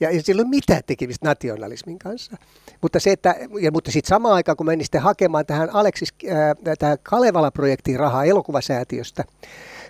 Ja 0.00 0.08
ei 0.08 0.22
sillä 0.22 0.40
ole 0.40 0.48
mitään 0.48 0.82
tekemistä 0.86 1.28
nationalismin 1.28 1.98
kanssa. 1.98 2.36
Mutta, 2.82 3.00
se, 3.00 3.12
että, 3.12 3.34
ja, 3.60 3.70
mutta 3.70 3.90
sitten 3.90 4.08
samaan 4.08 4.34
aikaan, 4.34 4.56
kun 4.56 4.66
menin 4.66 4.84
sitten 4.84 5.02
hakemaan 5.02 5.46
tähän 5.46 5.70
Aleksis, 5.72 6.14
äh, 6.24 6.76
tähän 6.78 6.98
Kalevala-projektiin 7.02 7.98
rahaa 7.98 8.24
elokuvasäätiöstä, 8.24 9.24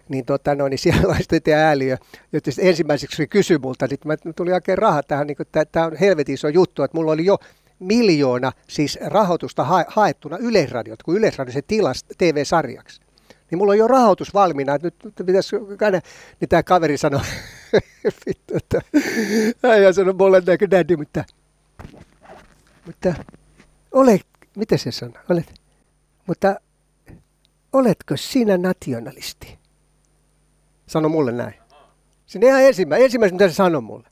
niin, 0.08 0.24
tota, 0.24 0.54
no, 0.54 0.68
niin 0.68 0.78
siellä 0.78 1.02
oli 1.12 1.22
sitten 1.30 1.54
ääliö, 1.54 1.96
jotta 2.32 2.50
ensimmäiseksi 2.58 3.26
kysyi 3.26 3.58
multa, 3.58 3.86
niin 3.90 4.34
tuli 4.34 4.52
oikein 4.52 4.78
rahaa 4.78 5.02
tähän, 5.02 5.26
niin 5.26 5.36
tämä 5.72 5.86
on 5.86 5.96
helvetin 5.96 6.34
iso 6.34 6.48
juttu, 6.48 6.82
että 6.82 6.96
mulla 6.96 7.12
oli 7.12 7.24
jo 7.24 7.38
miljoona 7.78 8.52
siis 8.68 8.98
rahoitusta 9.06 9.64
ha- 9.64 9.84
haettuna 9.88 10.36
Yleisradiot, 10.38 11.02
kun 11.02 11.16
Yleisradio 11.16 11.52
se 11.52 11.62
tilasi 11.62 12.04
TV-sarjaksi. 12.18 13.00
Niin 13.50 13.58
mulla 13.58 13.72
on 13.72 13.78
jo 13.78 13.88
rahoitus 13.88 14.34
valmiina, 14.34 14.74
että 14.74 14.86
nyt, 14.86 14.94
nyt 15.04 15.26
pitäisi 15.26 15.56
käydä, 15.78 16.00
niin 16.40 16.48
tämä 16.48 16.62
kaveri 16.62 16.98
sanoi, 16.98 17.20
vittu, 18.26 18.56
että 18.56 18.80
äijä 19.62 19.92
sanoi 19.92 20.14
mulle 20.14 20.42
näkö 20.46 20.70
daddy, 20.70 20.96
mutta, 20.96 21.24
mutta 22.86 23.14
olet, 23.92 24.26
miten 24.56 24.78
se 24.78 24.92
sanoi, 24.92 25.22
olet, 25.28 25.54
mutta 26.26 26.56
oletko 27.72 28.16
sinä 28.16 28.58
nationalisti? 28.58 29.58
Sano 30.86 31.08
mulle 31.08 31.32
näin. 31.32 31.54
Sinne 32.26 32.46
ihan 32.46 32.62
ensimmäinen, 32.62 33.04
ensimmäisen, 33.04 33.34
mitä 33.34 33.48
se 33.48 33.54
sanoi 33.54 33.82
mulle. 33.82 34.08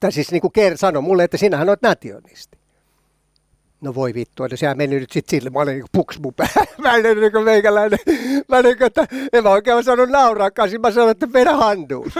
Tai 0.00 0.12
siis 0.12 0.32
niin 0.32 0.40
kuin 0.40 0.52
sanoi 0.74 1.02
mulle, 1.02 1.24
että 1.24 1.36
sinähän 1.36 1.68
olet 1.68 1.82
nationalisti. 1.82 2.58
No 3.80 3.94
voi 3.94 4.14
vittu, 4.14 4.42
no 4.42 4.56
sehän 4.56 4.76
meni 4.76 5.00
nyt 5.00 5.10
sitten 5.12 5.40
sille, 5.40 5.50
mä 5.50 5.58
olin 5.58 5.74
niin 5.74 5.84
puksmu 5.92 6.32
Mä 6.82 6.94
en 6.94 7.02
niin 7.02 7.32
kuin 7.32 7.44
meikäläinen, 7.44 7.98
mä 8.48 8.62
niin 8.62 8.78
kuin, 8.78 8.86
että 8.86 9.06
en 9.32 9.42
mä 9.42 9.50
oikein 9.50 9.76
osannut 9.76 10.08
nauraa 10.08 10.50
kanssa, 10.50 10.78
mä 10.78 10.90
sanoin, 10.90 11.10
että 11.10 11.32
vedä 11.32 11.52
handuun. 11.52 12.12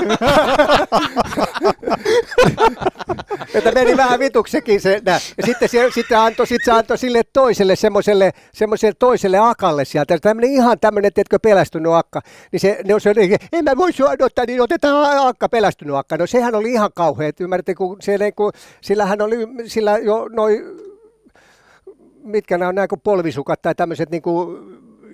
että 3.55 3.73
meni 3.73 3.97
vähän 3.97 4.19
vituksekin 4.19 4.81
se, 4.81 5.03
nää. 5.07 5.21
Ja 5.39 5.47
sitten 5.47 5.69
se, 5.69 5.91
sitten 5.95 6.19
antoi, 6.19 6.47
sit 6.47 6.65
se 6.65 6.73
antoi 6.73 6.99
sille 6.99 7.23
toiselle, 7.33 7.77
semmoiselle, 7.77 8.33
semmoiselle 8.55 8.95
toiselle 8.99 9.39
akalle 9.39 9.85
sieltä, 9.85 10.19
tämmöinen 10.19 10.51
ihan 10.51 10.81
tämmöinen, 10.81 11.13
tiedätkö, 11.13 11.39
pelästynyt 11.43 11.93
akka. 11.93 12.21
Niin 12.53 12.61
se, 12.61 12.81
ne 12.85 12.95
on 12.95 13.01
se, 13.01 13.15
en 13.53 13.65
mä 13.65 13.77
voi 13.77 13.93
sua 13.93 14.11
odottaa, 14.11 14.45
niin 14.47 14.63
otetaan 14.63 15.29
akka, 15.29 15.49
pelästynyt 15.49 15.95
akka. 15.95 16.17
No 16.17 16.27
sehän 16.27 16.55
oli 16.55 16.73
ihan 16.73 16.91
kauhea, 16.95 17.29
että 17.29 17.45
ymmärrätte, 17.45 17.75
kun, 17.75 17.97
se, 18.01 18.19
niin 18.19 18.35
kun, 18.35 18.53
sillä 18.81 19.07
hän 19.07 19.23
oli, 19.23 19.37
sillä 19.67 19.99
jo 19.99 20.29
noin 20.33 20.88
mitkä 22.29 22.59
nämä 22.59 22.69
on 22.69 22.75
nämä 22.75 22.89
kuin 22.89 23.01
polvisukat 23.01 23.63
tai 23.63 23.75
tämmöiset 23.75 24.11
niin 24.11 24.23
kuin 24.23 24.59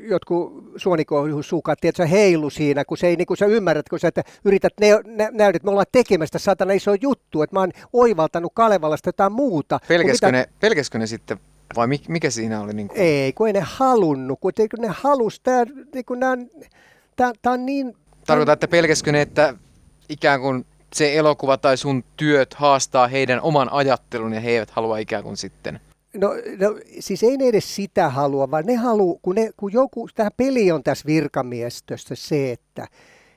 jotkut 0.08 0.72
suonikohjusukat, 0.76 1.78
tiedätkö, 1.80 2.06
heilu 2.06 2.50
siinä, 2.50 2.84
kun 2.84 2.96
se 2.96 3.06
ei, 3.06 3.16
niin 3.16 3.26
kuin 3.26 3.36
sä 3.36 3.46
ymmärrät, 3.46 3.88
kun 3.88 4.00
sä 4.00 4.08
että 4.08 4.22
yrität 4.44 4.72
ne, 4.80 4.88
nä, 5.32 5.48
että 5.48 5.64
me 5.64 5.70
ollaan 5.70 5.86
tekemästä 5.92 6.38
satana 6.38 6.72
iso 6.72 6.94
juttu, 7.00 7.42
että 7.42 7.56
mä 7.56 7.60
oon 7.60 7.72
oivaltanut 7.92 8.52
Kalevalasta 8.54 9.08
jotain 9.08 9.32
muuta. 9.32 9.80
Pelkäskö, 9.88 10.26
mitä... 10.26 10.32
ne, 10.32 10.48
pelkäskö 10.60 10.98
ne 10.98 11.06
sitten 11.06 11.38
vai 11.76 11.86
mikä 12.08 12.30
siinä 12.30 12.60
oli? 12.60 12.72
Niin 12.72 12.88
kuin? 12.88 13.00
Ei, 13.00 13.32
kun 13.32 13.46
ei 13.46 13.52
ne 13.52 13.62
halunnut, 13.64 14.40
kun, 14.40 14.52
kun 14.70 14.80
ne 14.80 14.88
halus, 14.88 15.40
tää, 15.40 15.64
niin 15.94 16.04
kuin 16.04 16.20
nämä, 16.20 16.36
tää, 17.16 17.32
tää 17.42 17.52
on 17.52 17.66
niin... 17.66 17.96
Tarkoittaa, 18.26 18.52
että 18.52 18.68
pelkäskö 18.68 19.12
ne, 19.12 19.20
että 19.20 19.54
ikään 20.08 20.40
kuin 20.40 20.66
se 20.94 21.16
elokuva 21.16 21.56
tai 21.56 21.76
sun 21.76 22.04
työt 22.16 22.54
haastaa 22.54 23.08
heidän 23.08 23.40
oman 23.40 23.72
ajattelun 23.72 24.32
ja 24.32 24.40
he 24.40 24.50
eivät 24.50 24.70
halua 24.70 24.98
ikään 24.98 25.22
kuin 25.22 25.36
sitten 25.36 25.80
No, 26.14 26.28
no 26.58 26.78
siis 27.00 27.22
ei 27.22 27.36
ne 27.36 27.44
edes 27.44 27.74
sitä 27.74 28.08
halua, 28.08 28.50
vaan 28.50 28.66
ne 28.66 28.74
haluaa, 28.74 29.18
kun, 29.22 29.34
ne, 29.34 29.50
kun 29.56 29.72
joku, 29.72 30.08
tämä 30.14 30.30
peli 30.36 30.72
on 30.72 30.82
tässä 30.82 31.06
virkamiestössä 31.06 32.14
se, 32.14 32.52
että, 32.52 32.88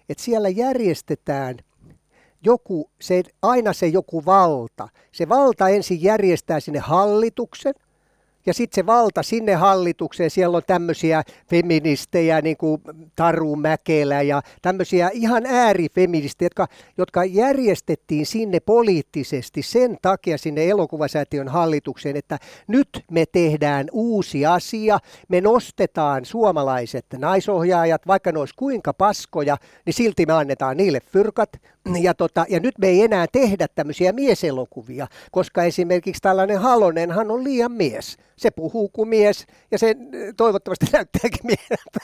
että 0.10 0.24
siellä 0.24 0.50
järjestetään 0.50 1.58
joku, 2.44 2.92
se, 3.02 3.24
aina 3.42 3.74
se 3.74 3.88
joku 3.88 4.26
valta. 4.26 4.90
Se 5.12 5.30
valta 5.30 5.70
ensin 5.70 6.04
järjestää 6.04 6.60
sinne 6.60 6.80
hallituksen, 6.80 7.74
ja 8.48 8.54
sitten 8.54 8.76
se 8.76 8.86
valta 8.86 9.24
sinne 9.24 9.54
hallitukseen, 9.54 10.30
siellä 10.30 10.58
on 10.58 10.64
tämmöisiä 10.68 11.24
feministejä, 11.50 12.42
niin 12.42 12.58
kuin 12.58 12.82
Taru 13.16 13.56
Mäkelä 13.56 14.22
ja 14.22 14.42
tämmöisiä 14.62 15.10
ihan 15.14 15.46
äärifeministejä, 15.46 16.46
jotka, 16.46 16.68
jotka 16.98 17.26
järjestettiin 17.26 18.26
sinne 18.26 18.60
poliittisesti 18.60 19.62
sen 19.62 19.98
takia 20.02 20.38
sinne 20.38 20.70
elokuvasäätiön 20.70 21.48
hallitukseen, 21.48 22.16
että 22.16 22.38
nyt 22.68 22.90
me 23.12 23.26
tehdään 23.32 23.88
uusi 23.92 24.46
asia, 24.46 25.00
me 25.28 25.42
nostetaan 25.42 26.26
suomalaiset 26.26 27.06
naisohjaajat, 27.18 28.08
vaikka 28.08 28.32
ne 28.32 28.40
olisi 28.40 28.54
kuinka 28.58 28.94
paskoja, 28.94 29.58
niin 29.86 29.94
silti 29.94 30.26
me 30.26 30.34
annetaan 30.34 30.78
niille 30.78 31.00
fyrkat, 31.00 31.50
ja, 32.02 32.14
tota, 32.14 32.46
ja 32.50 32.60
nyt 32.60 32.78
me 32.78 32.88
ei 32.88 33.02
enää 33.02 33.26
tehdä 33.32 33.68
tämmöisiä 33.76 34.12
mieselokuvia, 34.12 35.08
koska 35.32 35.64
esimerkiksi 35.64 36.22
tällainen 36.22 36.60
Halonenhan 36.60 37.32
on 37.32 37.44
liian 37.44 37.72
mies. 37.72 38.18
Se 38.38 38.52
puhuu 38.52 38.90
kuin 38.90 39.10
mies 39.10 39.46
ja 39.72 39.78
se 39.78 39.96
toivottavasti 40.38 40.86
näyttääkin 40.94 41.40
mieheltä. 41.44 42.00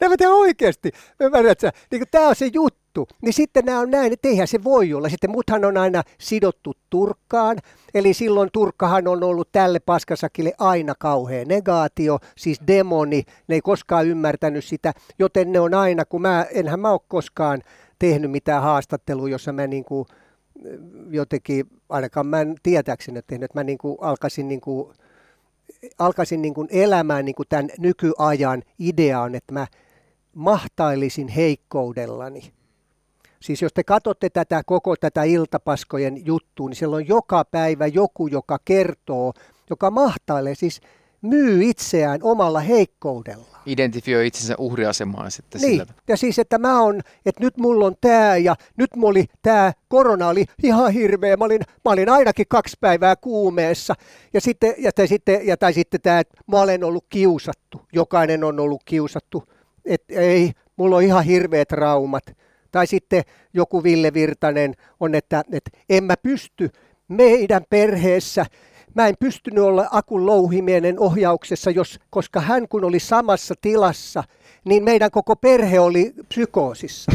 Nämä 0.00 0.16
te 0.18 0.28
oikeasti, 0.28 0.90
ymmärrätkö? 1.20 1.70
Niin 1.90 2.02
tämä 2.10 2.28
on 2.28 2.36
se 2.36 2.50
juttu. 2.52 2.79
Niin 3.22 3.32
sitten 3.32 3.64
nämä 3.64 3.80
on 3.80 3.90
näin, 3.90 4.12
että 4.12 4.28
eihän 4.28 4.48
se 4.48 4.64
voi 4.64 4.94
olla. 4.94 5.08
Sitten 5.08 5.30
muthan 5.30 5.64
on 5.64 5.76
aina 5.76 6.02
sidottu 6.18 6.72
Turkkaan. 6.90 7.58
Eli 7.94 8.14
silloin 8.14 8.48
Turkkahan 8.52 9.08
on 9.08 9.22
ollut 9.22 9.52
tälle 9.52 9.80
paskasakille 9.80 10.52
aina 10.58 10.94
kauhea 10.98 11.44
negaatio, 11.44 12.18
siis 12.36 12.60
demoni. 12.66 13.22
Ne 13.48 13.54
ei 13.54 13.60
koskaan 13.60 14.06
ymmärtänyt 14.06 14.64
sitä, 14.64 14.92
joten 15.18 15.52
ne 15.52 15.60
on 15.60 15.74
aina, 15.74 16.04
kun 16.04 16.22
mä, 16.22 16.46
enhän 16.54 16.80
mä 16.80 16.90
ole 16.90 17.00
koskaan 17.08 17.62
tehnyt 17.98 18.30
mitään 18.30 18.62
haastattelua, 18.62 19.28
jossa 19.28 19.52
mä 19.52 19.66
niin 19.66 19.84
kuin 19.84 20.06
jotenkin, 21.10 21.66
ainakaan 21.88 22.26
mä 22.26 22.40
en 22.40 22.54
tietääkseni 22.62 23.20
tehnyt, 23.26 23.44
että 23.44 23.58
mä 23.58 23.64
niin 23.64 23.78
kuin 23.78 23.96
alkaisin 24.00 24.48
niin 24.48 24.60
kuin 24.60 24.92
alkaisin 25.98 26.42
niin 26.42 26.54
kuin 26.54 26.68
elämään 26.70 27.24
niin 27.24 27.34
kuin 27.34 27.46
tämän 27.48 27.68
nykyajan 27.78 28.62
ideaan, 28.78 29.34
että 29.34 29.52
mä 29.52 29.66
mahtailisin 30.34 31.28
heikkoudellani. 31.28 32.52
Siis 33.42 33.62
jos 33.62 33.72
te 33.72 33.84
katsotte 33.84 34.30
tätä 34.30 34.62
koko 34.66 34.96
tätä 34.96 35.22
iltapaskojen 35.22 36.26
juttua, 36.26 36.68
niin 36.68 36.76
siellä 36.76 36.96
on 36.96 37.08
joka 37.08 37.44
päivä 37.44 37.86
joku, 37.86 38.26
joka 38.26 38.58
kertoo, 38.64 39.32
joka 39.70 39.90
mahtailee. 39.90 40.54
Siis 40.54 40.80
myy 41.22 41.64
itseään 41.64 42.20
omalla 42.22 42.60
heikkoudella. 42.60 43.58
Identifioi 43.66 44.26
itsensä 44.26 44.54
uhriasemaan 44.58 45.30
sitten 45.30 45.60
niin. 45.60 45.70
sillä. 45.70 45.94
Ja 46.08 46.16
siis, 46.16 46.38
että 46.38 46.58
mä 46.58 46.80
on, 46.80 47.00
että 47.26 47.44
nyt 47.44 47.56
mulla 47.56 47.86
on 47.86 47.94
tämä 48.00 48.36
ja 48.36 48.56
nyt 48.76 48.96
mulla 48.96 49.10
oli 49.10 49.24
tämä 49.42 49.72
korona 49.88 50.28
oli 50.28 50.44
ihan 50.62 50.92
hirveä. 50.92 51.36
Mä 51.36 51.44
olin, 51.44 51.60
mä 51.84 51.92
olin 51.92 52.08
ainakin 52.08 52.46
kaksi 52.48 52.76
päivää 52.80 53.16
kuumeessa. 53.16 53.94
Ja 54.32 54.40
sitten, 54.40 54.74
ja, 54.78 54.92
tai 54.92 55.08
sitten, 55.08 55.46
ja, 55.46 55.56
tai 55.56 55.72
sitten 55.72 56.00
tämä, 56.00 56.20
että 56.20 56.38
mä 56.46 56.60
olen 56.60 56.84
ollut 56.84 57.04
kiusattu. 57.08 57.80
Jokainen 57.92 58.44
on 58.44 58.60
ollut 58.60 58.82
kiusattu. 58.84 59.44
Et 59.84 60.04
ei, 60.08 60.52
mulla 60.76 60.96
on 60.96 61.02
ihan 61.02 61.24
hirveät 61.24 61.68
traumat. 61.68 62.24
Tai 62.70 62.86
sitten 62.86 63.22
joku 63.54 63.82
Ville 63.82 64.14
Virtanen 64.14 64.74
on, 65.00 65.14
että, 65.14 65.44
että 65.52 65.70
en 65.88 66.04
mä 66.04 66.16
pysty 66.16 66.70
meidän 67.08 67.62
perheessä 67.70 68.46
Mä 68.94 69.06
en 69.06 69.14
pystynyt 69.20 69.64
olla 69.64 69.88
Akun 69.90 70.26
louhimienen 70.26 70.98
ohjauksessa, 70.98 71.70
jos, 71.70 71.98
koska 72.10 72.40
hän 72.40 72.68
kun 72.68 72.84
oli 72.84 73.00
samassa 73.00 73.54
tilassa, 73.60 74.24
niin 74.64 74.84
meidän 74.84 75.10
koko 75.10 75.36
perhe 75.36 75.80
oli 75.80 76.14
psykoosissa. 76.28 77.12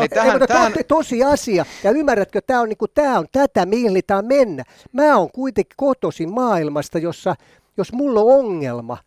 Hei, 0.00 0.08
tähän, 0.14 0.42
Ei, 0.42 0.46
tähän... 0.48 0.72
tosi 0.88 1.24
asia. 1.24 1.64
Ja 1.84 1.90
ymmärrätkö, 1.90 2.40
tämä 2.40 2.60
on, 2.60 2.68
niinku, 2.68 2.88
tää 2.88 3.18
on 3.18 3.26
tätä, 3.32 3.66
mihin 3.66 3.92
mennä. 4.22 4.64
Mä 4.92 5.16
oon 5.16 5.30
kuitenkin 5.30 5.74
kotoisin 5.76 6.34
maailmasta, 6.34 6.98
jossa 6.98 7.34
jos 7.76 7.92
mulla 7.92 8.20
on 8.20 8.38
ongelma, 8.38 8.98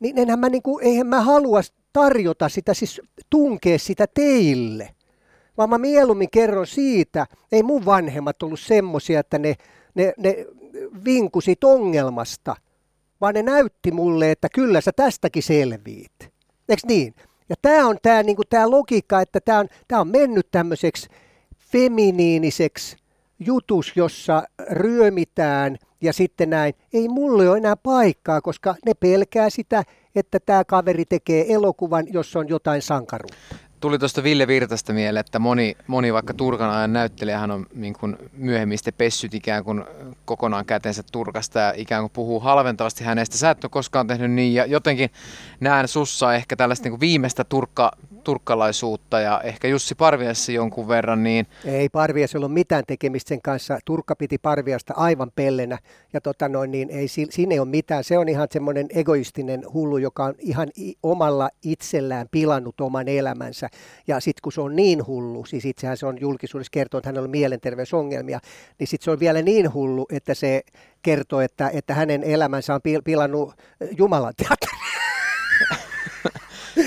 niin 0.00 0.18
enhän 0.18 0.38
mä, 0.38 0.48
niinku, 0.48 0.78
eihän 0.82 1.06
mä 1.06 1.20
halua 1.20 1.60
tarjota 1.92 2.48
sitä, 2.48 2.74
siis 2.74 3.00
tunkea 3.30 3.78
sitä 3.78 4.06
teille. 4.14 4.90
Vaan 5.58 5.70
mä 5.70 5.78
mieluummin 5.78 6.30
kerron 6.30 6.66
siitä, 6.66 7.26
ei 7.52 7.62
mun 7.62 7.84
vanhemmat 7.84 8.42
ollut 8.42 8.60
semmosia, 8.60 9.20
että 9.20 9.38
ne 9.38 9.56
ne, 9.98 10.12
ne 10.16 10.46
vinkusit 11.04 11.64
ongelmasta, 11.64 12.56
vaan 13.20 13.34
ne 13.34 13.42
näytti 13.42 13.90
mulle, 13.90 14.30
että 14.30 14.48
kyllä 14.54 14.80
sä 14.80 14.92
tästäkin 14.96 15.42
selviit. 15.42 16.12
Eikö 16.68 16.82
niin? 16.86 17.14
Ja 17.48 17.56
tämä 17.62 17.86
on 17.86 17.96
tämä 18.02 18.22
niinku, 18.22 18.42
logiikka, 18.66 19.20
että 19.20 19.40
tämä 19.40 19.58
on, 19.58 19.68
tää 19.88 20.00
on 20.00 20.08
mennyt 20.08 20.48
tämmöiseksi 20.50 21.08
feminiiniseksi 21.72 22.96
jutus, 23.38 23.92
jossa 23.96 24.42
ryömitään 24.70 25.76
ja 26.00 26.12
sitten 26.12 26.50
näin. 26.50 26.74
Ei 26.92 27.08
mulle 27.08 27.50
ole 27.50 27.58
enää 27.58 27.76
paikkaa, 27.76 28.40
koska 28.40 28.74
ne 28.86 28.94
pelkää 28.94 29.50
sitä, 29.50 29.82
että 30.14 30.40
tämä 30.40 30.64
kaveri 30.64 31.04
tekee 31.04 31.54
elokuvan, 31.54 32.06
jossa 32.12 32.38
on 32.38 32.48
jotain 32.48 32.82
sankaruutta. 32.82 33.36
Tuli 33.80 33.98
tuosta 33.98 34.22
Ville 34.22 34.46
Virtasta 34.46 34.92
mieleen, 34.92 35.20
että 35.20 35.38
moni, 35.38 35.76
moni 35.86 36.12
vaikka 36.12 36.34
Turkan 36.34 36.70
ajan 36.70 36.92
näyttelijähän 36.92 37.50
on 37.50 37.66
niin 37.74 37.94
kuin 37.94 38.16
myöhemmin 38.32 38.78
sitten 38.78 38.94
pessyt 38.98 39.34
ikään 39.34 39.64
kuin 39.64 39.84
kokonaan 40.24 40.66
kätensä 40.66 41.02
Turkasta 41.12 41.58
ja 41.58 41.72
ikään 41.76 42.02
kuin 42.02 42.12
puhuu 42.14 42.40
halventavasti 42.40 43.04
hänestä. 43.04 43.38
Sä 43.38 43.50
et 43.50 43.64
ole 43.64 43.70
koskaan 43.70 44.06
tehnyt 44.06 44.30
niin 44.30 44.54
ja 44.54 44.66
jotenkin 44.66 45.10
näen 45.60 45.88
sussa 45.88 46.34
ehkä 46.34 46.56
tällaista 46.56 46.84
niin 46.84 46.92
kuin 46.92 47.00
viimeistä 47.00 47.44
turkka, 47.44 47.92
turkkalaisuutta 48.24 49.20
ja 49.20 49.40
ehkä 49.40 49.68
Jussi 49.68 49.94
Parviassa 49.94 50.52
jonkun 50.52 50.88
verran. 50.88 51.22
Niin... 51.22 51.46
Ei 51.64 51.88
Parvias 51.88 52.34
ole 52.34 52.48
mitään 52.48 52.84
tekemistä 52.86 53.28
sen 53.28 53.42
kanssa. 53.42 53.78
Turkka 53.84 54.16
piti 54.16 54.38
Parviasta 54.38 54.94
aivan 54.96 55.30
pellenä 55.36 55.78
ja 56.12 56.20
tota 56.20 56.48
noin, 56.48 56.70
niin 56.70 56.90
ei, 56.90 57.08
siinä 57.08 57.52
ei 57.52 57.58
ole 57.58 57.68
mitään. 57.68 58.04
Se 58.04 58.18
on 58.18 58.28
ihan 58.28 58.48
semmoinen 58.50 58.86
egoistinen 58.94 59.62
hullu, 59.74 59.98
joka 59.98 60.24
on 60.24 60.34
ihan 60.38 60.68
omalla 61.02 61.50
itsellään 61.62 62.26
pilannut 62.30 62.80
oman 62.80 63.08
elämänsä. 63.08 63.67
Ja 64.06 64.20
sitten 64.20 64.40
kun 64.42 64.52
se 64.52 64.60
on 64.60 64.76
niin 64.76 65.06
hullu, 65.06 65.44
siis 65.44 65.64
itsehän 65.64 65.96
se 65.96 66.06
on 66.06 66.20
julkisuudessa 66.20 66.70
kertonut, 66.70 67.00
että 67.00 67.08
hänellä 67.08 67.26
on 67.26 67.30
mielenterveysongelmia, 67.30 68.40
niin 68.78 68.86
sitten 68.86 69.04
se 69.04 69.10
on 69.10 69.20
vielä 69.20 69.42
niin 69.42 69.74
hullu, 69.74 70.06
että 70.12 70.34
se 70.34 70.62
kertoo, 71.02 71.40
että, 71.40 71.70
että 71.72 71.94
hänen 71.94 72.24
elämänsä 72.24 72.74
on 72.74 72.80
pilannut 73.04 73.54
Jumalan 73.96 74.34
teatteri. 74.36 74.78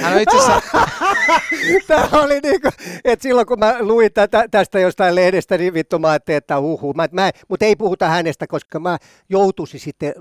Hän 0.02 0.14
on 0.14 0.22
itse 0.22 0.38
asiassa... 0.38 0.88
Tämä 1.88 2.24
oli 2.24 2.40
niin 2.40 2.62
kuin, 2.62 2.72
että 3.06 3.24
silloin 3.24 3.48
kun 3.48 3.60
mä 3.60 3.76
luin 3.80 4.14
tätä, 4.14 4.46
tästä 4.52 4.80
jostain 4.80 5.16
lehdestä, 5.16 5.58
niin 5.58 5.74
vittu 5.74 6.00
mä 6.00 6.10
ajattelin, 6.10 6.38
että 6.38 6.60
huhu. 6.60 6.94
Mä, 6.94 7.08
mä, 7.12 7.32
mutta 7.48 7.66
ei 7.66 7.76
puhuta 7.76 8.08
hänestä, 8.08 8.48
koska 8.48 8.80
mä 8.80 8.98
joutuisin 9.30 9.80
sitten 9.80 10.14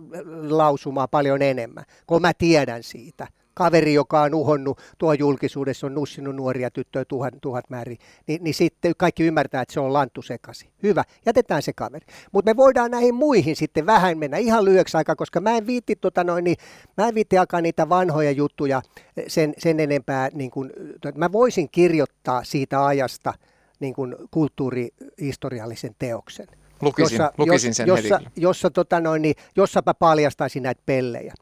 lausumaan 0.49 1.09
paljon 1.11 1.43
enemmän, 1.43 1.85
kun 2.07 2.23
mä 2.23 2.33
tiedän 2.39 2.83
siitä. 2.83 3.27
Kaveri, 3.55 3.95
joka 3.95 4.23
on 4.23 4.35
uhonnut 4.35 4.81
tuo 4.99 5.13
julkisuudessa, 5.13 5.87
on 5.87 5.95
nussinut 5.95 6.37
nuoria 6.37 6.71
tyttöjä 6.71 7.05
tuhat, 7.05 7.35
tuhat 7.41 7.71
määrin, 7.71 7.99
niin, 8.27 8.45
niin 8.45 8.55
sitten 8.55 8.93
kaikki 8.97 9.25
ymmärtää, 9.25 9.63
että 9.63 9.75
se 9.75 9.81
on 9.81 9.93
lanttu 9.93 10.23
sekasi. 10.23 10.71
Hyvä, 10.83 11.05
jätetään 11.27 11.63
se 11.63 11.73
kaveri. 11.73 12.07
Mutta 12.33 12.51
me 12.51 12.57
voidaan 12.57 12.91
näihin 12.91 13.15
muihin 13.15 13.57
sitten 13.57 13.87
vähän 13.87 14.19
mennä 14.19 14.37
ihan 14.37 14.65
lyhyeksi 14.65 14.97
aikaa, 14.97 15.17
koska 15.17 15.41
mä 15.41 15.57
en 15.57 15.67
viitti, 15.67 15.97
tota 15.97 16.25
noin, 16.25 16.45
niin, 16.45 16.57
mä 16.97 17.09
en 17.09 17.15
viitti 17.15 17.39
alkaa 17.39 17.61
niitä 17.61 17.89
vanhoja 17.89 18.31
juttuja 18.31 18.83
sen, 19.29 19.55
sen 19.59 19.81
enempää. 19.81 20.29
Niin 20.35 20.51
kun, 20.51 20.71
mä 21.15 21.33
voisin 21.33 21.69
kirjoittaa 21.71 22.45
siitä 22.45 22.87
ajasta 22.87 23.35
niin 23.81 23.95
kun 23.95 24.17
kulttuurihistoriallisen 24.31 25.95
teoksen. 25.99 26.47
Lukisin, 26.83 27.17
jossa, 27.17 27.33
lukisin 27.39 27.75
sen 27.75 27.87
jossa, 27.87 28.19
heti. 28.19 28.31
Jossa, 28.37 28.71
tota 28.71 29.01
noin, 29.01 29.23
niin, 29.23 29.35
jossapa 29.57 29.95
paljastaisin 29.95 30.63
näitä 30.63 30.83
pellejä. 30.87 31.35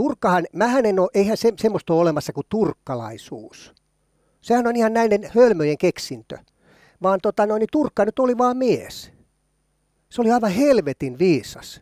Turkkahan, 0.00 0.46
mähän 0.52 0.86
en 0.86 0.98
ole, 0.98 1.08
eihän 1.14 1.36
se, 1.36 1.52
semmoista 1.56 1.92
ole 1.92 2.00
olemassa 2.00 2.32
kuin 2.32 2.46
turkkalaisuus. 2.48 3.74
Sehän 4.40 4.66
on 4.66 4.76
ihan 4.76 4.92
näiden 4.92 5.30
hölmöjen 5.34 5.78
keksintö. 5.78 6.38
Vaan 7.02 7.18
tota 7.22 7.46
noin, 7.46 7.60
niin 7.60 7.68
Turkka 7.72 8.04
nyt 8.04 8.18
oli 8.18 8.38
vaan 8.38 8.56
mies. 8.56 9.12
Se 10.10 10.20
oli 10.20 10.30
aivan 10.30 10.50
helvetin 10.50 11.18
viisas. 11.18 11.80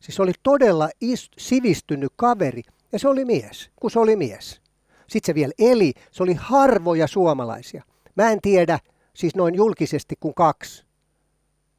Siis 0.00 0.20
oli 0.20 0.32
todella 0.42 0.88
ist, 1.00 1.32
sivistynyt 1.38 2.12
kaveri 2.16 2.62
ja 2.92 2.98
se 2.98 3.08
oli 3.08 3.24
mies, 3.24 3.70
kun 3.76 3.90
se 3.90 3.98
oli 3.98 4.16
mies. 4.16 4.60
Sitten 5.08 5.26
se 5.26 5.34
vielä 5.34 5.52
eli, 5.58 5.92
se 6.10 6.22
oli 6.22 6.34
harvoja 6.34 7.06
suomalaisia. 7.06 7.82
Mä 8.14 8.30
en 8.30 8.40
tiedä, 8.42 8.78
siis 9.14 9.34
noin 9.34 9.54
julkisesti 9.54 10.14
kuin 10.20 10.34
kaksi. 10.34 10.84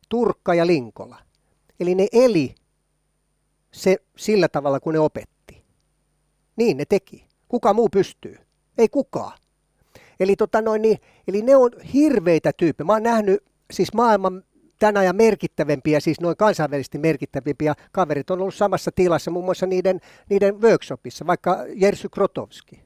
Turkka 0.10 0.54
ja 0.54 0.68
Linkola. 0.68 1.18
Eli 1.80 1.96
ne 1.96 2.08
eli 2.12 2.56
se 3.72 3.98
sillä 4.18 4.48
tavalla, 4.48 4.80
kun 4.80 4.94
ne 4.94 5.00
opetti. 5.00 5.33
Niin 6.56 6.78
ne 6.78 6.86
teki. 6.86 7.28
Kuka 7.48 7.74
muu 7.74 7.90
pystyy? 7.90 8.38
Ei 8.78 8.90
kukaan. 8.90 9.38
Eli, 10.20 10.36
tota 10.36 10.62
noin, 10.62 10.82
niin, 10.82 10.98
eli 11.28 11.42
ne 11.42 11.56
on 11.56 11.72
hirveitä 11.94 12.52
tyyppejä. 12.58 12.86
Mä 12.86 12.94
oon 12.94 13.04
nähnyt 13.04 13.44
siis 13.72 13.94
maailman 13.94 14.44
tämän 14.80 14.98
ajan 14.98 15.16
merkittävimpiä, 15.16 16.00
siis 16.00 16.22
noin 16.22 16.38
kansainvälisesti 16.38 16.98
merkittävimpiä 16.98 17.74
kaverit 17.92 18.30
on 18.30 18.42
ollut 18.42 18.56
samassa 18.56 18.92
tilassa, 18.96 19.32
muun 19.32 19.46
muassa 19.46 19.66
niiden, 19.66 20.00
niiden 20.30 20.62
workshopissa, 20.62 21.28
vaikka 21.28 21.58
Jersy 21.76 22.10
Krotowski. 22.10 22.84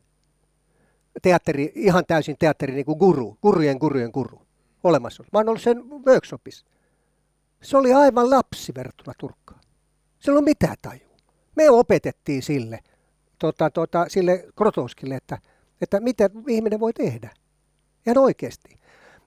Teatteri, 1.21 1.71
ihan 1.75 2.03
täysin 2.07 2.35
teatteri 2.39 2.73
niin 2.73 2.85
kuin 2.85 2.97
guru, 2.97 3.37
gurujen 3.41 3.77
gurujen 3.77 4.11
guru 4.13 4.41
olemassa. 4.83 5.23
Mä 5.33 5.39
oon 5.39 5.49
ollut 5.49 5.61
sen 5.61 5.89
workshopissa. 5.89 6.65
Se 7.61 7.77
oli 7.77 7.93
aivan 7.93 8.29
lapsi 8.29 8.73
verrattuna 8.75 9.13
Turkkaan. 9.19 9.61
Se 10.19 10.31
ollut 10.31 10.45
mitään 10.45 10.75
taju. 10.81 11.07
Me 11.55 11.69
opetettiin 11.69 12.43
sille, 12.43 12.79
tota, 13.39 13.69
tota, 13.69 14.05
sille 14.09 14.45
Krotowskille, 14.55 15.15
että, 15.15 15.37
että 15.81 15.99
mitä 15.99 16.29
ihminen 16.47 16.79
voi 16.79 16.93
tehdä. 16.93 17.29
Ihan 18.07 18.17
oikeasti. 18.17 18.77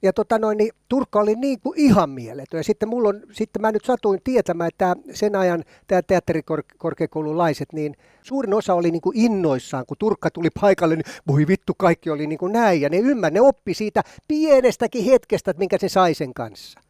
Ja 0.02 0.12
tota 0.12 0.38
noin, 0.38 0.58
niin 0.58 0.72
Turkka 0.88 1.20
oli 1.20 1.34
niin 1.34 1.60
kuin 1.60 1.78
ihan 1.78 2.10
mieletön. 2.10 2.58
Ja 2.58 2.64
sitten, 2.64 2.88
mulla 2.88 3.08
on, 3.08 3.22
sitten 3.32 3.62
mä 3.62 3.72
nyt 3.72 3.84
satuin 3.84 4.20
tietämään, 4.24 4.68
että 4.68 4.96
sen 5.12 5.36
ajan 5.36 5.64
tämä 5.86 6.02
teatterikorkeakoululaiset, 6.02 7.72
niin 7.72 7.94
suurin 8.22 8.54
osa 8.54 8.74
oli 8.74 8.90
niin 8.90 9.00
kuin 9.00 9.16
innoissaan, 9.16 9.86
kun 9.86 9.96
Turkka 9.98 10.30
tuli 10.30 10.48
paikalle, 10.60 10.96
niin 10.96 11.14
voi 11.28 11.46
vittu, 11.46 11.74
kaikki 11.74 12.10
oli 12.10 12.26
niin 12.26 12.38
kuin 12.38 12.52
näin. 12.52 12.80
Ja 12.80 12.88
ne 12.88 12.98
ymmär, 12.98 13.32
ne 13.32 13.40
oppi 13.40 13.74
siitä 13.74 14.02
pienestäkin 14.28 15.04
hetkestä, 15.04 15.50
että 15.50 15.58
minkä 15.58 15.78
se 15.78 15.88
sai 15.88 16.14
sen 16.14 16.34
kanssa. 16.34 16.80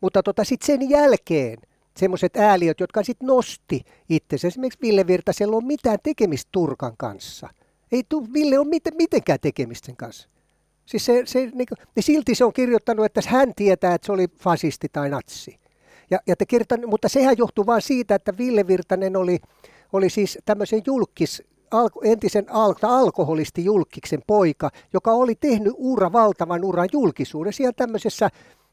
Mutta 0.00 0.22
tota, 0.22 0.44
sitten 0.44 0.66
sen 0.66 0.90
jälkeen 0.90 1.58
semmoiset 1.96 2.36
ääliöt, 2.36 2.80
jotka 2.80 3.02
sitten 3.02 3.26
nosti 3.26 3.80
itsensä. 4.08 4.48
Esimerkiksi 4.48 4.78
Ville 4.82 5.06
Virtasella 5.06 5.56
on 5.56 5.66
mitään 5.66 5.98
tekemistä 6.02 6.48
Turkan 6.52 6.96
kanssa. 6.96 7.48
Ei 7.92 8.04
tu, 8.08 8.26
Ville 8.32 8.58
ole 8.58 8.68
miten, 8.68 8.92
mitenkään 8.96 9.38
tekemistä 9.40 9.86
sen 9.86 9.96
kanssa. 9.96 10.28
Siis 10.86 11.04
se, 11.04 11.22
se, 11.24 11.38
niin 11.38 11.66
kuin, 11.68 11.78
niin 11.96 12.02
silti 12.02 12.34
se 12.34 12.44
on 12.44 12.52
kirjoittanut, 12.52 13.04
että 13.04 13.20
hän 13.26 13.54
tietää, 13.56 13.94
että 13.94 14.06
se 14.06 14.12
oli 14.12 14.28
fasisti 14.38 14.88
tai 14.92 15.10
natsi. 15.10 15.58
Ja, 16.10 16.18
ja 16.26 16.36
te 16.36 16.44
mutta 16.86 17.08
sehän 17.08 17.38
johtuu 17.38 17.66
vain 17.66 17.82
siitä, 17.82 18.14
että 18.14 18.38
Ville 18.38 18.66
Virtanen 18.66 19.16
oli, 19.16 19.38
oli 19.92 20.10
siis 20.10 20.38
tämmöisen 20.44 20.82
julkis, 20.86 21.42
alko, 21.70 22.00
entisen 22.04 22.44
al, 22.50 22.74
alkoholisti 22.82 23.64
julkiksen 23.64 24.22
poika, 24.26 24.70
joka 24.92 25.12
oli 25.12 25.34
tehnyt 25.34 25.72
ura, 25.76 26.12
valtavan 26.12 26.64
uran 26.64 26.88
julkisuudessa 26.92 27.62
ja 27.62 27.72
tämmöisessä 27.72 28.30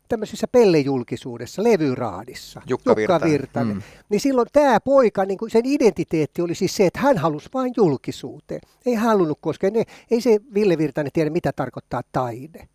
tämmöisessä 0.10 0.47
pellejulkisuudessa, 0.47 1.64
levyraadissa, 1.64 2.62
Jukka 2.68 2.95
Virtanen. 2.95 3.32
Virtanen. 3.32 3.76
Mm. 3.76 3.82
Niin 4.10 4.20
silloin 4.20 4.47
tämä 4.53 4.80
poika, 4.80 5.26
niin 5.26 5.38
sen 5.47 5.66
identiteetti 5.66 6.41
oli 6.41 6.55
siis 6.55 6.76
se, 6.76 6.86
että 6.86 6.99
hän 6.99 7.18
halusi 7.18 7.49
vain 7.53 7.74
julkisuuteen. 7.78 8.62
Ei 8.86 8.93
halunnut, 8.93 9.38
koska 9.41 9.70
ne, 9.70 9.84
ei 10.12 10.22
se 10.22 10.39
Ville 10.53 10.78
Virtanen 10.78 11.12
tiedä, 11.12 11.30
mitä 11.30 11.51
tarkoittaa 11.51 12.01
taide. 12.12 12.68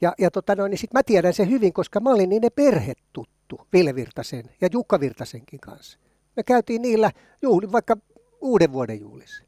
Ja, 0.00 0.14
ja 0.18 0.30
tota 0.30 0.54
noin, 0.54 0.70
niin 0.70 0.78
sit 0.78 0.92
mä 0.92 1.02
tiedän 1.02 1.34
sen 1.34 1.50
hyvin, 1.50 1.72
koska 1.72 2.00
mä 2.00 2.10
olin 2.10 2.28
niiden 2.28 2.50
perhetuttu 2.54 3.60
Ville 3.72 3.94
Virtasen 3.94 4.44
ja 4.60 4.68
Jukka 4.72 5.00
Virtasenkin 5.00 5.60
kanssa. 5.60 5.98
Me 6.36 6.42
käytiin 6.42 6.82
niillä 6.82 7.10
juhli, 7.42 7.72
vaikka 7.72 7.96
uuden 8.40 8.72
vuoden 8.72 9.00
juhlissa. 9.00 9.44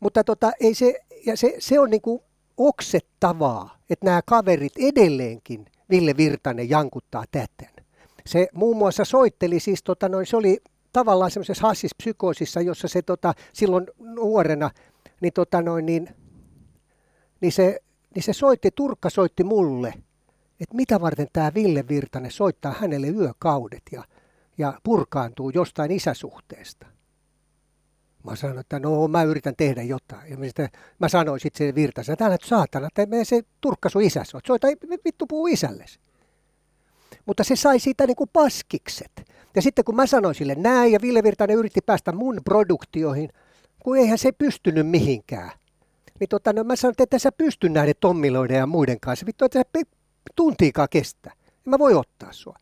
Mutta 0.00 0.24
tota, 0.24 0.52
ei 0.60 0.74
se, 0.74 0.94
ja 1.26 1.36
se, 1.36 1.54
se 1.58 1.80
on 1.80 1.90
niin 1.90 2.02
kuin 2.02 2.20
oksettavaa, 2.56 3.78
että 3.90 4.06
nämä 4.06 4.20
kaverit 4.26 4.72
edelleenkin– 4.78 5.66
Ville 5.90 6.16
Virtanen 6.16 6.70
jankuttaa 6.70 7.24
täten. 7.30 7.84
Se 8.26 8.48
muun 8.54 8.76
muassa 8.76 9.04
soitteli 9.04 9.60
siis, 9.60 9.82
tota 9.82 10.08
noin, 10.08 10.26
se 10.26 10.36
oli 10.36 10.60
tavallaan 10.92 11.30
semmoisessa 11.30 11.66
hassispsykoosissa, 11.66 12.60
jossa 12.60 12.88
se 12.88 13.02
tota, 13.02 13.34
silloin 13.52 13.86
nuorena, 13.98 14.70
niin, 15.20 15.32
tota 15.32 15.62
noin, 15.62 15.86
niin, 15.86 16.08
niin, 17.40 17.52
se, 17.52 17.80
niin 18.14 18.22
se 18.22 18.32
soitti, 18.32 18.70
Turkka 18.74 19.10
soitti 19.10 19.44
mulle, 19.44 19.94
että 20.60 20.76
mitä 20.76 21.00
varten 21.00 21.28
tämä 21.32 21.54
Ville 21.54 21.84
Virtanen 21.88 22.30
soittaa 22.30 22.74
hänelle 22.80 23.08
yökaudet 23.08 23.82
ja, 23.92 24.04
ja 24.58 24.80
purkaantuu 24.82 25.50
jostain 25.50 25.90
isäsuhteesta. 25.90 26.86
Mä 28.24 28.36
sanoin, 28.36 28.58
että 28.58 28.78
no 28.78 29.08
mä 29.08 29.22
yritän 29.22 29.54
tehdä 29.56 29.82
jotain. 29.82 30.30
Ja 30.30 30.36
mä, 30.36 30.44
sitten, 30.44 30.68
mä 30.98 31.08
sanoin 31.08 31.40
sitten 31.40 31.66
se 31.68 31.74
Virtasen, 31.74 32.12
että 32.12 32.26
älä 32.26 32.36
saatana, 32.44 32.86
että 32.86 33.06
me 33.06 33.24
se 33.24 33.42
turkka 33.60 33.88
sun 33.88 34.02
isäs. 34.02 34.32
Soita 34.46 34.66
vittu 35.04 35.26
puu 35.26 35.46
isällesi. 35.46 35.98
Mutta 37.26 37.44
se 37.44 37.56
sai 37.56 37.78
siitä 37.78 38.06
niin 38.06 38.16
kuin 38.16 38.30
paskikset. 38.32 39.12
Ja 39.54 39.62
sitten 39.62 39.84
kun 39.84 39.96
mä 39.96 40.06
sanoin 40.06 40.34
sille 40.34 40.54
näin, 40.54 40.92
ja 40.92 40.98
Ville 41.02 41.22
Virtanen 41.22 41.56
yritti 41.56 41.80
päästä 41.86 42.12
mun 42.12 42.40
produktioihin, 42.44 43.28
kun 43.82 43.98
eihän 43.98 44.18
se 44.18 44.32
pystynyt 44.32 44.88
mihinkään. 44.88 45.50
Niin 46.20 46.28
tota, 46.28 46.52
no 46.52 46.64
mä 46.64 46.76
sanoin, 46.76 46.94
että 46.98 47.16
et 47.16 47.22
sä 47.22 47.32
pysty 47.32 47.68
näiden 47.68 47.94
tommiloiden 48.00 48.56
ja 48.56 48.66
muiden 48.66 49.00
kanssa. 49.00 49.26
Vittu, 49.26 49.44
että 49.44 49.58
sä 49.58 49.82
tuntiikaan 50.36 50.88
kestää. 50.90 51.32
En 51.46 51.70
mä 51.70 51.78
voi 51.78 51.94
ottaa 51.94 52.32
sua. 52.32 52.56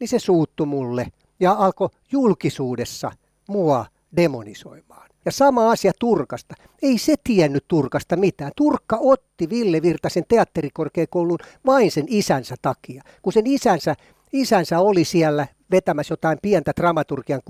Niin 0.00 0.08
se 0.08 0.18
suuttu 0.18 0.66
mulle 0.66 1.06
ja 1.40 1.52
alkoi 1.52 1.88
julkisuudessa 2.12 3.12
mua 3.48 3.86
demonisoimaan. 4.16 5.10
Ja 5.24 5.32
sama 5.32 5.70
asia 5.70 5.92
Turkasta. 5.98 6.54
Ei 6.82 6.98
se 6.98 7.14
tiennyt 7.24 7.64
Turkasta 7.68 8.16
mitään. 8.16 8.52
Turkka 8.56 8.98
otti 9.00 9.50
Ville 9.50 9.82
Virtasen 9.82 10.24
teatterikorkeakoulun 10.28 11.38
vain 11.66 11.90
sen 11.90 12.04
isänsä 12.08 12.54
takia. 12.62 13.02
Kun 13.22 13.32
sen 13.32 13.46
isänsä, 13.46 13.94
isänsä 14.32 14.80
oli 14.80 15.04
siellä 15.04 15.46
vetämässä 15.70 16.12
jotain 16.12 16.38
pientä 16.42 16.72
dramaturgian 16.76 17.42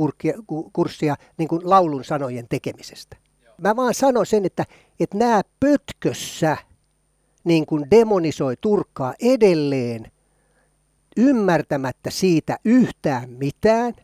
kurssia 0.72 1.16
niin 1.38 1.48
kuin 1.48 1.60
laulun 1.64 2.04
sanojen 2.04 2.46
tekemisestä. 2.48 3.16
Mä 3.60 3.76
vaan 3.76 3.94
sanon 3.94 4.26
sen, 4.26 4.46
että, 4.46 4.64
että 5.00 5.18
nämä 5.18 5.42
pötkössä 5.60 6.56
niin 7.44 7.66
kuin 7.66 7.90
demonisoi 7.90 8.54
Turkkaa 8.60 9.14
edelleen 9.20 10.10
ymmärtämättä 11.16 12.10
siitä 12.10 12.56
yhtään 12.64 13.30
mitään. 13.30 13.94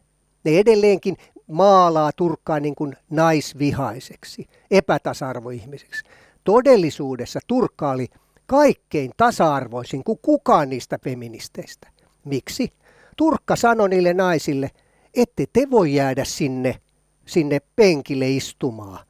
Ne 0.44 0.58
edelleenkin 0.58 1.16
maalaa 1.46 2.12
Turkkaa 2.12 2.60
niin 2.60 2.74
kuin 2.74 2.96
naisvihaiseksi, 3.10 4.46
epätasa-arvoihmiseksi. 4.70 6.04
Todellisuudessa 6.44 7.40
Turkka 7.46 7.90
oli 7.90 8.06
kaikkein 8.46 9.10
tasa-arvoisin 9.16 10.04
kuin 10.04 10.18
kukaan 10.22 10.70
niistä 10.70 10.98
feministeistä. 11.04 11.88
Miksi? 12.24 12.72
Turkka 13.16 13.56
sanoi 13.56 13.88
niille 13.88 14.14
naisille, 14.14 14.70
ette 15.14 15.44
te 15.52 15.70
voi 15.70 15.94
jäädä 15.94 16.24
sinne, 16.24 16.80
sinne 17.26 17.60
penkille 17.76 18.30
istumaan. 18.30 19.06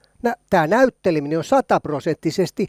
Tämä 0.50 0.66
näytteleminen 0.66 1.38
on 1.38 1.44
sataprosenttisesti 1.44 2.66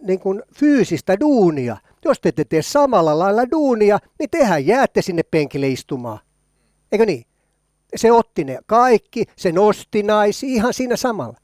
niin 0.00 0.20
kuin 0.20 0.42
fyysistä 0.54 1.20
duunia. 1.20 1.76
Jos 2.04 2.20
te 2.20 2.28
ette 2.28 2.44
tee 2.44 2.62
samalla 2.62 3.18
lailla 3.18 3.50
duunia, 3.50 3.98
niin 4.18 4.30
tehän 4.30 4.66
jäätte 4.66 5.02
sinne 5.02 5.22
penkille 5.22 5.68
istumaan. 5.68 6.18
Eikö 6.92 7.06
niin? 7.06 7.24
Se 7.96 8.12
otti 8.12 8.44
ne 8.44 8.58
kaikki, 8.66 9.24
se 9.36 9.52
nosti 9.52 10.02
naisi 10.02 10.54
ihan 10.54 10.74
siinä 10.74 10.96
samalla. 10.96 11.36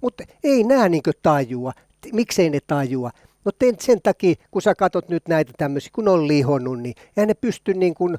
Mutta 0.00 0.24
ei 0.44 0.64
nämä 0.64 0.88
niin 0.88 1.02
tajua. 1.22 1.72
Miksei 2.12 2.50
ne 2.50 2.58
tajua? 2.66 3.10
No 3.44 3.52
sen 3.80 4.02
takia, 4.02 4.34
kun 4.50 4.62
sä 4.62 4.74
katsot 4.74 5.08
nyt 5.08 5.28
näitä 5.28 5.52
tämmöisiä, 5.58 5.90
kun 5.94 6.08
on 6.08 6.28
lihonnut, 6.28 6.80
niin 6.80 6.94
eihän 7.16 7.28
ne 7.28 7.34
pysty 7.34 7.74
niin 7.74 7.94
kuin, 7.94 8.18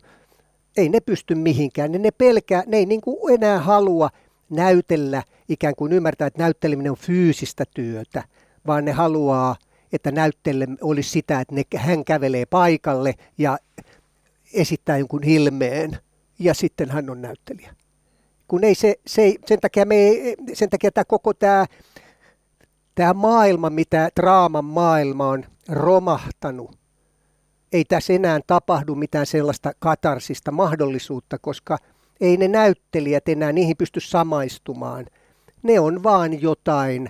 ei 0.77 0.89
ne 0.89 0.99
pysty 0.99 1.35
mihinkään. 1.35 1.91
Ne, 1.91 1.97
ne 1.97 2.11
pelkää, 2.11 2.63
ne 2.67 2.77
ei 2.77 2.85
niin 2.85 3.01
kuin 3.01 3.33
enää 3.33 3.59
halua 3.59 4.09
näytellä, 4.49 5.23
ikään 5.49 5.75
kuin 5.75 5.93
ymmärtää, 5.93 6.27
että 6.27 6.41
näytteleminen 6.41 6.91
on 6.91 6.97
fyysistä 6.97 7.63
työtä, 7.75 8.23
vaan 8.67 8.85
ne 8.85 8.91
haluaa, 8.91 9.55
että 9.93 10.11
näyttele 10.11 10.67
olisi 10.81 11.09
sitä, 11.09 11.41
että 11.41 11.55
ne, 11.55 11.63
hän 11.75 12.05
kävelee 12.05 12.45
paikalle 12.45 13.13
ja 13.37 13.57
esittää 14.53 14.97
jonkun 14.97 15.23
ilmeen 15.23 15.97
ja 16.43 16.53
sitten 16.53 16.89
hän 16.89 17.09
on 17.09 17.21
näyttelijä. 17.21 17.75
Kun 18.47 18.63
ei 18.63 18.75
se, 18.75 18.95
se 19.07 19.21
ei, 19.21 19.39
sen 19.45 19.59
takia, 19.59 19.85
me 19.85 19.95
ei, 19.95 20.35
sen 20.53 20.69
takia 20.69 20.91
tämä 20.91 21.05
koko 21.05 21.33
tämä, 21.33 21.65
tämä 22.95 23.13
maailma, 23.13 23.69
mitä 23.69 24.09
draaman 24.19 24.65
maailma 24.65 25.27
on 25.27 25.45
romahtanut, 25.69 26.81
ei 27.71 27.85
tässä 27.85 28.13
enää 28.13 28.39
tapahdu 28.47 28.95
mitään 28.95 29.25
sellaista 29.25 29.71
katarsista 29.79 30.51
mahdollisuutta, 30.51 31.37
koska 31.39 31.77
ei 32.21 32.37
ne 32.37 32.47
näyttelijät 32.47 33.29
enää 33.29 33.51
niihin 33.51 33.77
pysty 33.77 33.99
samaistumaan. 33.99 35.05
Ne 35.63 35.79
on 35.79 36.03
vain 36.03 36.41
jotain, 36.41 37.09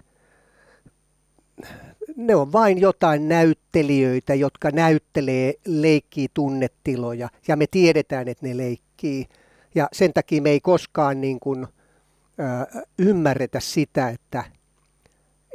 ne 2.15 2.35
on 2.35 2.51
vain 2.51 2.81
jotain 2.81 3.29
näyttelijöitä, 3.29 4.33
jotka 4.33 4.71
näyttelee, 4.71 5.53
leikkii 5.65 6.27
tunnetiloja 6.33 7.29
ja 7.47 7.55
me 7.55 7.67
tiedetään, 7.67 8.27
että 8.27 8.47
ne 8.47 8.57
leikkii. 8.57 8.90
Ja 9.75 9.87
sen 9.93 10.13
takia 10.13 10.41
me 10.41 10.49
ei 10.49 10.59
koskaan 10.59 11.21
niin 11.21 11.39
kuin, 11.39 11.67
ö, 12.39 12.83
ymmärretä 12.97 13.59
sitä, 13.59 14.09
että 14.09 14.43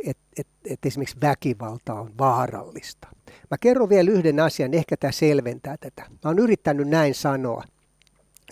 et, 0.07 0.19
et, 0.39 0.47
et 0.65 0.87
esimerkiksi 0.87 1.21
väkivalta 1.21 1.95
on 1.95 2.15
vaarallista. 2.19 3.09
Mä 3.51 3.59
kerron 3.61 3.89
vielä 3.89 4.11
yhden 4.11 4.41
asian, 4.41 4.75
ehkä 4.75 4.97
tämä 4.97 5.13
selventää 5.13 5.77
tätä. 5.81 6.03
Mä 6.11 6.19
oon 6.31 6.39
yrittänyt 6.39 6.89
näin 6.89 7.15
sanoa, 7.15 7.65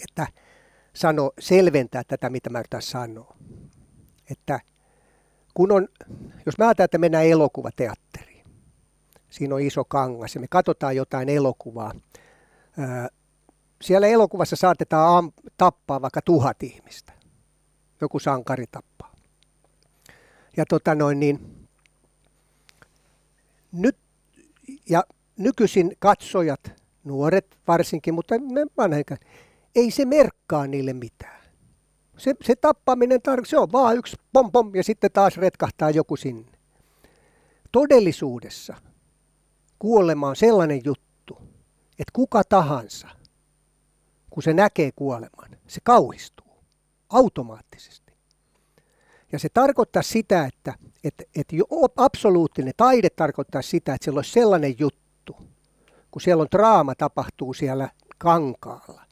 että 0.02 0.26
sano, 0.94 1.32
selventää 1.38 2.02
tätä, 2.04 2.30
mitä 2.30 2.50
mä 2.50 2.58
yritän 2.58 2.82
sanoa. 2.82 3.36
Että 4.30 4.60
kun 5.54 5.72
on, 5.72 5.88
jos 6.46 6.58
mä 6.58 6.64
ajattelen, 6.64 6.84
että 6.84 6.98
mennään 6.98 7.26
elokuvateatteriin, 7.26 8.44
siinä 9.30 9.54
on 9.54 9.60
iso 9.60 9.84
kangas 9.84 10.34
ja 10.34 10.40
me 10.40 10.46
katsotaan 10.50 10.96
jotain 10.96 11.28
elokuvaa, 11.28 11.92
siellä 13.84 14.06
elokuvassa 14.06 14.56
saatetaan 14.56 15.32
tappaa 15.56 16.02
vaikka 16.02 16.22
tuhat 16.22 16.62
ihmistä. 16.62 17.12
Joku 18.00 18.18
sankari 18.18 18.64
tappaa. 18.66 19.12
Ja 20.56 20.64
tota 20.68 20.94
noin 20.94 21.20
niin, 21.20 21.68
nyt, 23.72 23.96
ja 24.88 25.04
nykyisin 25.38 25.96
katsojat, 25.98 26.72
nuoret 27.04 27.58
varsinkin, 27.68 28.14
mutta 28.14 28.34
vanhemmat, 28.76 29.20
ei 29.74 29.90
se 29.90 30.04
merkkaa 30.04 30.66
niille 30.66 30.92
mitään. 30.92 31.44
Se, 32.18 32.34
se 32.42 32.56
tappaminen, 32.56 33.20
tar- 33.28 33.44
se 33.46 33.58
on 33.58 33.72
vaan 33.72 33.96
yksi 33.96 34.16
pom 34.32 34.52
pom 34.52 34.74
ja 34.74 34.84
sitten 34.84 35.10
taas 35.12 35.36
retkahtaa 35.36 35.90
joku 35.90 36.16
sinne. 36.16 36.52
Todellisuudessa 37.72 38.74
kuolema 39.78 40.28
on 40.28 40.36
sellainen 40.36 40.80
juttu, 40.84 41.38
että 41.90 42.12
kuka 42.12 42.44
tahansa, 42.48 43.08
kun 44.34 44.42
se 44.42 44.52
näkee 44.54 44.90
kuoleman, 44.96 45.56
se 45.66 45.80
kauhistuu 45.84 46.58
automaattisesti. 47.08 48.12
Ja 49.32 49.38
se 49.38 49.48
tarkoittaa 49.48 50.02
sitä, 50.02 50.44
että, 50.44 50.74
että, 51.04 51.24
että 51.36 51.56
absoluuttinen 51.96 52.72
taide 52.76 53.10
tarkoittaa 53.10 53.62
sitä, 53.62 53.94
että 53.94 54.04
siellä 54.04 54.18
olisi 54.18 54.32
sellainen 54.32 54.74
juttu, 54.78 55.36
kun 56.10 56.22
siellä 56.22 56.40
on 56.40 56.48
draama 56.50 56.94
tapahtuu 56.94 57.54
siellä 57.54 57.88
kankaalla, 58.18 59.02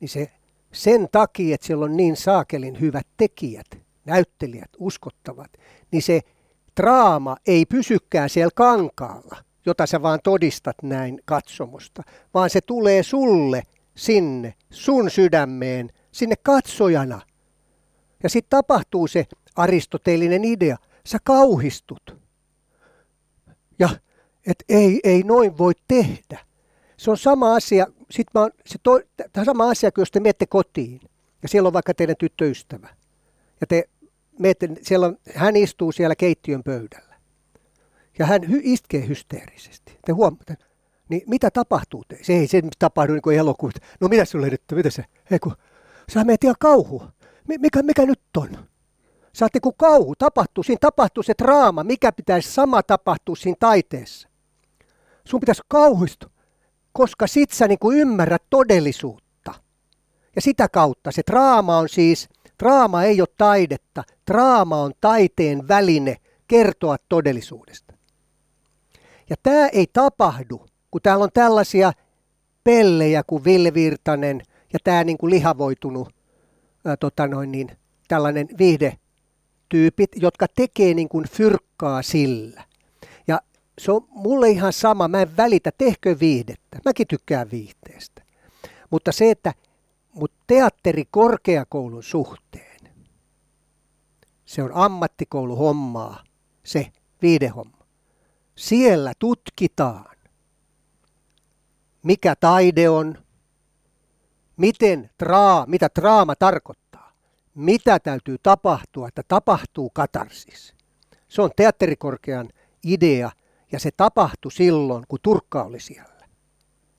niin 0.00 0.08
se 0.08 0.32
sen 0.72 1.08
takia, 1.12 1.54
että 1.54 1.66
siellä 1.66 1.84
on 1.84 1.96
niin 1.96 2.16
saakelin 2.16 2.80
hyvät 2.80 3.06
tekijät, 3.16 3.66
näyttelijät, 4.04 4.70
uskottavat, 4.78 5.50
niin 5.92 6.02
se 6.02 6.20
draama 6.80 7.36
ei 7.46 7.66
pysykään 7.66 8.30
siellä 8.30 8.52
kankaalla, 8.54 9.36
jota 9.66 9.86
sä 9.86 10.02
vaan 10.02 10.20
todistat 10.24 10.76
näin 10.82 11.20
katsomusta, 11.24 12.02
vaan 12.34 12.50
se 12.50 12.60
tulee 12.60 13.02
sulle 13.02 13.62
sinne, 13.94 14.54
sun 14.70 15.10
sydämeen, 15.10 15.90
sinne 16.12 16.34
katsojana. 16.42 17.20
Ja 18.22 18.28
sitten 18.28 18.50
tapahtuu 18.50 19.06
se 19.06 19.26
aristoteellinen 19.56 20.44
idea. 20.44 20.76
Sä 21.06 21.18
kauhistut. 21.24 22.16
Ja 23.78 23.88
että 24.46 24.64
ei, 24.68 25.00
ei 25.04 25.22
noin 25.22 25.58
voi 25.58 25.72
tehdä. 25.88 26.38
Se 26.96 27.10
on 27.10 27.18
sama 27.18 27.54
asia, 27.54 27.86
sit 28.10 28.26
mä 28.34 28.40
oon, 28.40 28.50
se 28.66 28.78
to, 28.82 29.00
tämä 29.32 29.44
sama 29.44 29.70
asia 29.70 29.92
kuin 29.92 30.02
jos 30.02 30.10
te 30.10 30.20
menette 30.20 30.46
kotiin 30.46 31.00
ja 31.42 31.48
siellä 31.48 31.66
on 31.66 31.72
vaikka 31.72 31.94
teidän 31.94 32.16
tyttöystävä. 32.18 32.88
Ja 33.60 33.66
te 33.66 33.88
menette, 34.38 34.68
siellä 34.82 35.06
on, 35.06 35.16
hän 35.34 35.56
istuu 35.56 35.92
siellä 35.92 36.16
keittiön 36.16 36.62
pöydällä. 36.62 37.14
Ja 38.18 38.26
hän 38.26 38.50
hy, 38.50 38.60
iskee 38.62 39.08
hysteerisesti. 39.08 39.98
Te 40.06 40.12
huomaatte, 40.12 40.56
niin 41.10 41.22
mitä 41.26 41.50
tapahtuu? 41.50 42.04
Se 42.22 42.32
ei 42.32 42.46
se 42.46 42.62
tapahdu 42.78 43.12
niin 43.12 43.22
kuin 43.22 43.38
elokuvissa. 43.38 43.82
No 44.00 44.08
mitä 44.08 44.24
sulle 44.24 44.50
nyt, 44.50 44.62
mitä 44.72 44.90
se? 44.90 45.04
Ei 45.30 45.38
kun, 45.38 45.56
sä 46.12 46.24
menet 46.24 46.44
ihan 46.44 46.56
kauhu. 46.60 47.02
Mikä, 47.58 47.82
mikä 47.82 48.06
nyt 48.06 48.20
on? 48.36 48.48
Saatte 49.32 49.60
kun 49.60 49.72
kauhu 49.76 50.14
tapahtuu, 50.16 50.64
siinä 50.64 50.78
tapahtuu 50.80 51.22
se 51.22 51.34
draama, 51.38 51.84
mikä 51.84 52.12
pitäisi 52.12 52.52
sama 52.52 52.82
tapahtua 52.82 53.36
siinä 53.36 53.56
taiteessa. 53.60 54.28
Sun 55.24 55.40
pitäisi 55.40 55.62
kauhistua 55.68 56.30
koska 56.92 57.26
sit 57.26 57.50
sä 57.50 57.68
niin 57.68 57.78
kuin 57.78 57.98
ymmärrät 57.98 58.42
todellisuutta. 58.50 59.54
Ja 60.36 60.42
sitä 60.42 60.68
kautta 60.68 61.10
se 61.10 61.22
draama 61.30 61.78
on 61.78 61.88
siis, 61.88 62.28
draama 62.62 63.02
ei 63.02 63.20
ole 63.20 63.28
taidetta, 63.38 64.04
draama 64.30 64.76
on 64.76 64.92
taiteen 65.00 65.68
väline 65.68 66.16
kertoa 66.48 66.96
todellisuudesta. 67.08 67.94
Ja 69.30 69.36
tämä 69.42 69.66
ei 69.66 69.86
tapahdu, 69.92 70.66
kun 70.90 71.00
täällä 71.02 71.22
on 71.22 71.30
tällaisia 71.34 71.92
pellejä 72.64 73.22
kuin 73.26 73.44
Ville 73.44 73.74
Virtanen 73.74 74.42
ja 74.72 74.78
tämä 74.84 75.04
niin 75.04 75.18
kuin 75.18 75.30
lihavoitunut 75.30 76.14
ää, 76.84 76.96
tota 76.96 77.26
noin 77.26 77.52
niin, 77.52 77.70
tällainen 78.08 78.48
viihdetyypit, 78.58 80.10
jotka 80.16 80.46
tekee 80.56 80.94
niin 80.94 81.08
kuin 81.08 81.28
fyrkkaa 81.28 82.02
sillä 82.02 82.70
se 83.80 83.92
on 83.92 84.06
mulle 84.08 84.50
ihan 84.50 84.72
sama, 84.72 85.08
mä 85.08 85.22
en 85.22 85.36
välitä, 85.36 85.70
tehkö 85.78 86.16
viihdettä. 86.20 86.78
Mäkin 86.84 87.06
tykkään 87.06 87.50
viihteestä. 87.50 88.22
Mutta 88.90 89.12
se, 89.12 89.30
että 89.30 89.54
mut 90.14 90.32
teatteri 90.46 91.04
korkeakoulun 91.10 92.02
suhteen, 92.02 92.80
se 94.44 94.62
on 94.62 94.70
ammattikouluhommaa, 94.74 96.24
se 96.64 96.92
viidehomma. 97.22 97.86
Siellä 98.56 99.12
tutkitaan, 99.18 100.16
mikä 102.02 102.36
taide 102.36 102.88
on, 102.88 103.18
miten 104.56 105.10
traa, 105.18 105.66
mitä 105.66 105.88
draama 106.00 106.36
tarkoittaa, 106.36 107.12
mitä 107.54 107.98
täytyy 107.98 108.36
tapahtua, 108.42 109.08
että 109.08 109.22
tapahtuu 109.28 109.90
katarsis. 109.90 110.74
Se 111.28 111.42
on 111.42 111.50
teatterikorkean 111.56 112.48
idea 112.84 113.30
ja 113.72 113.80
se 113.80 113.90
tapahtui 113.96 114.52
silloin, 114.52 115.04
kun 115.08 115.18
Turkka 115.22 115.62
oli 115.62 115.80
siellä. 115.80 116.26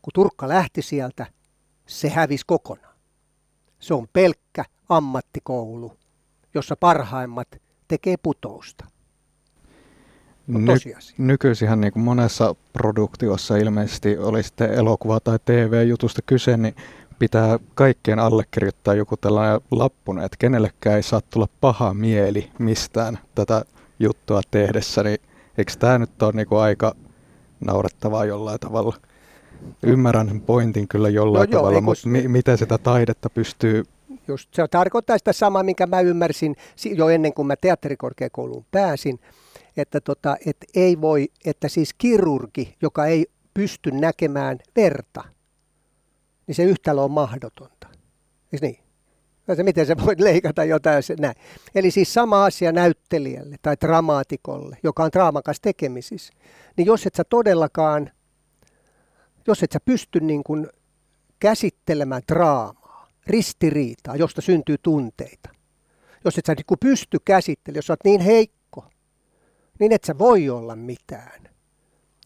Kun 0.02 0.12
Turkka 0.14 0.48
lähti 0.48 0.82
sieltä, 0.82 1.26
se 1.88 2.10
hävisi 2.10 2.44
kokonaan. 2.48 2.96
Se 3.80 3.94
on 3.94 4.08
pelkkä 4.14 4.66
ammattikoulu, 4.90 5.98
jossa 6.54 6.76
parhaimmat 6.76 7.48
tekee 7.88 8.16
putousta. 8.18 8.86
Ny- 10.48 10.96
nykyisinhän 11.18 11.82
niin 11.82 11.94
kuin 11.94 12.04
monessa 12.04 12.56
produktiossa 12.74 13.58
ilmeisesti 13.58 14.18
oli 14.18 14.44
sitten 14.44 14.74
elokuva- 14.74 15.20
tai 15.20 15.40
TV-jutusta 15.46 16.22
kyse, 16.26 16.58
niin 16.58 16.76
pitää 17.20 17.60
kaikkien 17.76 18.20
allekirjoittaa 18.20 18.94
joku 18.94 19.18
tällainen 19.18 19.62
lappune, 19.72 20.26
että 20.26 20.38
kenellekään 20.40 20.96
ei 20.96 21.04
saa 21.04 21.22
tulla 21.30 21.48
paha 21.62 21.94
mieli 21.94 22.50
mistään 22.60 23.20
tätä 23.36 23.66
juttua 24.00 24.42
tehdessä, 24.52 25.04
niin 25.04 25.20
Eikö 25.58 25.74
tämä 25.80 25.98
nyt 25.98 26.22
ole 26.24 26.32
niinku 26.32 26.56
aika 26.56 26.96
naurettavaa 27.66 28.26
jollain 28.26 28.60
tavalla? 28.60 28.96
Ymmärrän 29.84 30.42
pointin 30.46 30.88
kyllä 30.88 31.10
jollain 31.10 31.50
no 31.50 31.58
tavalla, 31.58 31.76
joo, 31.76 31.82
mutta 31.82 32.08
mi- 32.08 32.28
miten 32.28 32.58
sitä 32.58 32.78
taidetta 32.78 33.30
pystyy... 33.30 33.84
Just, 34.28 34.54
se 34.54 34.68
tarkoittaa 34.68 35.18
sitä 35.18 35.34
samaa, 35.34 35.64
minkä 35.64 35.88
mä 35.88 36.02
ymmärsin 36.02 36.56
jo 36.96 37.10
ennen 37.10 37.34
kuin 37.34 37.48
mä 37.48 37.56
teatterikorkeakouluun 37.56 38.66
pääsin, 38.72 39.20
että, 39.78 40.02
tota, 40.02 40.38
että 40.46 40.66
ei 40.76 41.02
voi, 41.02 41.28
että 41.46 41.68
siis 41.68 41.94
kirurgi, 41.98 42.76
joka 42.82 43.06
ei 43.06 43.26
pysty 43.54 43.92
näkemään 43.92 44.60
verta, 44.76 45.24
niin 46.48 46.56
se 46.56 46.64
yhtälö 46.64 47.02
on 47.02 47.12
mahdotonta. 47.12 47.88
Eikö 48.54 48.66
niin? 48.66 48.84
se, 49.56 49.64
miten 49.64 49.86
sä 49.86 49.98
voit 50.06 50.20
leikata 50.20 50.64
jotain. 50.64 51.04
Se, 51.04 51.16
näin. 51.20 51.36
Eli 51.76 51.92
siis 51.92 52.14
sama 52.14 52.46
asia 52.46 52.72
näyttelijälle 52.72 53.56
tai 53.62 53.76
dramaatikolle, 53.82 54.78
joka 54.84 55.04
on 55.04 55.12
draamakas 55.14 55.60
tekemisissä. 55.62 56.34
Niin 56.78 56.86
jos 56.86 57.06
et 57.06 57.16
sä 57.16 57.24
todellakaan, 57.24 58.12
jos 59.48 59.64
et 59.64 59.72
sä 59.72 59.80
pysty 59.86 60.20
niin 60.20 60.44
kuin 60.44 60.68
käsittelemään 61.40 62.22
draamaa, 62.32 63.08
ristiriitaa, 63.28 64.16
josta 64.16 64.42
syntyy 64.42 64.78
tunteita, 64.78 65.50
jos 66.26 66.38
et 66.38 66.46
sä 66.46 66.54
niin 66.54 66.78
pysty 66.80 67.18
käsittelemään, 67.26 67.78
jos 67.78 67.88
sä 67.88 67.94
oot 67.94 68.00
niin 68.06 68.22
heikko, 68.22 68.61
niin 69.82 69.92
et 69.92 70.04
sä 70.04 70.18
voi 70.18 70.50
olla 70.50 70.76
mitään. 70.76 71.42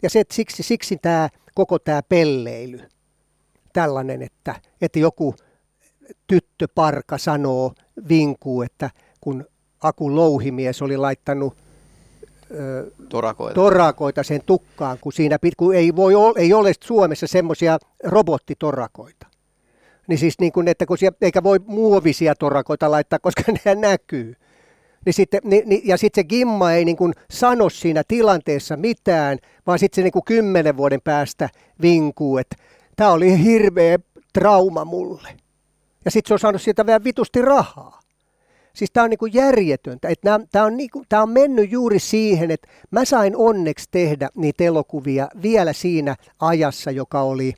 Ja 0.01 0.09
se, 0.09 0.19
että 0.19 0.35
siksi, 0.35 0.63
siksi 0.63 0.97
tämä 1.01 1.29
koko 1.53 1.79
tämä 1.79 2.01
pelleily, 2.03 2.79
tällainen, 3.73 4.21
että, 4.21 4.55
että 4.81 4.99
joku 4.99 5.35
tyttöparka 6.27 7.17
sanoo, 7.17 7.73
vinkuu, 8.09 8.61
että 8.61 8.89
kun 9.21 9.45
Akun 9.81 10.15
louhimies 10.15 10.81
oli 10.81 10.97
laittanut 10.97 11.57
ö, 12.51 12.91
Torakoita. 13.09 13.55
torakoita 13.55 14.23
sen 14.23 14.41
tukkaan, 14.45 14.97
kun 15.01 15.13
siinä 15.13 15.37
kun 15.57 15.75
ei, 15.75 15.95
voi, 15.95 16.13
ei 16.37 16.53
ole 16.53 16.71
Suomessa 16.83 17.27
semmoisia 17.27 17.77
robottitorrakoita. 18.03 19.27
Niin 20.07 20.17
siis 20.17 20.39
niin 20.39 20.51
kuin, 20.51 20.67
että 20.67 20.85
kun 20.85 20.97
siellä, 20.97 21.17
eikä 21.21 21.43
voi 21.43 21.59
muovisia 21.65 22.35
torakoita 22.35 22.91
laittaa, 22.91 23.19
koska 23.19 23.43
ne 23.65 23.75
näkyy. 23.75 24.35
Niin 25.05 25.13
sitten, 25.13 25.41
ni, 25.43 25.63
ni, 25.65 25.81
ja 25.85 25.97
sitten 25.97 26.21
se 26.23 26.27
Gimma 26.27 26.71
ei 26.71 26.85
niin 26.85 26.97
kuin 26.97 27.13
sano 27.31 27.69
siinä 27.69 28.03
tilanteessa 28.07 28.77
mitään, 28.77 29.37
vaan 29.67 29.79
sitten 29.79 29.95
se 29.95 30.03
niin 30.03 30.11
kuin 30.11 30.25
kymmenen 30.25 30.77
vuoden 30.77 31.01
päästä 31.03 31.49
vinkuu, 31.81 32.37
että 32.37 32.55
tämä 32.95 33.11
oli 33.11 33.43
hirveä 33.43 33.99
trauma 34.33 34.85
mulle. 34.85 35.29
Ja 36.05 36.11
sitten 36.11 36.27
se 36.27 36.33
on 36.33 36.39
saanut 36.39 36.61
sieltä 36.61 36.85
vähän 36.85 37.03
vitusti 37.03 37.41
rahaa. 37.41 37.99
Siis 38.73 38.91
tämä 38.91 39.03
on 39.03 39.09
niinku 39.09 39.25
järjetöntä. 39.25 40.07
Tämä 40.51 40.65
on, 40.65 40.77
niinku, 40.77 41.03
on 41.21 41.29
mennyt 41.29 41.71
juuri 41.71 41.99
siihen, 41.99 42.51
että 42.51 42.67
mä 42.91 43.05
sain 43.05 43.35
onneksi 43.35 43.85
tehdä 43.91 44.29
niitä 44.35 44.63
elokuvia 44.63 45.27
vielä 45.41 45.73
siinä 45.73 46.15
ajassa, 46.39 46.91
joka 46.91 47.21
oli, 47.21 47.53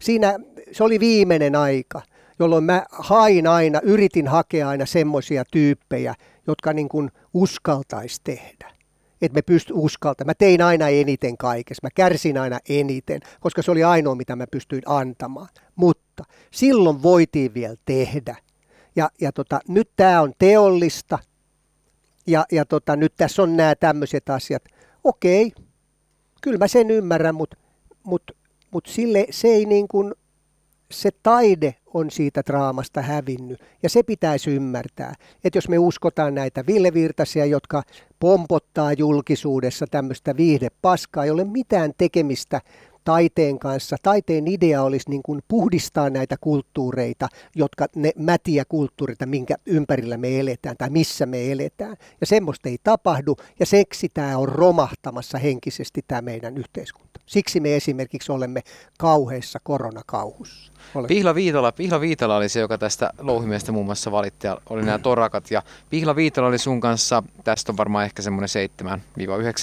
siinä, 0.00 0.38
se 0.72 0.84
oli 0.84 1.00
viimeinen 1.00 1.56
aika, 1.56 2.02
jolloin 2.38 2.64
mä 2.64 2.84
hain 2.90 3.46
aina, 3.46 3.80
yritin 3.82 4.28
hakea 4.28 4.68
aina 4.68 4.86
semmoisia 4.86 5.44
tyyppejä, 5.50 6.14
jotka 6.46 6.72
niin 6.72 6.88
kuin 6.88 7.10
uskaltaisi 7.34 8.20
tehdä. 8.24 8.72
Että 9.22 9.34
me 9.34 9.42
pysty 9.42 9.72
uskaltamaan. 9.76 10.30
Mä 10.30 10.34
tein 10.34 10.62
aina 10.62 10.88
eniten 10.88 11.36
kaikessa. 11.36 11.80
Mä 11.82 11.90
kärsin 11.94 12.38
aina 12.38 12.58
eniten, 12.68 13.20
koska 13.40 13.62
se 13.62 13.70
oli 13.70 13.84
ainoa, 13.84 14.14
mitä 14.14 14.36
mä 14.36 14.46
pystyin 14.46 14.82
antamaan. 14.86 15.48
Mutta 15.76 16.24
silloin 16.50 17.02
voitiin 17.02 17.54
vielä 17.54 17.76
tehdä. 17.84 18.36
Ja, 18.96 19.10
ja 19.20 19.32
tota, 19.32 19.60
nyt 19.68 19.90
tämä 19.96 20.20
on 20.20 20.32
teollista. 20.38 21.18
Ja, 22.26 22.44
ja 22.52 22.64
tota, 22.64 22.96
nyt 22.96 23.12
tässä 23.16 23.42
on 23.42 23.56
nämä 23.56 23.74
tämmöiset 23.74 24.28
asiat. 24.28 24.64
Okei, 25.04 25.52
kyllä 26.40 26.58
mä 26.58 26.68
sen 26.68 26.90
ymmärrän, 26.90 27.34
mutta 27.34 27.56
mut, 28.02 28.22
mut 28.70 28.86
sille 28.86 29.26
se 29.30 29.48
ei 29.48 29.64
niin 29.64 29.88
kuin, 29.88 30.14
se 30.90 31.10
taide 31.22 31.74
on 31.94 32.10
siitä 32.10 32.42
draamasta 32.46 33.02
hävinnyt. 33.02 33.60
Ja 33.82 33.88
se 33.88 34.02
pitäisi 34.02 34.50
ymmärtää, 34.50 35.14
että 35.44 35.56
jos 35.56 35.68
me 35.68 35.78
uskotaan 35.78 36.34
näitä 36.34 36.66
Ville 36.66 36.94
Virtasia, 36.94 37.46
jotka 37.46 37.82
pompottaa 38.20 38.92
julkisuudessa 38.92 39.86
tämmöistä 39.90 40.36
viihdepaskaa, 40.36 41.24
ei 41.24 41.30
ole 41.30 41.44
mitään 41.44 41.92
tekemistä 41.98 42.60
taiteen 43.08 43.58
kanssa. 43.58 43.96
Taiteen 44.02 44.48
idea 44.48 44.82
olisi 44.82 45.10
niin 45.10 45.22
kuin 45.22 45.40
puhdistaa 45.48 46.10
näitä 46.10 46.36
kulttuureita, 46.40 47.28
jotka 47.56 47.86
ne 47.96 48.12
mätiä 48.16 48.64
kulttuureita, 48.68 49.26
minkä 49.26 49.54
ympärillä 49.66 50.16
me 50.16 50.40
eletään 50.40 50.76
tai 50.76 50.90
missä 50.90 51.26
me 51.26 51.52
eletään. 51.52 51.96
Ja 52.20 52.26
semmoista 52.26 52.68
ei 52.68 52.78
tapahdu 52.82 53.36
ja 53.60 53.66
seksi 53.66 54.08
tämä 54.14 54.38
on 54.38 54.48
romahtamassa 54.48 55.38
henkisesti 55.38 56.04
tämä 56.08 56.22
meidän 56.22 56.58
yhteiskunta. 56.58 57.20
Siksi 57.26 57.60
me 57.60 57.76
esimerkiksi 57.76 58.32
olemme 58.32 58.60
kauheissa 58.98 59.58
koronakauhussa. 59.62 60.72
Olemme. 60.94 61.08
Pihla 61.08 61.34
Viitola, 61.34 61.72
Pihla 61.72 62.00
Viitola 62.00 62.36
oli 62.36 62.48
se, 62.48 62.60
joka 62.60 62.78
tästä 62.78 63.10
louhimiestä 63.18 63.72
muun 63.72 63.86
muassa 63.86 64.12
valitti 64.12 64.46
ja 64.46 64.58
oli 64.70 64.82
nämä 64.82 64.98
torakat. 64.98 65.50
Ja 65.50 65.62
Pihla 65.90 66.16
Viitola 66.16 66.48
oli 66.48 66.58
sun 66.58 66.80
kanssa, 66.80 67.22
tästä 67.44 67.72
on 67.72 67.76
varmaan 67.76 68.04
ehkä 68.04 68.22
semmoinen 68.22 68.48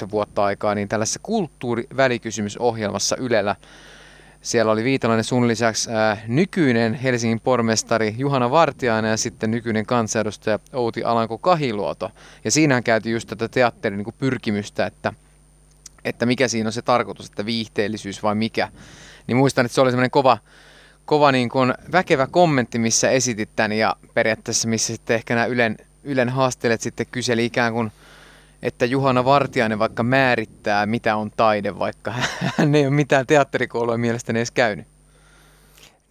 7-9 0.05 0.11
vuotta 0.11 0.43
aikaa, 0.43 0.75
niin 0.75 0.87
tällaisessa 0.87 1.19
kulttuurivälikysymysohjelmassa 1.23 3.15
Ylellä. 3.35 3.55
Siellä 4.41 4.71
oli 4.71 4.83
Viitalainen 4.83 5.23
sun 5.23 5.47
lisäksi 5.47 5.91
ää, 5.91 6.17
nykyinen 6.27 6.93
Helsingin 6.93 7.39
pormestari 7.39 8.15
Juhana 8.17 8.51
Vartiainen 8.51 9.11
ja 9.11 9.17
sitten 9.17 9.51
nykyinen 9.51 9.85
kansanedustaja 9.85 10.59
Outi 10.73 11.03
Alanko 11.03 11.37
Kahiluoto. 11.37 12.11
Ja 12.43 12.51
siinähän 12.51 12.83
käytiin 12.83 13.13
just 13.13 13.29
tätä 13.29 13.47
teatterin 13.47 13.97
niin 13.97 14.13
pyrkimystä, 14.17 14.85
että, 14.85 15.13
että 16.05 16.25
mikä 16.25 16.47
siinä 16.47 16.69
on 16.69 16.73
se 16.73 16.81
tarkoitus, 16.81 17.25
että 17.25 17.45
viihteellisyys 17.45 18.23
vai 18.23 18.35
mikä. 18.35 18.69
Niin 19.27 19.37
muistan, 19.37 19.65
että 19.65 19.75
se 19.75 19.81
oli 19.81 19.91
semmoinen 19.91 20.11
kova, 20.11 20.37
kova 21.05 21.31
niin 21.31 21.49
kuin 21.49 21.73
väkevä 21.91 22.27
kommentti, 22.27 22.79
missä 22.79 23.09
esitit 23.09 23.49
tämän 23.55 23.71
ja 23.71 23.95
periaatteessa 24.13 24.67
missä 24.67 24.93
sitten 24.93 25.15
ehkä 25.15 25.35
nämä 25.35 25.45
Ylen, 25.45 25.77
Ylen 26.03 26.29
haastelet 26.29 26.81
sitten 26.81 27.05
kyseli 27.11 27.45
ikään 27.45 27.73
kuin, 27.73 27.91
että 28.65 28.85
Juhana 28.85 29.25
Vartiainen 29.25 29.79
vaikka 29.79 30.03
määrittää, 30.03 30.85
mitä 30.85 31.15
on 31.15 31.31
taide, 31.37 31.79
vaikka 31.79 32.13
hän 32.57 32.75
ei 32.75 32.87
ole 32.87 32.95
mitään 32.95 33.27
teatterikoulua 33.27 33.97
mielestäni 33.97 34.39
edes 34.39 34.51
käynyt. 34.51 34.87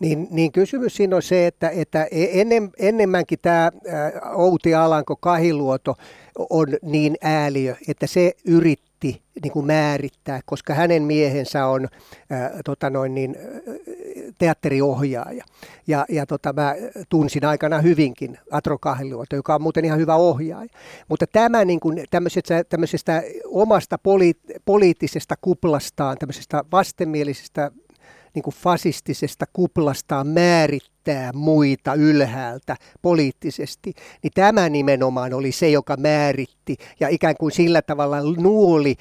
Niin, 0.00 0.28
niin 0.30 0.52
kysymys 0.52 0.96
siinä 0.96 1.16
on 1.16 1.22
se, 1.22 1.46
että, 1.46 1.70
että 1.70 2.06
ennen, 2.10 2.70
enemmänkin 2.78 3.38
tämä 3.42 3.70
Outi 4.34 4.74
Alanko 4.74 5.16
Kahiluoto 5.16 5.94
on 6.50 6.66
niin 6.82 7.16
ääliö, 7.22 7.76
että 7.88 8.06
se 8.06 8.32
yritti 9.04 9.40
niin 9.42 9.52
kuin 9.52 9.66
määrittää, 9.66 10.40
koska 10.46 10.74
hänen 10.74 11.02
miehensä 11.02 11.66
on 11.66 11.88
ää, 12.30 12.50
tota 12.64 12.90
noin 12.90 13.14
niin, 13.14 13.36
teatteriohjaaja. 14.38 15.44
Ja, 15.86 16.04
ja 16.08 16.26
tota, 16.26 16.52
mä 16.52 16.74
tunsin 17.08 17.44
aikana 17.44 17.80
hyvinkin 17.80 18.38
Atro 18.50 18.78
Kahiluoto, 18.78 19.36
joka 19.36 19.54
on 19.54 19.62
muuten 19.62 19.84
ihan 19.84 19.98
hyvä 19.98 20.16
ohjaaja. 20.16 20.68
Mutta 21.08 21.26
tämä 21.26 21.64
niin 21.64 21.80
kuin, 21.80 22.04
tämmöisestä, 22.10 22.64
tämmöisestä 22.64 23.22
omasta 23.46 23.96
poli- 23.96 24.58
poliittisesta 24.64 25.34
kuplastaan, 25.40 26.16
tämmöisestä 26.18 26.64
vastenmielisestä 26.72 27.70
niin 28.34 28.42
kuin 28.42 28.54
fasistisesta 28.54 29.44
kuplastaan 29.52 30.26
määrittää 30.26 31.32
muita 31.32 31.94
ylhäältä 31.94 32.76
poliittisesti, 33.02 33.94
niin 34.22 34.30
tämä 34.34 34.68
nimenomaan 34.68 35.34
oli 35.34 35.52
se, 35.52 35.70
joka 35.70 35.96
määritti 35.96 36.76
ja 37.00 37.08
ikään 37.08 37.34
kuin 37.40 37.52
sillä 37.52 37.82
tavalla 37.82 38.16
nuoli 38.36 38.96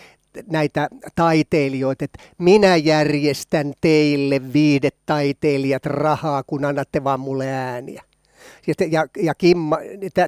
näitä 0.52 0.88
taiteilijoita, 1.16 2.06
että 2.06 2.24
minä 2.38 2.76
järjestän 2.76 3.74
teille 3.82 4.54
viidetaiteilijat 4.54 5.86
rahaa, 5.86 6.44
kun 6.44 6.66
annatte 6.66 7.04
vaan 7.04 7.20
mulle 7.20 7.52
ääniä. 7.52 8.04
Ja, 8.92 9.06
ja, 9.18 9.36
Kimma, 9.36 9.78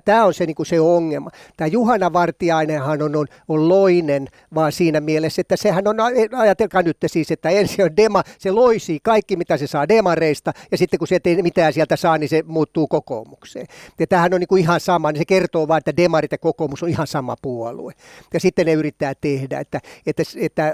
tämä 0.05 0.25
on 0.25 0.33
se, 0.33 0.45
niin 0.45 0.55
se 0.65 0.79
ongelma. 0.79 1.29
Tämä 1.57 1.67
Juhana 1.67 2.13
Vartiainenhan 2.13 3.01
on, 3.01 3.15
on, 3.15 3.27
on 3.47 3.69
loinen, 3.69 4.27
vaan 4.55 4.71
siinä 4.71 4.99
mielessä, 4.99 5.41
että 5.41 5.55
sehän 5.55 5.88
on, 5.88 5.97
ajatelkaa 6.38 6.81
nyt 6.81 6.97
siis, 7.05 7.31
että 7.31 7.49
ensin 7.49 7.86
on 7.86 7.97
dema, 7.97 8.23
se 8.39 8.51
loisii 8.51 8.99
kaikki, 9.03 9.36
mitä 9.36 9.57
se 9.57 9.67
saa 9.67 9.88
demareista, 9.88 10.53
ja 10.71 10.77
sitten 10.77 10.99
kun 10.99 11.07
se 11.07 11.19
ei 11.25 11.41
mitään 11.41 11.73
sieltä 11.73 11.95
saa, 11.95 12.17
niin 12.17 12.29
se 12.29 12.43
muuttuu 12.45 12.88
kokoomukseen. 12.88 13.67
Ja 13.99 14.07
tämähän 14.07 14.33
on 14.33 14.39
niin 14.39 14.47
kuin 14.47 14.61
ihan 14.61 14.79
sama, 14.79 15.11
niin 15.11 15.21
se 15.21 15.25
kertoo 15.25 15.67
vain, 15.67 15.77
että 15.77 15.97
demarit 15.97 16.31
ja 16.31 16.38
kokoomus 16.38 16.83
on 16.83 16.89
ihan 16.89 17.07
sama 17.07 17.36
puolue. 17.41 17.93
Ja 18.33 18.39
sitten 18.39 18.65
ne 18.65 18.73
yrittää 18.73 19.13
tehdä, 19.21 19.59
että, 19.59 19.79
että, 20.05 20.23
että, 20.39 20.73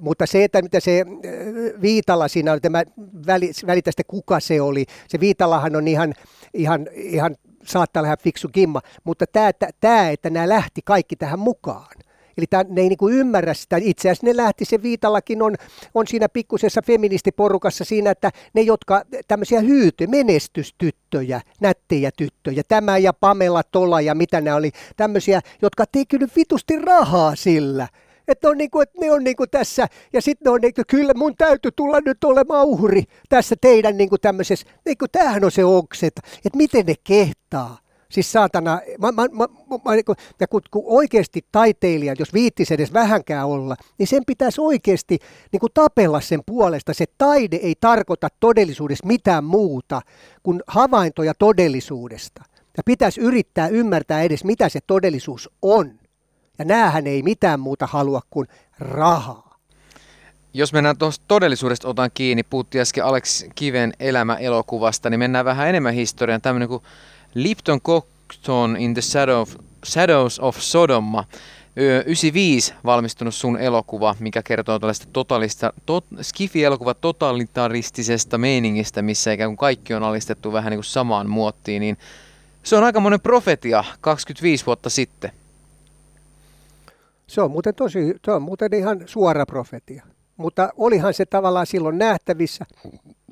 mutta 0.00 0.26
se, 0.26 0.44
että 0.44 0.62
mitä 0.62 0.80
se 0.80 1.04
Viitala 1.82 2.28
siinä 2.28 2.52
oli, 2.52 2.60
tämä 2.60 2.82
väli, 3.26 3.50
välitä 3.66 3.90
sitten 3.90 4.04
kuka 4.08 4.40
se 4.40 4.60
oli, 4.60 4.84
se 5.08 5.20
Viitalahan 5.20 5.76
on 5.76 5.88
ihan, 5.88 6.14
ihan, 6.54 6.88
ihan 6.94 7.36
saattaa 7.64 8.02
olla 8.02 8.16
fiksu 8.16 8.48
kimma, 8.48 8.80
mutta 9.04 9.24
tämä, 9.26 9.48
että, 9.48 9.68
tämä, 9.80 10.10
että 10.10 10.30
nämä 10.30 10.48
lähti 10.48 10.80
kaikki 10.84 11.16
tähän 11.16 11.38
mukaan. 11.38 11.96
Eli 12.38 12.46
tämä, 12.46 12.64
ne 12.68 12.80
ei 12.80 12.88
niin 12.88 12.98
kuin 12.98 13.14
ymmärrä 13.14 13.54
sitä. 13.54 13.76
Itse 13.76 14.10
asiassa 14.10 14.26
ne 14.26 14.36
lähti, 14.36 14.64
se 14.64 14.82
Viitallakin 14.82 15.42
on, 15.42 15.54
on 15.94 16.06
siinä 16.06 16.28
pikkusessa 16.28 16.82
feministiporukassa 16.82 17.84
siinä, 17.84 18.10
että 18.10 18.30
ne, 18.54 18.60
jotka 18.60 19.02
tämmöisiä 19.28 19.60
hyyty, 19.60 20.06
menestystyttöjä, 20.06 21.40
nättejä 21.60 22.10
tyttöjä, 22.16 22.62
tämä 22.68 22.98
ja 22.98 23.12
Pamela 23.12 23.62
Tola 23.62 24.00
ja 24.00 24.14
mitä 24.14 24.40
ne 24.40 24.54
oli, 24.54 24.70
tämmöisiä, 24.96 25.40
jotka 25.62 25.84
teki 25.92 26.18
nyt 26.18 26.36
vitusti 26.36 26.78
rahaa 26.78 27.36
sillä– 27.36 27.88
että, 28.28 28.48
on 28.48 28.58
niinku, 28.58 28.80
että 28.80 28.98
ne 29.00 29.12
on 29.12 29.24
niinku 29.24 29.46
tässä, 29.46 29.86
ja 30.12 30.22
sitten 30.22 30.52
on 30.52 30.60
niinku, 30.60 30.82
kyllä 30.88 31.14
mun 31.14 31.36
täytyy 31.36 31.72
tulla 31.76 32.00
nyt 32.04 32.24
olemaan 32.24 32.66
uhri 32.66 33.02
tässä 33.28 33.56
teidän 33.60 33.96
niinku 33.96 34.18
tämmöisessä, 34.18 34.66
niinku, 34.84 35.06
tämähän 35.12 35.44
on 35.44 35.52
se 35.52 35.64
okset, 35.64 36.12
että 36.44 36.56
miten 36.56 36.86
ne 36.86 36.94
kehtaa. 37.04 37.84
Siis 38.10 38.32
saatana, 38.32 38.80
mä, 38.98 39.12
mä, 39.12 39.22
mä, 39.32 39.46
mä, 39.84 39.94
niinku, 39.94 40.14
ja 40.40 40.48
kun, 40.48 40.62
kun 40.70 40.82
oikeasti 40.86 41.44
taiteilijat, 41.52 42.18
jos 42.18 42.34
viittis 42.34 42.72
edes 42.72 42.92
vähänkään 42.92 43.46
olla, 43.46 43.76
niin 43.98 44.06
sen 44.06 44.22
pitäisi 44.26 44.60
oikeasti 44.60 45.18
niin 45.52 45.60
kuin 45.60 45.72
tapella 45.74 46.20
sen 46.20 46.40
puolesta. 46.46 46.94
Se 46.94 47.04
taide 47.18 47.56
ei 47.56 47.74
tarkoita 47.80 48.28
todellisuudessa 48.40 49.06
mitään 49.06 49.44
muuta 49.44 50.02
kuin 50.42 50.62
havaintoja 50.66 51.34
todellisuudesta. 51.38 52.42
Ja 52.76 52.82
pitäisi 52.86 53.20
yrittää 53.20 53.68
ymmärtää 53.68 54.22
edes, 54.22 54.44
mitä 54.44 54.68
se 54.68 54.80
todellisuus 54.86 55.50
on. 55.62 55.98
Ja 56.58 56.64
näähän 56.64 57.06
ei 57.06 57.22
mitään 57.22 57.60
muuta 57.60 57.86
halua 57.86 58.20
kuin 58.30 58.48
rahaa. 58.78 59.58
Jos 60.54 60.72
mennään 60.72 60.98
tuosta 60.98 61.24
todellisuudesta 61.28 61.88
otan 61.88 62.10
kiinni, 62.14 62.42
puhuttiin 62.42 62.82
äsken 62.82 63.04
Alex 63.04 63.44
Kiven 63.54 63.92
elämä 64.00 64.34
elokuvasta, 64.34 65.10
niin 65.10 65.18
mennään 65.18 65.44
vähän 65.44 65.68
enemmän 65.68 65.94
historiaan. 65.94 66.40
Tämmöinen 66.40 66.68
kuin 66.68 66.82
Lipton 67.34 67.80
Cocton 67.80 68.76
in 68.76 68.94
the 68.94 69.02
Shadow 69.02 69.40
of, 69.40 69.54
Shadows 69.86 70.40
of 70.40 70.56
Sodoma. 70.58 71.24
Ö, 71.78 72.02
95 72.06 72.74
valmistunut 72.84 73.34
sun 73.34 73.58
elokuva, 73.58 74.16
mikä 74.18 74.42
kertoo 74.42 74.78
tällaista 74.78 75.06
totalista, 75.12 75.72
tot, 75.86 76.04
skifi-elokuva 76.22 76.94
totalitaristisesta 76.94 78.38
meiningistä, 78.38 79.02
missä 79.02 79.32
ikään 79.32 79.50
kuin 79.50 79.56
kaikki 79.56 79.94
on 79.94 80.02
alistettu 80.02 80.52
vähän 80.52 80.70
niin 80.70 80.78
kuin 80.78 80.84
samaan 80.84 81.30
muottiin, 81.30 81.80
niin 81.80 81.98
se 82.62 82.76
on 82.76 82.84
aika 82.84 83.00
monen 83.00 83.20
profetia 83.20 83.84
25 84.00 84.66
vuotta 84.66 84.90
sitten. 84.90 85.32
Se 87.26 87.40
on 87.40 87.50
muuten 87.50 87.74
tosi, 87.74 88.14
se 88.24 88.32
on 88.32 88.42
muuten 88.42 88.74
ihan 88.74 89.02
suora 89.06 89.46
profetia. 89.46 90.04
Mutta 90.36 90.72
olihan 90.76 91.14
se 91.14 91.26
tavallaan 91.26 91.66
silloin 91.66 91.98
nähtävissä. 91.98 92.64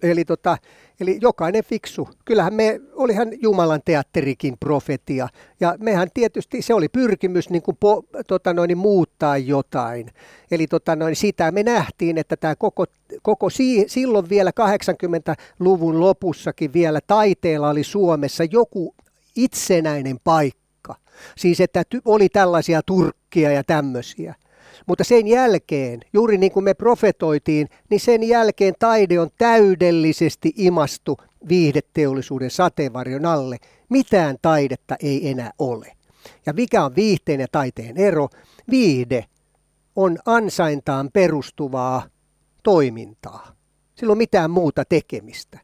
Eli, 0.02 0.24
tota, 0.24 0.58
eli 1.00 1.18
jokainen 1.20 1.64
fiksu. 1.64 2.08
Kyllähän 2.24 2.54
me, 2.54 2.80
olihan 2.92 3.28
Jumalan 3.42 3.80
teatterikin 3.84 4.56
profetia. 4.60 5.28
Ja 5.60 5.76
mehän 5.80 6.08
tietysti, 6.14 6.62
se 6.62 6.74
oli 6.74 6.88
pyrkimys 6.88 7.50
niin 7.50 7.62
kuin 7.62 7.76
po, 7.80 8.04
tota 8.26 8.54
noin, 8.54 8.78
muuttaa 8.78 9.38
jotain. 9.38 10.10
Eli 10.50 10.66
tota 10.66 10.96
noin, 10.96 11.16
sitä 11.16 11.50
me 11.50 11.62
nähtiin, 11.62 12.18
että 12.18 12.36
tämä 12.36 12.56
koko, 12.56 12.84
koko 13.22 13.50
si, 13.50 13.84
silloin 13.88 14.28
vielä 14.28 14.50
80-luvun 14.60 16.00
lopussakin 16.00 16.72
vielä 16.72 17.00
taiteella 17.06 17.70
oli 17.70 17.84
Suomessa 17.84 18.44
joku 18.44 18.94
itsenäinen 19.36 20.16
paikka. 20.24 20.61
Siis 21.36 21.60
että 21.60 21.82
oli 22.04 22.28
tällaisia 22.28 22.80
turkkia 22.86 23.50
ja 23.50 23.64
tämmöisiä. 23.64 24.34
Mutta 24.86 25.04
sen 25.04 25.26
jälkeen, 25.26 26.00
juuri 26.12 26.38
niin 26.38 26.52
kuin 26.52 26.64
me 26.64 26.74
profetoitiin, 26.74 27.68
niin 27.90 28.00
sen 28.00 28.22
jälkeen 28.22 28.74
taide 28.78 29.20
on 29.20 29.30
täydellisesti 29.38 30.52
imastu 30.56 31.16
viihdeteollisuuden 31.48 32.50
sateenvarjon 32.50 33.26
alle. 33.26 33.56
Mitään 33.88 34.36
taidetta 34.42 34.96
ei 35.02 35.28
enää 35.28 35.50
ole. 35.58 35.92
Ja 36.46 36.52
mikä 36.52 36.84
on 36.84 36.96
viihteen 36.96 37.40
ja 37.40 37.46
taiteen 37.52 37.96
ero? 37.96 38.28
Viihde 38.70 39.24
on 39.96 40.18
ansaintaan 40.26 41.10
perustuvaa 41.12 42.02
toimintaa. 42.62 43.52
Sillä 43.94 44.10
on 44.10 44.18
mitään 44.18 44.50
muuta 44.50 44.84
tekemistä. 44.84 45.58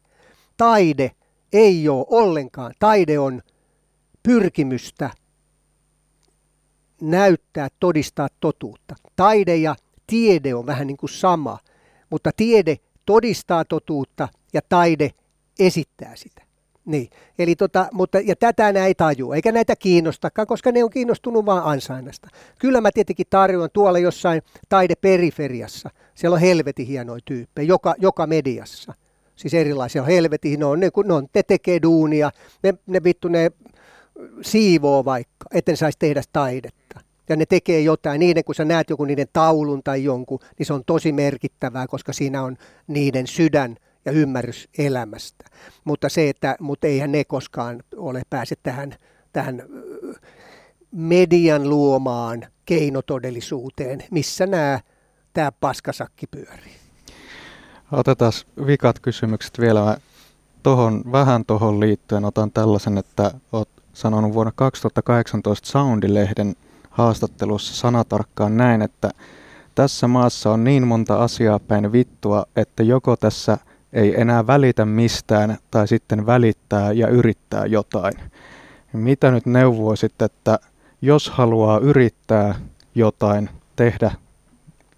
Taide 0.56 1.10
ei 1.52 1.88
ole 1.88 2.06
ollenkaan. 2.10 2.74
Taide 2.78 3.18
on 3.18 3.42
pyrkimystä 4.22 5.10
näyttää, 7.00 7.68
todistaa 7.80 8.28
totuutta. 8.40 8.94
Taide 9.16 9.56
ja 9.56 9.76
tiede 10.06 10.54
on 10.54 10.66
vähän 10.66 10.86
niin 10.86 10.96
kuin 10.96 11.10
sama, 11.10 11.58
mutta 12.10 12.30
tiede 12.36 12.76
todistaa 13.06 13.64
totuutta 13.64 14.28
ja 14.52 14.60
taide 14.68 15.10
esittää 15.58 16.16
sitä. 16.16 16.42
Niin. 16.84 17.10
Eli 17.38 17.56
tota, 17.56 17.88
mutta, 17.92 18.20
ja 18.20 18.36
tätä 18.36 18.62
näitä 18.62 18.86
ei 18.86 18.94
tajua, 18.94 19.34
eikä 19.34 19.52
näitä 19.52 19.76
kiinnostakaan, 19.76 20.46
koska 20.46 20.72
ne 20.72 20.84
on 20.84 20.90
kiinnostunut 20.90 21.46
vaan 21.46 21.64
ansainnasta. 21.64 22.28
Kyllä 22.58 22.80
mä 22.80 22.90
tietenkin 22.94 23.26
tarjoan 23.30 23.70
tuolla 23.72 23.98
jossain 23.98 24.42
taideperiferiassa. 24.68 25.90
Siellä 26.14 26.34
on 26.34 26.40
helvetin 26.40 26.86
hienoja 26.86 27.20
tyyppejä, 27.24 27.68
joka, 27.68 27.94
joka 27.98 28.26
mediassa. 28.26 28.94
Siis 29.36 29.54
erilaisia 29.54 30.02
helvetin, 30.02 30.60
ne 30.60 30.64
on, 30.64 30.80
ne, 30.80 30.90
ne, 31.04 31.14
on, 31.14 31.26
ne 31.34 31.42
tekee 31.42 31.82
duunia, 31.82 32.30
ne, 32.62 32.74
ne 32.86 33.04
vittu 33.04 33.28
ne 33.28 33.50
siivoo 34.42 35.04
vaikka, 35.04 35.46
etten 35.54 35.76
saisi 35.76 35.98
tehdä 35.98 36.22
taidetta. 36.32 36.87
Ja 37.28 37.36
ne 37.36 37.46
tekee 37.46 37.80
jotain, 37.80 38.20
niiden 38.20 38.44
kun 38.44 38.54
sä 38.54 38.64
näet 38.64 38.90
joku 38.90 39.04
niiden 39.04 39.26
taulun 39.32 39.82
tai 39.82 40.04
jonkun, 40.04 40.38
niin 40.58 40.66
se 40.66 40.72
on 40.72 40.84
tosi 40.86 41.12
merkittävää, 41.12 41.86
koska 41.86 42.12
siinä 42.12 42.42
on 42.42 42.56
niiden 42.86 43.26
sydän 43.26 43.76
ja 44.04 44.12
ymmärrys 44.12 44.68
elämästä. 44.78 45.44
Mutta 45.84 46.08
se, 46.08 46.28
että 46.28 46.56
mutta 46.60 46.86
eihän 46.86 47.12
ne 47.12 47.24
koskaan 47.24 47.82
ole 47.96 48.22
pääse 48.30 48.54
tähän, 48.62 48.94
tähän 49.32 49.62
median 50.90 51.68
luomaan 51.68 52.46
keinotodellisuuteen, 52.64 54.04
missä 54.10 54.46
nämä, 54.46 54.80
tämä 55.32 55.52
paskasakki 55.52 56.26
pyörii. 56.26 56.74
Otetaan 57.92 58.32
vikat 58.66 58.98
kysymykset 58.98 59.60
vielä. 59.60 59.84
Mä 59.84 59.96
tohon, 60.62 61.02
vähän 61.12 61.44
tuohon 61.44 61.80
liittyen 61.80 62.24
otan 62.24 62.50
tällaisen, 62.50 62.98
että 62.98 63.30
oot 63.52 63.68
sanonut 63.92 64.32
vuonna 64.34 64.52
2018 64.56 65.68
Soundilehden 65.68 66.54
haastattelussa 66.98 67.74
sanatarkkaan 67.74 68.56
näin, 68.56 68.82
että 68.82 69.10
tässä 69.74 70.08
maassa 70.08 70.50
on 70.50 70.64
niin 70.64 70.86
monta 70.86 71.22
asiaa 71.22 71.58
päin 71.58 71.92
vittua, 71.92 72.46
että 72.56 72.82
joko 72.82 73.16
tässä 73.16 73.58
ei 73.92 74.20
enää 74.20 74.46
välitä 74.46 74.84
mistään 74.84 75.58
tai 75.70 75.88
sitten 75.88 76.26
välittää 76.26 76.92
ja 76.92 77.08
yrittää 77.08 77.66
jotain. 77.66 78.14
Mitä 78.92 79.30
nyt 79.30 79.46
neuvoisit, 79.46 80.22
että 80.22 80.58
jos 81.02 81.30
haluaa 81.30 81.78
yrittää 81.78 82.54
jotain, 82.94 83.50
tehdä 83.76 84.10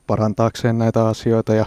parantaakseen 0.07 0.79
näitä 0.79 1.07
asioita 1.07 1.55
ja, 1.55 1.67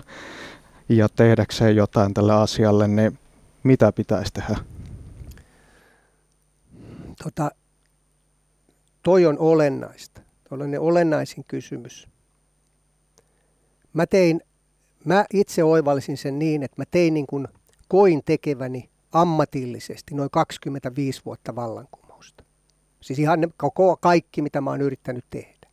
ja 0.90 1.10
tehdäkseen 1.10 1.76
jotain 1.76 2.14
tälle 2.14 2.34
asialle, 2.34 2.88
niin 2.88 3.20
mitä 3.64 3.92
pitäisi 3.92 4.34
tehdä? 4.34 4.56
Tota, 7.24 7.52
toi 9.04 9.26
on 9.26 9.40
olennaista. 9.40 10.23
On 10.54 10.80
olennaisin 10.80 11.44
kysymys. 11.48 12.08
Mä 13.94 14.06
tein, 14.06 14.42
mä 15.06 15.26
itse 15.34 15.64
oivallisin 15.64 16.18
sen 16.18 16.40
niin, 16.40 16.64
että 16.64 16.82
mä 16.82 16.86
tein 16.92 17.14
niin 17.14 17.28
kuin 17.28 17.48
koin 17.88 18.22
tekeväni 18.26 18.90
ammatillisesti 19.12 20.16
noin 20.16 20.30
25 20.32 21.22
vuotta 21.26 21.56
vallankumousta. 21.56 22.44
Siis 23.02 23.20
ihan 23.20 23.42
ne, 23.42 23.48
koko, 23.58 23.98
kaikki, 23.98 24.42
mitä 24.42 24.62
mä 24.62 24.70
oon 24.70 24.82
yrittänyt 24.82 25.26
tehdä. 25.30 25.68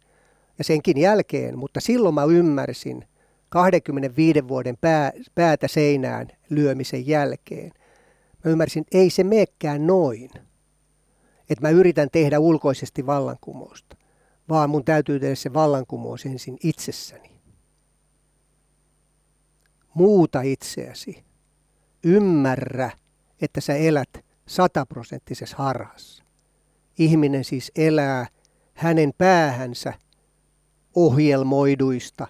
Ja 0.59 0.65
senkin 0.65 0.99
jälkeen, 0.99 1.59
mutta 1.59 1.81
silloin 1.81 2.15
mä 2.15 2.25
ymmärsin 2.25 3.05
25 3.49 4.49
vuoden 4.49 4.77
pää, 4.81 5.13
päätä 5.35 5.69
seinään 5.69 6.29
lyömisen 6.51 7.07
jälkeen. 7.07 7.73
Mä 8.45 8.51
ymmärsin, 8.51 8.81
että 8.81 8.99
ei 8.99 9.11
se 9.11 9.25
meekään 9.25 9.87
noin 9.87 10.31
että 11.51 11.63
mä 11.63 11.71
yritän 11.71 12.09
tehdä 12.13 12.39
ulkoisesti 12.39 13.07
vallankumousta, 13.07 13.97
vaan 14.51 14.71
mun 14.71 14.85
täytyy 14.85 15.21
tehdä 15.21 15.35
se 15.35 15.53
vallankumous 15.53 16.27
ensin 16.27 16.59
itsessäni. 16.63 17.31
Muuta 19.95 20.43
itseäsi. 20.43 21.25
Ymmärrä, 22.05 22.91
että 23.41 23.61
sä 23.61 23.75
elät 23.75 24.25
sataprosenttisessa 24.47 25.57
harhassa. 25.57 26.25
Ihminen 26.99 27.45
siis 27.45 27.73
elää 27.77 28.27
hänen 28.75 29.13
päähänsä 29.19 29.93
ohjelmoiduista 30.95 32.27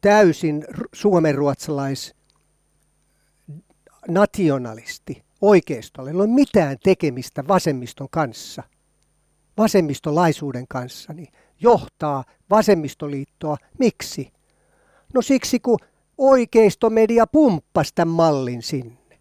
täysin 0.00 0.64
suomenruotsalais 0.92 2.14
nationalisti, 4.08 5.24
oikeistolle, 5.40 6.10
ei 6.10 6.16
ole 6.16 6.26
mitään 6.26 6.76
tekemistä 6.82 7.48
vasemmiston 7.48 8.08
kanssa, 8.10 8.62
vasemmistolaisuuden 9.58 10.68
kanssa, 10.68 11.12
niin 11.12 11.28
johtaa 11.60 12.24
vasemmistoliittoa. 12.50 13.56
Miksi? 13.78 14.35
No 15.16 15.22
siksi, 15.22 15.60
kun 15.60 15.78
oikeistomedia 16.18 17.26
pumppasi 17.26 17.92
tämän 17.94 18.14
mallin 18.14 18.62
sinne. 18.62 19.20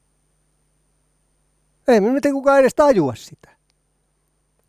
Ei 1.88 2.02
me 2.02 2.12
miten 2.12 2.34
kukaan 2.34 2.60
edes 2.60 2.76
tajua 2.76 3.16
sitä. 3.16 3.50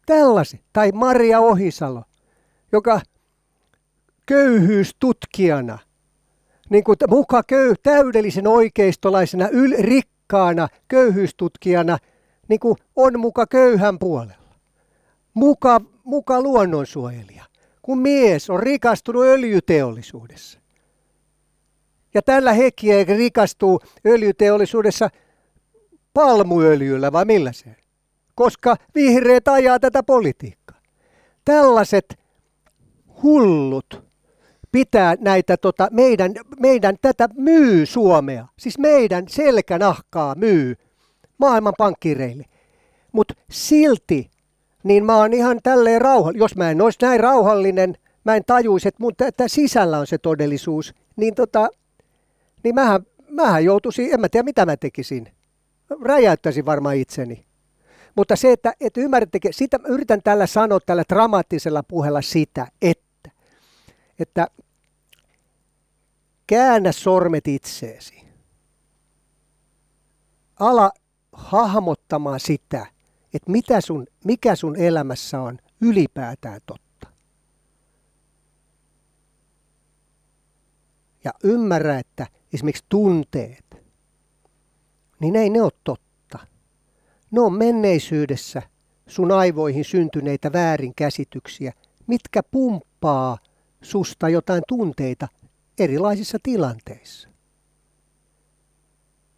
Tällaiset. 0.06 0.60
Tai 0.72 0.92
Maria 0.92 1.40
Ohisalo, 1.40 2.02
joka 2.72 3.00
köyhyystutkijana, 4.26 5.78
niin 6.70 6.84
kuin 6.84 6.96
muka 7.08 7.42
köy, 7.42 7.74
täydellisen 7.82 8.46
oikeistolaisena, 8.46 9.48
yl, 9.48 9.74
rikkaana 9.78 10.68
köyhyystutkijana, 10.88 11.98
niin 12.48 12.60
kuin 12.60 12.76
on 12.96 13.20
muka 13.20 13.46
köyhän 13.46 13.98
puolella. 13.98 14.54
Muka, 15.34 15.80
muka 16.04 16.42
luonnonsuojelija, 16.42 17.44
kun 17.82 17.98
mies 17.98 18.50
on 18.50 18.60
rikastunut 18.60 19.22
öljyteollisuudessa. 19.22 20.65
Ja 22.16 22.22
tällä 22.22 22.52
hetkiä 22.52 23.04
rikastuu 23.04 23.80
öljyteollisuudessa– 24.06 25.10
palmuöljyllä 26.16 27.12
vai 27.12 27.24
millä 27.24 27.52
se? 27.52 27.76
Koska 28.34 28.76
vihreät 28.94 29.48
ajaa 29.48 29.80
tätä 29.80 30.02
politiikkaa. 30.02 30.80
Tällaiset 31.44 32.18
hullut 33.22 34.04
pitää 34.72 35.16
näitä 35.20 35.56
tota, 35.56 35.88
meidän, 35.90 36.32
meidän 36.60 36.96
tätä 37.02 37.28
myy 37.36 37.86
Suomea. 37.86 38.46
Siis 38.58 38.78
meidän 38.78 39.24
selkänahkaa 39.28 40.34
myy 40.34 40.76
maailman 41.38 41.74
pankkireille. 41.78 42.44
Mutta 43.12 43.34
silti, 43.50 44.30
niin 44.82 45.04
mä 45.04 45.16
oon 45.16 45.32
ihan 45.32 45.60
tälleen 45.62 46.00
rauhallinen. 46.00 46.40
Jos 46.40 46.56
mä 46.56 46.70
en 46.70 46.82
olisi 46.82 46.98
näin 47.02 47.20
rauhallinen, 47.20 47.94
mä 48.24 48.36
en 48.36 48.44
tajuisi, 48.46 48.88
että 48.88 49.02
mun 49.02 49.12
sisällä 49.46 49.98
on 49.98 50.06
se 50.06 50.18
todellisuus, 50.18 50.94
niin, 51.16 51.34
tota, 51.34 51.68
niin 52.66 52.74
mähän, 52.74 53.06
mähän 53.30 53.64
joutuisin, 53.64 54.14
en 54.14 54.20
mä 54.20 54.28
tiedä 54.28 54.44
mitä 54.44 54.66
mä 54.66 54.76
tekisin 54.76 55.28
räjäyttäisin 56.04 56.66
varmaan 56.66 56.96
itseni. 56.96 57.46
Mutta 58.16 58.36
se, 58.36 58.52
että, 58.52 58.74
että 58.80 59.00
ymmärrättekö, 59.00 59.48
sitä 59.52 59.78
yritän 59.88 60.22
tällä 60.22 60.46
sanoa 60.46 60.80
tällä 60.86 61.02
dramaattisella 61.08 61.82
puheella 61.82 62.22
sitä, 62.22 62.66
että, 62.82 63.30
että 64.18 64.46
käännä 66.46 66.92
sormet 66.92 67.48
itseesi. 67.48 68.22
Ala 70.60 70.90
hahmottamaan 71.32 72.40
sitä, 72.40 72.86
että 73.34 73.50
mitä 73.50 73.80
sun, 73.80 74.06
mikä 74.24 74.56
sun 74.56 74.76
elämässä 74.76 75.40
on 75.40 75.58
ylipäätään 75.80 76.60
totta. 76.66 77.08
Ja 81.24 81.32
ymmärrä, 81.44 81.98
että 81.98 82.26
esimerkiksi 82.56 82.84
tunteet, 82.88 83.64
niin 85.20 85.36
ei 85.36 85.50
ne 85.50 85.62
ole 85.62 85.72
totta. 85.84 86.38
Ne 87.30 87.40
on 87.40 87.52
menneisyydessä 87.52 88.62
sun 89.06 89.32
aivoihin 89.32 89.84
syntyneitä 89.84 90.52
väärinkäsityksiä, 90.52 91.72
mitkä 92.06 92.42
pumppaa 92.42 93.38
susta 93.82 94.28
jotain 94.28 94.62
tunteita 94.68 95.28
erilaisissa 95.78 96.38
tilanteissa. 96.42 97.28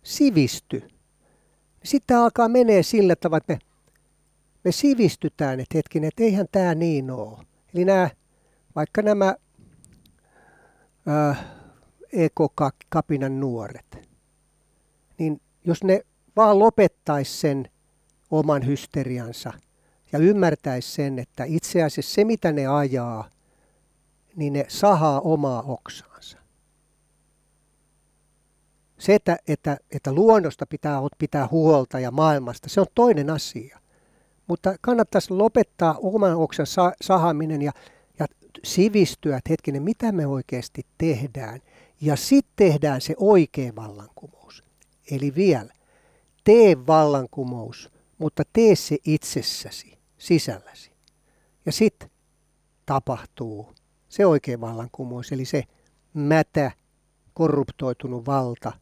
Sivisty. 0.03 0.89
Sitten 1.85 2.16
alkaa 2.16 2.49
menee 2.49 2.83
sillä 2.83 3.16
tavalla, 3.16 3.37
että 3.37 3.53
me, 3.53 3.59
me 4.64 4.73
sivistytään, 4.73 5.61
että 5.61 5.79
hetkinen, 5.79 6.09
että 6.09 6.23
eihän 6.23 6.47
tämä 6.53 6.75
niin 6.75 7.11
ole. 7.11 7.39
Eli 7.75 7.85
nämä, 7.85 8.11
vaikka 8.75 9.03
nämä 9.03 9.35
äh, 11.09 11.57
ekokapinan 12.12 13.40
nuoret, 13.40 14.09
niin 15.18 15.40
jos 15.64 15.84
ne 15.84 16.00
vaan 16.36 16.59
lopettaisi 16.59 17.38
sen 17.38 17.68
oman 18.30 18.66
hysteriansa 18.66 19.52
ja 20.12 20.18
ymmärtäisi 20.18 20.92
sen, 20.92 21.18
että 21.18 21.44
itse 21.44 21.82
asiassa 21.82 22.14
se 22.14 22.24
mitä 22.24 22.52
ne 22.52 22.66
ajaa, 22.66 23.30
niin 24.36 24.52
ne 24.52 24.64
sahaa 24.68 25.20
omaa 25.20 25.62
oksaansa. 25.62 26.38
Se, 28.98 29.14
että, 29.14 29.36
että, 29.48 29.76
että 29.90 30.12
luonnosta 30.12 30.66
pitää 30.66 31.00
pitää 31.18 31.48
huolta 31.50 32.00
ja 32.00 32.11
maailmasta, 32.11 32.68
se 32.68 32.80
on 32.80 32.86
toinen 32.94 33.30
asia. 33.30 33.78
Mutta 34.46 34.74
kannattaisi 34.80 35.34
lopettaa 35.34 35.98
oman 36.02 36.34
oksan 36.34 36.66
sahaminen 37.00 37.62
ja, 37.62 37.72
ja 38.18 38.26
sivistyä, 38.64 39.36
että 39.36 39.50
hetkinen, 39.50 39.82
mitä 39.82 40.12
me 40.12 40.26
oikeasti 40.26 40.86
tehdään. 40.98 41.61
Ja 42.01 42.16
sitten 42.16 42.53
tehdään 42.57 43.01
se 43.01 43.14
oikea 43.16 43.72
vallankumous. 43.76 44.64
Eli 45.11 45.34
vielä, 45.34 45.72
tee 46.44 46.86
vallankumous, 46.86 47.90
mutta 48.18 48.42
tee 48.53 48.76
se 48.76 48.96
itsessäsi, 49.05 49.99
sisälläsi. 50.18 50.92
Ja 51.66 51.72
sitten 51.72 52.11
tapahtuu 52.86 53.74
se 54.09 54.26
oikea 54.26 54.61
vallankumous, 54.61 55.32
eli 55.32 55.44
se 55.44 55.64
mätä, 56.14 56.70
korruptoitunut 57.34 58.26
valta, 58.26 58.72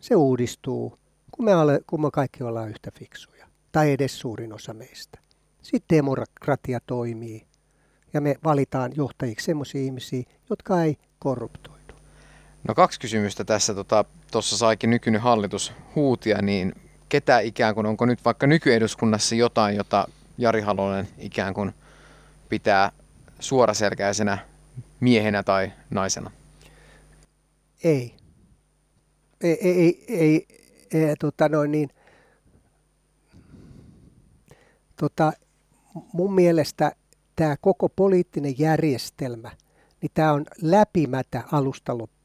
se 0.00 0.16
uudistuu, 0.16 0.98
kun 1.32 1.44
me, 1.44 1.56
ole, 1.56 1.80
kun 1.86 2.00
me 2.00 2.10
kaikki 2.12 2.44
ollaan 2.44 2.68
yhtä 2.68 2.90
fiksuja, 2.90 3.46
tai 3.72 3.92
edes 3.92 4.18
suurin 4.18 4.52
osa 4.52 4.74
meistä. 4.74 5.18
Sitten 5.62 5.96
demokratia 5.96 6.80
toimii, 6.86 7.46
ja 8.12 8.20
me 8.20 8.36
valitaan 8.44 8.92
johtajiksi 8.96 9.44
sellaisia 9.44 9.80
ihmisiä, 9.80 10.22
jotka 10.50 10.82
ei 10.82 10.96
korruptoi. 11.18 11.75
No 12.68 12.74
kaksi 12.74 13.00
kysymystä 13.00 13.44
tässä. 13.44 13.74
Tuossa 13.74 14.06
tota, 14.30 14.42
saikin 14.42 14.90
nykyinen 14.90 15.20
hallitus 15.20 15.72
huutia, 15.94 16.42
niin 16.42 16.74
ketä 17.08 17.38
ikään 17.38 17.74
kuin, 17.74 17.86
onko 17.86 18.06
nyt 18.06 18.24
vaikka 18.24 18.46
nykyeduskunnassa 18.46 19.34
jotain, 19.34 19.76
jota 19.76 20.08
Jari 20.38 20.60
Halonen 20.60 21.08
ikään 21.18 21.54
kuin 21.54 21.74
pitää 22.48 22.92
suoraselkäisenä 23.40 24.38
miehenä 25.00 25.42
tai 25.42 25.72
naisena? 25.90 26.30
Ei. 27.84 28.14
Ei, 29.40 29.58
ei, 29.60 30.04
ei, 30.08 30.46
ei 30.92 31.16
tota 31.16 31.48
noin 31.48 31.72
niin, 31.72 31.88
tota, 34.96 35.32
mun 36.12 36.34
mielestä 36.34 36.92
tämä 37.36 37.56
koko 37.60 37.88
poliittinen 37.88 38.58
järjestelmä, 38.58 39.50
niin 40.02 40.10
tämä 40.14 40.32
on 40.32 40.46
läpimätä 40.62 41.42
alusta 41.52 41.98
loppuun 41.98 42.15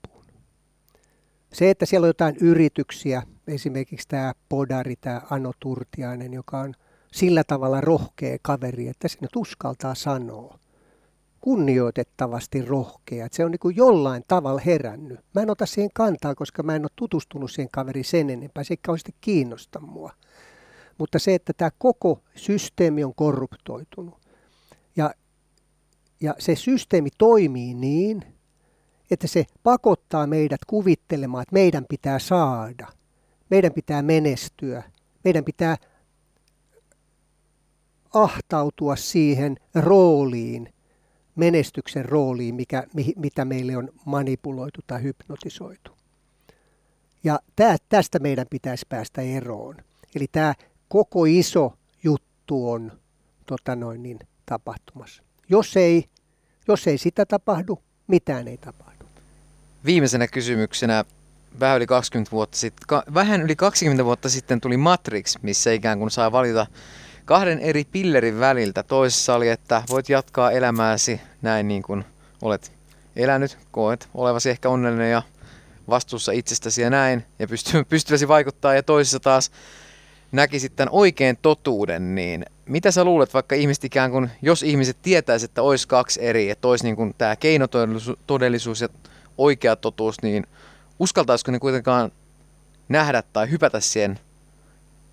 se, 1.53 1.69
että 1.69 1.85
siellä 1.85 2.05
on 2.05 2.09
jotain 2.09 2.35
yrityksiä, 2.41 3.23
esimerkiksi 3.47 4.07
tämä 4.07 4.33
Podari, 4.49 4.95
tämä 4.95 5.21
Ano 5.29 5.51
Turtiainen, 5.59 6.33
joka 6.33 6.59
on 6.59 6.73
sillä 7.11 7.43
tavalla 7.43 7.81
rohkea 7.81 8.37
kaveri, 8.41 8.87
että 8.87 9.07
nyt 9.21 9.35
uskaltaa 9.35 9.95
sanoa. 9.95 10.59
Kunnioitettavasti 11.41 12.61
rohkea, 12.61 13.25
että 13.25 13.35
se 13.35 13.45
on 13.45 13.51
niin 13.51 13.59
kuin 13.59 13.75
jollain 13.75 14.23
tavalla 14.27 14.61
herännyt. 14.65 15.19
Mä 15.35 15.41
en 15.41 15.49
ota 15.49 15.65
siihen 15.65 15.89
kantaa, 15.93 16.35
koska 16.35 16.63
mä 16.63 16.75
en 16.75 16.83
ole 16.83 16.91
tutustunut 16.95 17.51
siihen 17.51 17.69
kaveriin 17.71 18.05
sen 18.05 18.29
enempää, 18.29 18.63
se 18.63 18.73
ei 18.73 18.77
kauheasti 18.81 19.15
kiinnosta 19.21 19.79
mua. 19.79 20.11
Mutta 20.97 21.19
se, 21.19 21.35
että 21.35 21.53
tämä 21.57 21.71
koko 21.77 22.23
systeemi 22.35 23.03
on 23.03 23.15
korruptoitunut 23.15 24.21
ja, 24.95 25.13
ja 26.21 26.35
se 26.39 26.55
systeemi 26.55 27.09
toimii 27.17 27.73
niin, 27.73 28.23
että 29.12 29.28
se 29.28 29.45
pakottaa 29.64 30.28
meidät 30.28 30.66
kuvittelemaan, 30.68 31.41
että 31.41 31.53
meidän 31.53 31.86
pitää 31.89 32.20
saada, 32.20 32.88
meidän 33.49 33.74
pitää 33.74 34.01
menestyä, 34.01 34.84
meidän 35.24 35.45
pitää 35.45 35.78
ahtautua 38.14 38.95
siihen 38.95 39.57
rooliin, 39.76 40.74
menestyksen 41.36 42.05
rooliin, 42.05 42.55
mikä, 42.55 42.84
mitä 43.16 43.45
meille 43.45 43.78
on 43.78 43.89
manipuloitu 44.05 44.82
tai 44.88 45.03
hypnotisoitu. 45.03 45.91
Ja 47.24 47.39
tää, 47.55 47.78
tästä 47.89 48.20
meidän 48.20 48.45
pitäisi 48.49 48.86
päästä 48.89 49.22
eroon. 49.22 49.76
Eli 50.16 50.26
tämä 50.32 50.53
koko 50.88 51.26
iso 51.26 51.74
juttu 52.03 52.72
on 52.72 52.99
tota 53.45 53.76
noin, 53.76 54.03
niin, 54.03 54.20
tapahtumassa. 54.45 55.24
Jos 55.49 55.78
ei, 55.78 56.05
jos 56.68 56.88
ei 56.88 56.97
sitä 56.97 57.26
tapahdu, 57.26 57.80
mitään 58.07 58.47
ei 58.47 58.57
tapahdu. 58.57 58.90
Viimeisenä 59.86 60.27
kysymyksenä 60.27 61.05
vähän 61.59 61.77
yli 61.77 61.88
20 61.88 62.32
vuotta 62.32 62.57
sitten, 62.57 62.88
ka, 62.88 63.03
vähän 63.13 63.41
yli 63.41 63.55
20 63.55 64.05
vuotta 64.05 64.29
sitten 64.29 64.61
tuli 64.61 64.77
Matrix, 64.77 65.36
missä 65.41 65.71
ikään 65.71 65.99
kuin 65.99 66.11
saa 66.11 66.32
valita 66.32 66.67
kahden 67.25 67.59
eri 67.59 67.86
pillerin 67.91 68.39
väliltä. 68.39 68.84
Toisessa 68.84 69.36
oli, 69.36 69.49
että 69.49 69.84
voit 69.89 70.09
jatkaa 70.09 70.51
elämääsi 70.51 71.21
näin 71.41 71.67
niin 71.67 71.84
kuin 71.84 72.05
olet 72.41 72.71
elänyt, 73.15 73.57
koet 73.71 74.09
olevasi 74.13 74.49
ehkä 74.49 74.69
onnellinen 74.69 75.11
ja 75.11 75.21
vastuussa 75.89 76.32
itsestäsi 76.32 76.82
ja 76.82 76.89
näin, 76.89 77.25
ja 77.39 77.47
pysty, 77.47 77.84
pystyväsi 77.89 78.27
vaikuttaa, 78.27 78.73
ja 78.73 78.84
toisessa 78.84 79.19
taas 79.19 79.51
näkisit 80.32 80.75
tämän 80.75 80.93
oikein 80.93 81.38
totuuden, 81.41 82.15
niin 82.15 82.45
mitä 82.65 82.91
sä 82.91 83.03
luulet, 83.03 83.34
vaikka 83.34 83.55
ihmiset 83.55 83.84
ikään 83.84 84.11
kuin, 84.11 84.32
jos 84.41 84.63
ihmiset 84.63 84.97
tietäisivät, 85.01 85.51
että 85.51 85.61
olisi 85.61 85.88
kaksi 85.88 86.19
eri, 86.25 86.49
että 86.49 86.67
olisi 86.67 86.84
niin 86.84 86.95
kuin 86.95 87.15
tämä 87.17 87.36
keinotodellisuus 87.36 88.82
ja 88.82 88.89
oikea 89.41 89.75
totuus, 89.75 90.21
niin 90.21 90.47
uskaltaisiko 90.99 91.51
ne 91.51 91.59
kuitenkaan 91.59 92.11
nähdä 92.89 93.23
tai 93.33 93.51
hypätä 93.51 93.79
siihen 93.79 94.19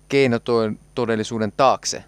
keinotodellisuuden 0.09 1.53
taakse? 1.57 2.03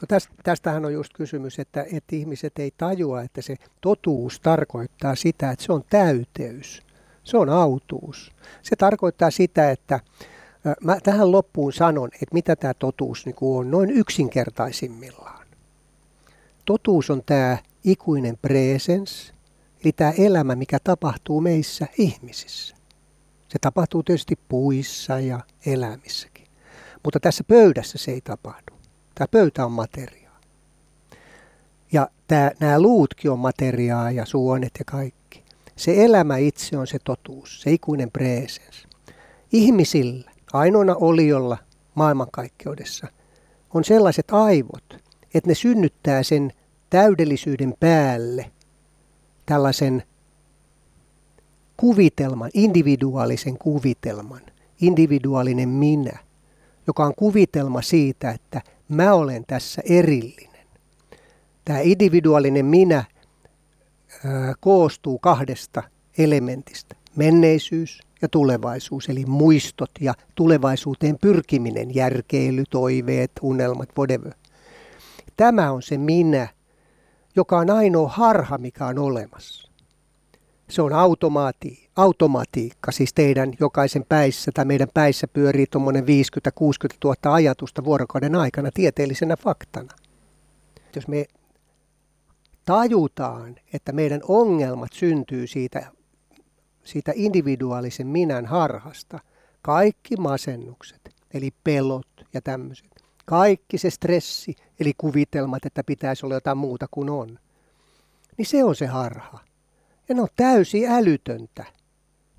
No 0.00 0.06
tästä, 0.08 0.34
tästähän 0.42 0.84
on 0.84 0.92
just 0.92 1.12
kysymys, 1.14 1.58
että, 1.58 1.86
että 1.92 2.16
ihmiset 2.16 2.58
ei 2.58 2.70
tajua, 2.78 3.22
että 3.22 3.42
se 3.42 3.56
totuus 3.80 4.40
tarkoittaa 4.40 5.14
sitä, 5.14 5.50
että 5.50 5.64
se 5.64 5.72
on 5.72 5.84
täyteys. 5.90 6.82
Se 7.24 7.36
on 7.36 7.48
autuus. 7.48 8.32
Se 8.62 8.76
tarkoittaa 8.76 9.30
sitä, 9.30 9.70
että 9.70 10.00
mä 10.84 11.00
tähän 11.00 11.32
loppuun 11.32 11.72
sanon, 11.72 12.08
että 12.14 12.34
mitä 12.34 12.56
tämä 12.56 12.74
totuus 12.74 13.26
niin 13.26 13.36
on 13.40 13.70
noin 13.70 13.90
yksinkertaisimmillaan. 13.90 15.46
Totuus 16.64 17.10
on 17.10 17.22
tämä 17.26 17.58
ikuinen 17.84 18.38
presens, 18.42 19.32
eli 19.84 19.92
tämä 19.92 20.12
elämä, 20.18 20.54
mikä 20.54 20.78
tapahtuu 20.84 21.40
meissä 21.40 21.86
ihmisissä. 21.98 22.76
Se 23.48 23.58
tapahtuu 23.60 24.02
tietysti 24.02 24.38
puissa 24.48 25.20
ja 25.20 25.40
elämissäkin. 25.66 26.46
Mutta 27.04 27.20
tässä 27.20 27.44
pöydässä 27.44 27.98
se 27.98 28.10
ei 28.10 28.20
tapahdu. 28.20 28.74
Tämä 29.14 29.28
pöytä 29.30 29.64
on 29.64 29.72
materiaa. 29.72 30.40
Ja 31.92 32.08
tämä, 32.28 32.50
nämä 32.60 32.80
luutkin 32.80 33.30
on 33.30 33.38
materiaa 33.38 34.10
ja 34.10 34.26
suonet 34.26 34.72
ja 34.78 34.84
kaikki. 34.84 35.44
Se 35.76 36.04
elämä 36.04 36.36
itse 36.36 36.76
on 36.78 36.86
se 36.86 36.98
totuus, 37.04 37.60
se 37.60 37.72
ikuinen 37.72 38.10
presens. 38.10 38.86
Ihmisillä, 39.52 40.30
ainoana 40.52 40.94
oliolla 40.94 41.58
maailmankaikkeudessa, 41.94 43.06
on 43.74 43.84
sellaiset 43.84 44.30
aivot, 44.30 44.96
että 45.34 45.50
ne 45.50 45.54
synnyttää 45.54 46.22
sen 46.22 46.52
täydellisyyden 46.90 47.74
päälle 47.80 48.50
tällaisen 49.48 50.02
kuvitelman, 51.76 52.50
individuaalisen 52.54 53.58
kuvitelman, 53.58 54.40
individuaalinen 54.80 55.68
minä, 55.68 56.18
joka 56.86 57.04
on 57.04 57.14
kuvitelma 57.14 57.82
siitä, 57.82 58.30
että 58.30 58.62
mä 58.88 59.14
olen 59.14 59.44
tässä 59.46 59.82
erillinen. 59.84 60.66
Tämä 61.64 61.78
individuaalinen 61.80 62.66
minä 62.66 63.04
koostuu 64.60 65.18
kahdesta 65.18 65.82
elementistä, 66.18 66.96
menneisyys 67.16 68.00
ja 68.22 68.28
tulevaisuus, 68.28 69.08
eli 69.08 69.26
muistot 69.26 69.90
ja 70.00 70.14
tulevaisuuteen 70.34 71.18
pyrkiminen, 71.20 71.94
järkeily, 71.94 72.64
toiveet, 72.70 73.32
unelmat, 73.42 73.88
whatever. 73.98 74.32
Tämä 75.36 75.72
on 75.72 75.82
se 75.82 75.98
minä, 75.98 76.48
joka 77.38 77.58
on 77.58 77.70
ainoa 77.70 78.08
harha, 78.08 78.58
mikä 78.58 78.86
on 78.86 78.98
olemassa. 78.98 79.70
Se 80.70 80.82
on 80.82 80.92
automaati, 80.92 81.88
automatiikka, 81.96 82.92
siis 82.92 83.12
teidän 83.14 83.52
jokaisen 83.60 84.04
päissä 84.08 84.50
tai 84.54 84.64
meidän 84.64 84.88
päissä 84.94 85.28
pyörii 85.28 85.66
tuommoinen 85.66 86.04
50-60 86.04 86.06
000 87.04 87.34
ajatusta 87.34 87.84
vuorokauden 87.84 88.34
aikana 88.34 88.70
tieteellisenä 88.74 89.36
faktana. 89.36 89.92
Jos 90.96 91.08
me 91.08 91.26
tajutaan, 92.64 93.56
että 93.72 93.92
meidän 93.92 94.20
ongelmat 94.28 94.92
syntyy 94.92 95.46
siitä, 95.46 95.92
siitä 96.84 97.12
individuaalisen 97.14 98.06
minän 98.06 98.46
harhasta, 98.46 99.18
kaikki 99.62 100.16
masennukset, 100.16 101.14
eli 101.34 101.50
pelot 101.64 102.08
ja 102.34 102.40
tämmöiset, 102.40 102.87
kaikki 103.28 103.78
se 103.78 103.90
stressi, 103.90 104.56
eli 104.80 104.92
kuvitelmat, 104.98 105.66
että 105.66 105.84
pitäisi 105.84 106.26
olla 106.26 106.34
jotain 106.34 106.58
muuta 106.58 106.86
kuin 106.90 107.10
on, 107.10 107.38
niin 108.36 108.46
se 108.46 108.64
on 108.64 108.76
se 108.76 108.86
harha. 108.86 109.38
Ja 110.08 110.14
ne 110.14 110.22
on 110.22 110.28
täysin 110.36 110.90
älytöntä. 110.90 111.64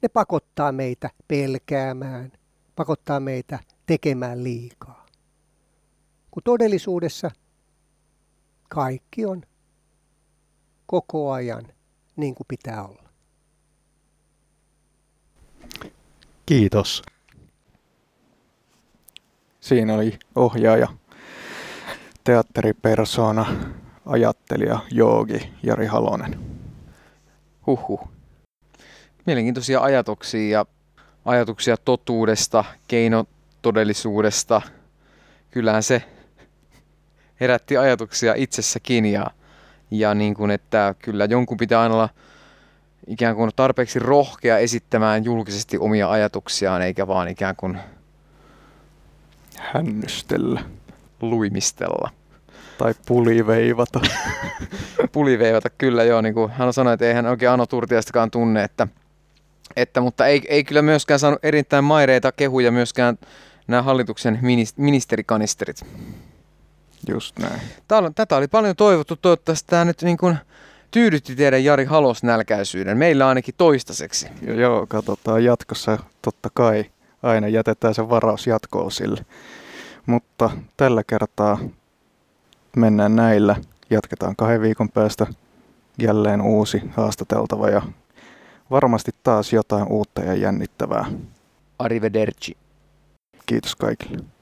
Ne 0.01 0.09
pakottaa 0.09 0.71
meitä 0.71 1.09
pelkäämään, 1.27 2.31
pakottaa 2.75 3.19
meitä 3.19 3.59
tekemään 3.85 4.43
liikaa. 4.43 5.05
Kun 6.31 6.43
todellisuudessa 6.43 7.31
kaikki 8.69 9.25
on 9.25 9.43
koko 10.85 11.31
ajan 11.31 11.67
niin 12.15 12.35
kuin 12.35 12.47
pitää 12.47 12.83
olla. 12.83 13.09
Kiitos. 16.45 17.01
Siinä 19.59 19.93
oli 19.93 20.19
ohjaaja, 20.35 20.87
teatteripersona, 22.23 23.45
ajattelija, 24.05 24.79
joogi 24.91 25.53
Jari 25.63 25.85
Halonen. 25.85 26.39
Huhhuh. 27.67 28.09
Mielenkiintoisia 29.25 29.81
ajatuksia 29.81 30.49
ja 30.49 30.65
ajatuksia 31.25 31.77
totuudesta, 31.77 32.63
keinotodellisuudesta. 32.87 34.61
Kyllähän 35.51 35.83
se 35.83 36.03
herätti 37.39 37.77
ajatuksia 37.77 38.33
itsessäkin 38.37 39.05
ja, 39.05 39.25
ja 39.91 40.13
niin 40.13 40.33
kuin, 40.33 40.51
että 40.51 40.95
kyllä 40.99 41.25
jonkun 41.25 41.57
pitää 41.57 41.81
aina 41.81 41.95
olla 41.95 42.09
ikään 43.07 43.35
kuin 43.35 43.51
tarpeeksi 43.55 43.99
rohkea 43.99 44.57
esittämään 44.57 45.25
julkisesti 45.25 45.77
omia 45.77 46.11
ajatuksiaan, 46.11 46.81
eikä 46.81 47.07
vaan 47.07 47.27
ikään 47.27 47.55
kuin 47.55 47.79
Hännystellä. 49.59 50.61
luimistella. 51.21 52.09
Tai 52.77 52.93
puliveivata. 53.05 53.99
Puliveivata 55.11 55.69
kyllä 55.69 56.03
joo, 56.03 56.21
niin 56.21 56.33
kuin 56.33 56.51
hän 56.51 56.73
sanoi, 56.73 56.93
että 56.93 57.05
eihän 57.05 57.25
oikein 57.25 57.51
Ano 57.51 57.65
Turtiastakaan 57.65 58.31
tunne, 58.31 58.63
että, 58.63 58.87
että 59.75 60.01
mutta 60.01 60.27
ei, 60.27 60.41
ei 60.49 60.63
kyllä 60.63 60.81
myöskään 60.81 61.19
saanut 61.19 61.39
erittäin 61.43 61.83
maireita 61.83 62.31
kehuja 62.31 62.71
myöskään 62.71 63.17
nämä 63.67 63.81
hallituksen 63.81 64.39
ministerikanisterit. 64.77 65.85
Just 67.09 67.39
näin. 67.39 67.61
Täällä, 67.87 68.11
tätä 68.15 68.35
oli 68.35 68.47
paljon 68.47 68.75
toivottu, 68.75 69.15
toivottavasti 69.15 69.67
tämä 69.69 69.85
nyt 69.85 70.01
niin 70.01 70.17
kuin 70.17 70.37
tyydytti 70.91 71.35
teidän 71.35 71.63
Jari 71.63 71.85
Halos 71.85 72.23
nälkäisyyden, 72.23 72.97
meillä 72.97 73.27
ainakin 73.27 73.55
toistaiseksi. 73.57 74.27
Ja 74.41 74.53
joo, 74.53 74.87
katsotaan 74.87 75.43
jatkossa. 75.43 75.97
Totta 76.21 76.49
kai 76.53 76.85
aina 77.23 77.47
jätetään 77.47 77.93
se 77.93 78.09
varaus 78.09 78.47
jatkoon 78.47 78.91
sille. 78.91 79.25
Mutta 80.05 80.49
tällä 80.77 81.03
kertaa 81.07 81.57
mennään 82.75 83.15
näillä. 83.15 83.55
Jatketaan 83.89 84.35
kahden 84.35 84.61
viikon 84.61 84.89
päästä 84.89 85.27
jälleen 86.01 86.41
uusi 86.41 86.81
haastateltava 86.91 87.69
ja 87.69 87.81
varmasti 88.71 89.11
taas 89.23 89.53
jotain 89.53 89.87
uutta 89.87 90.21
ja 90.21 90.33
jännittävää. 90.33 91.05
Arrivederci. 91.79 92.57
Kiitos 93.45 93.75
kaikille. 93.75 94.38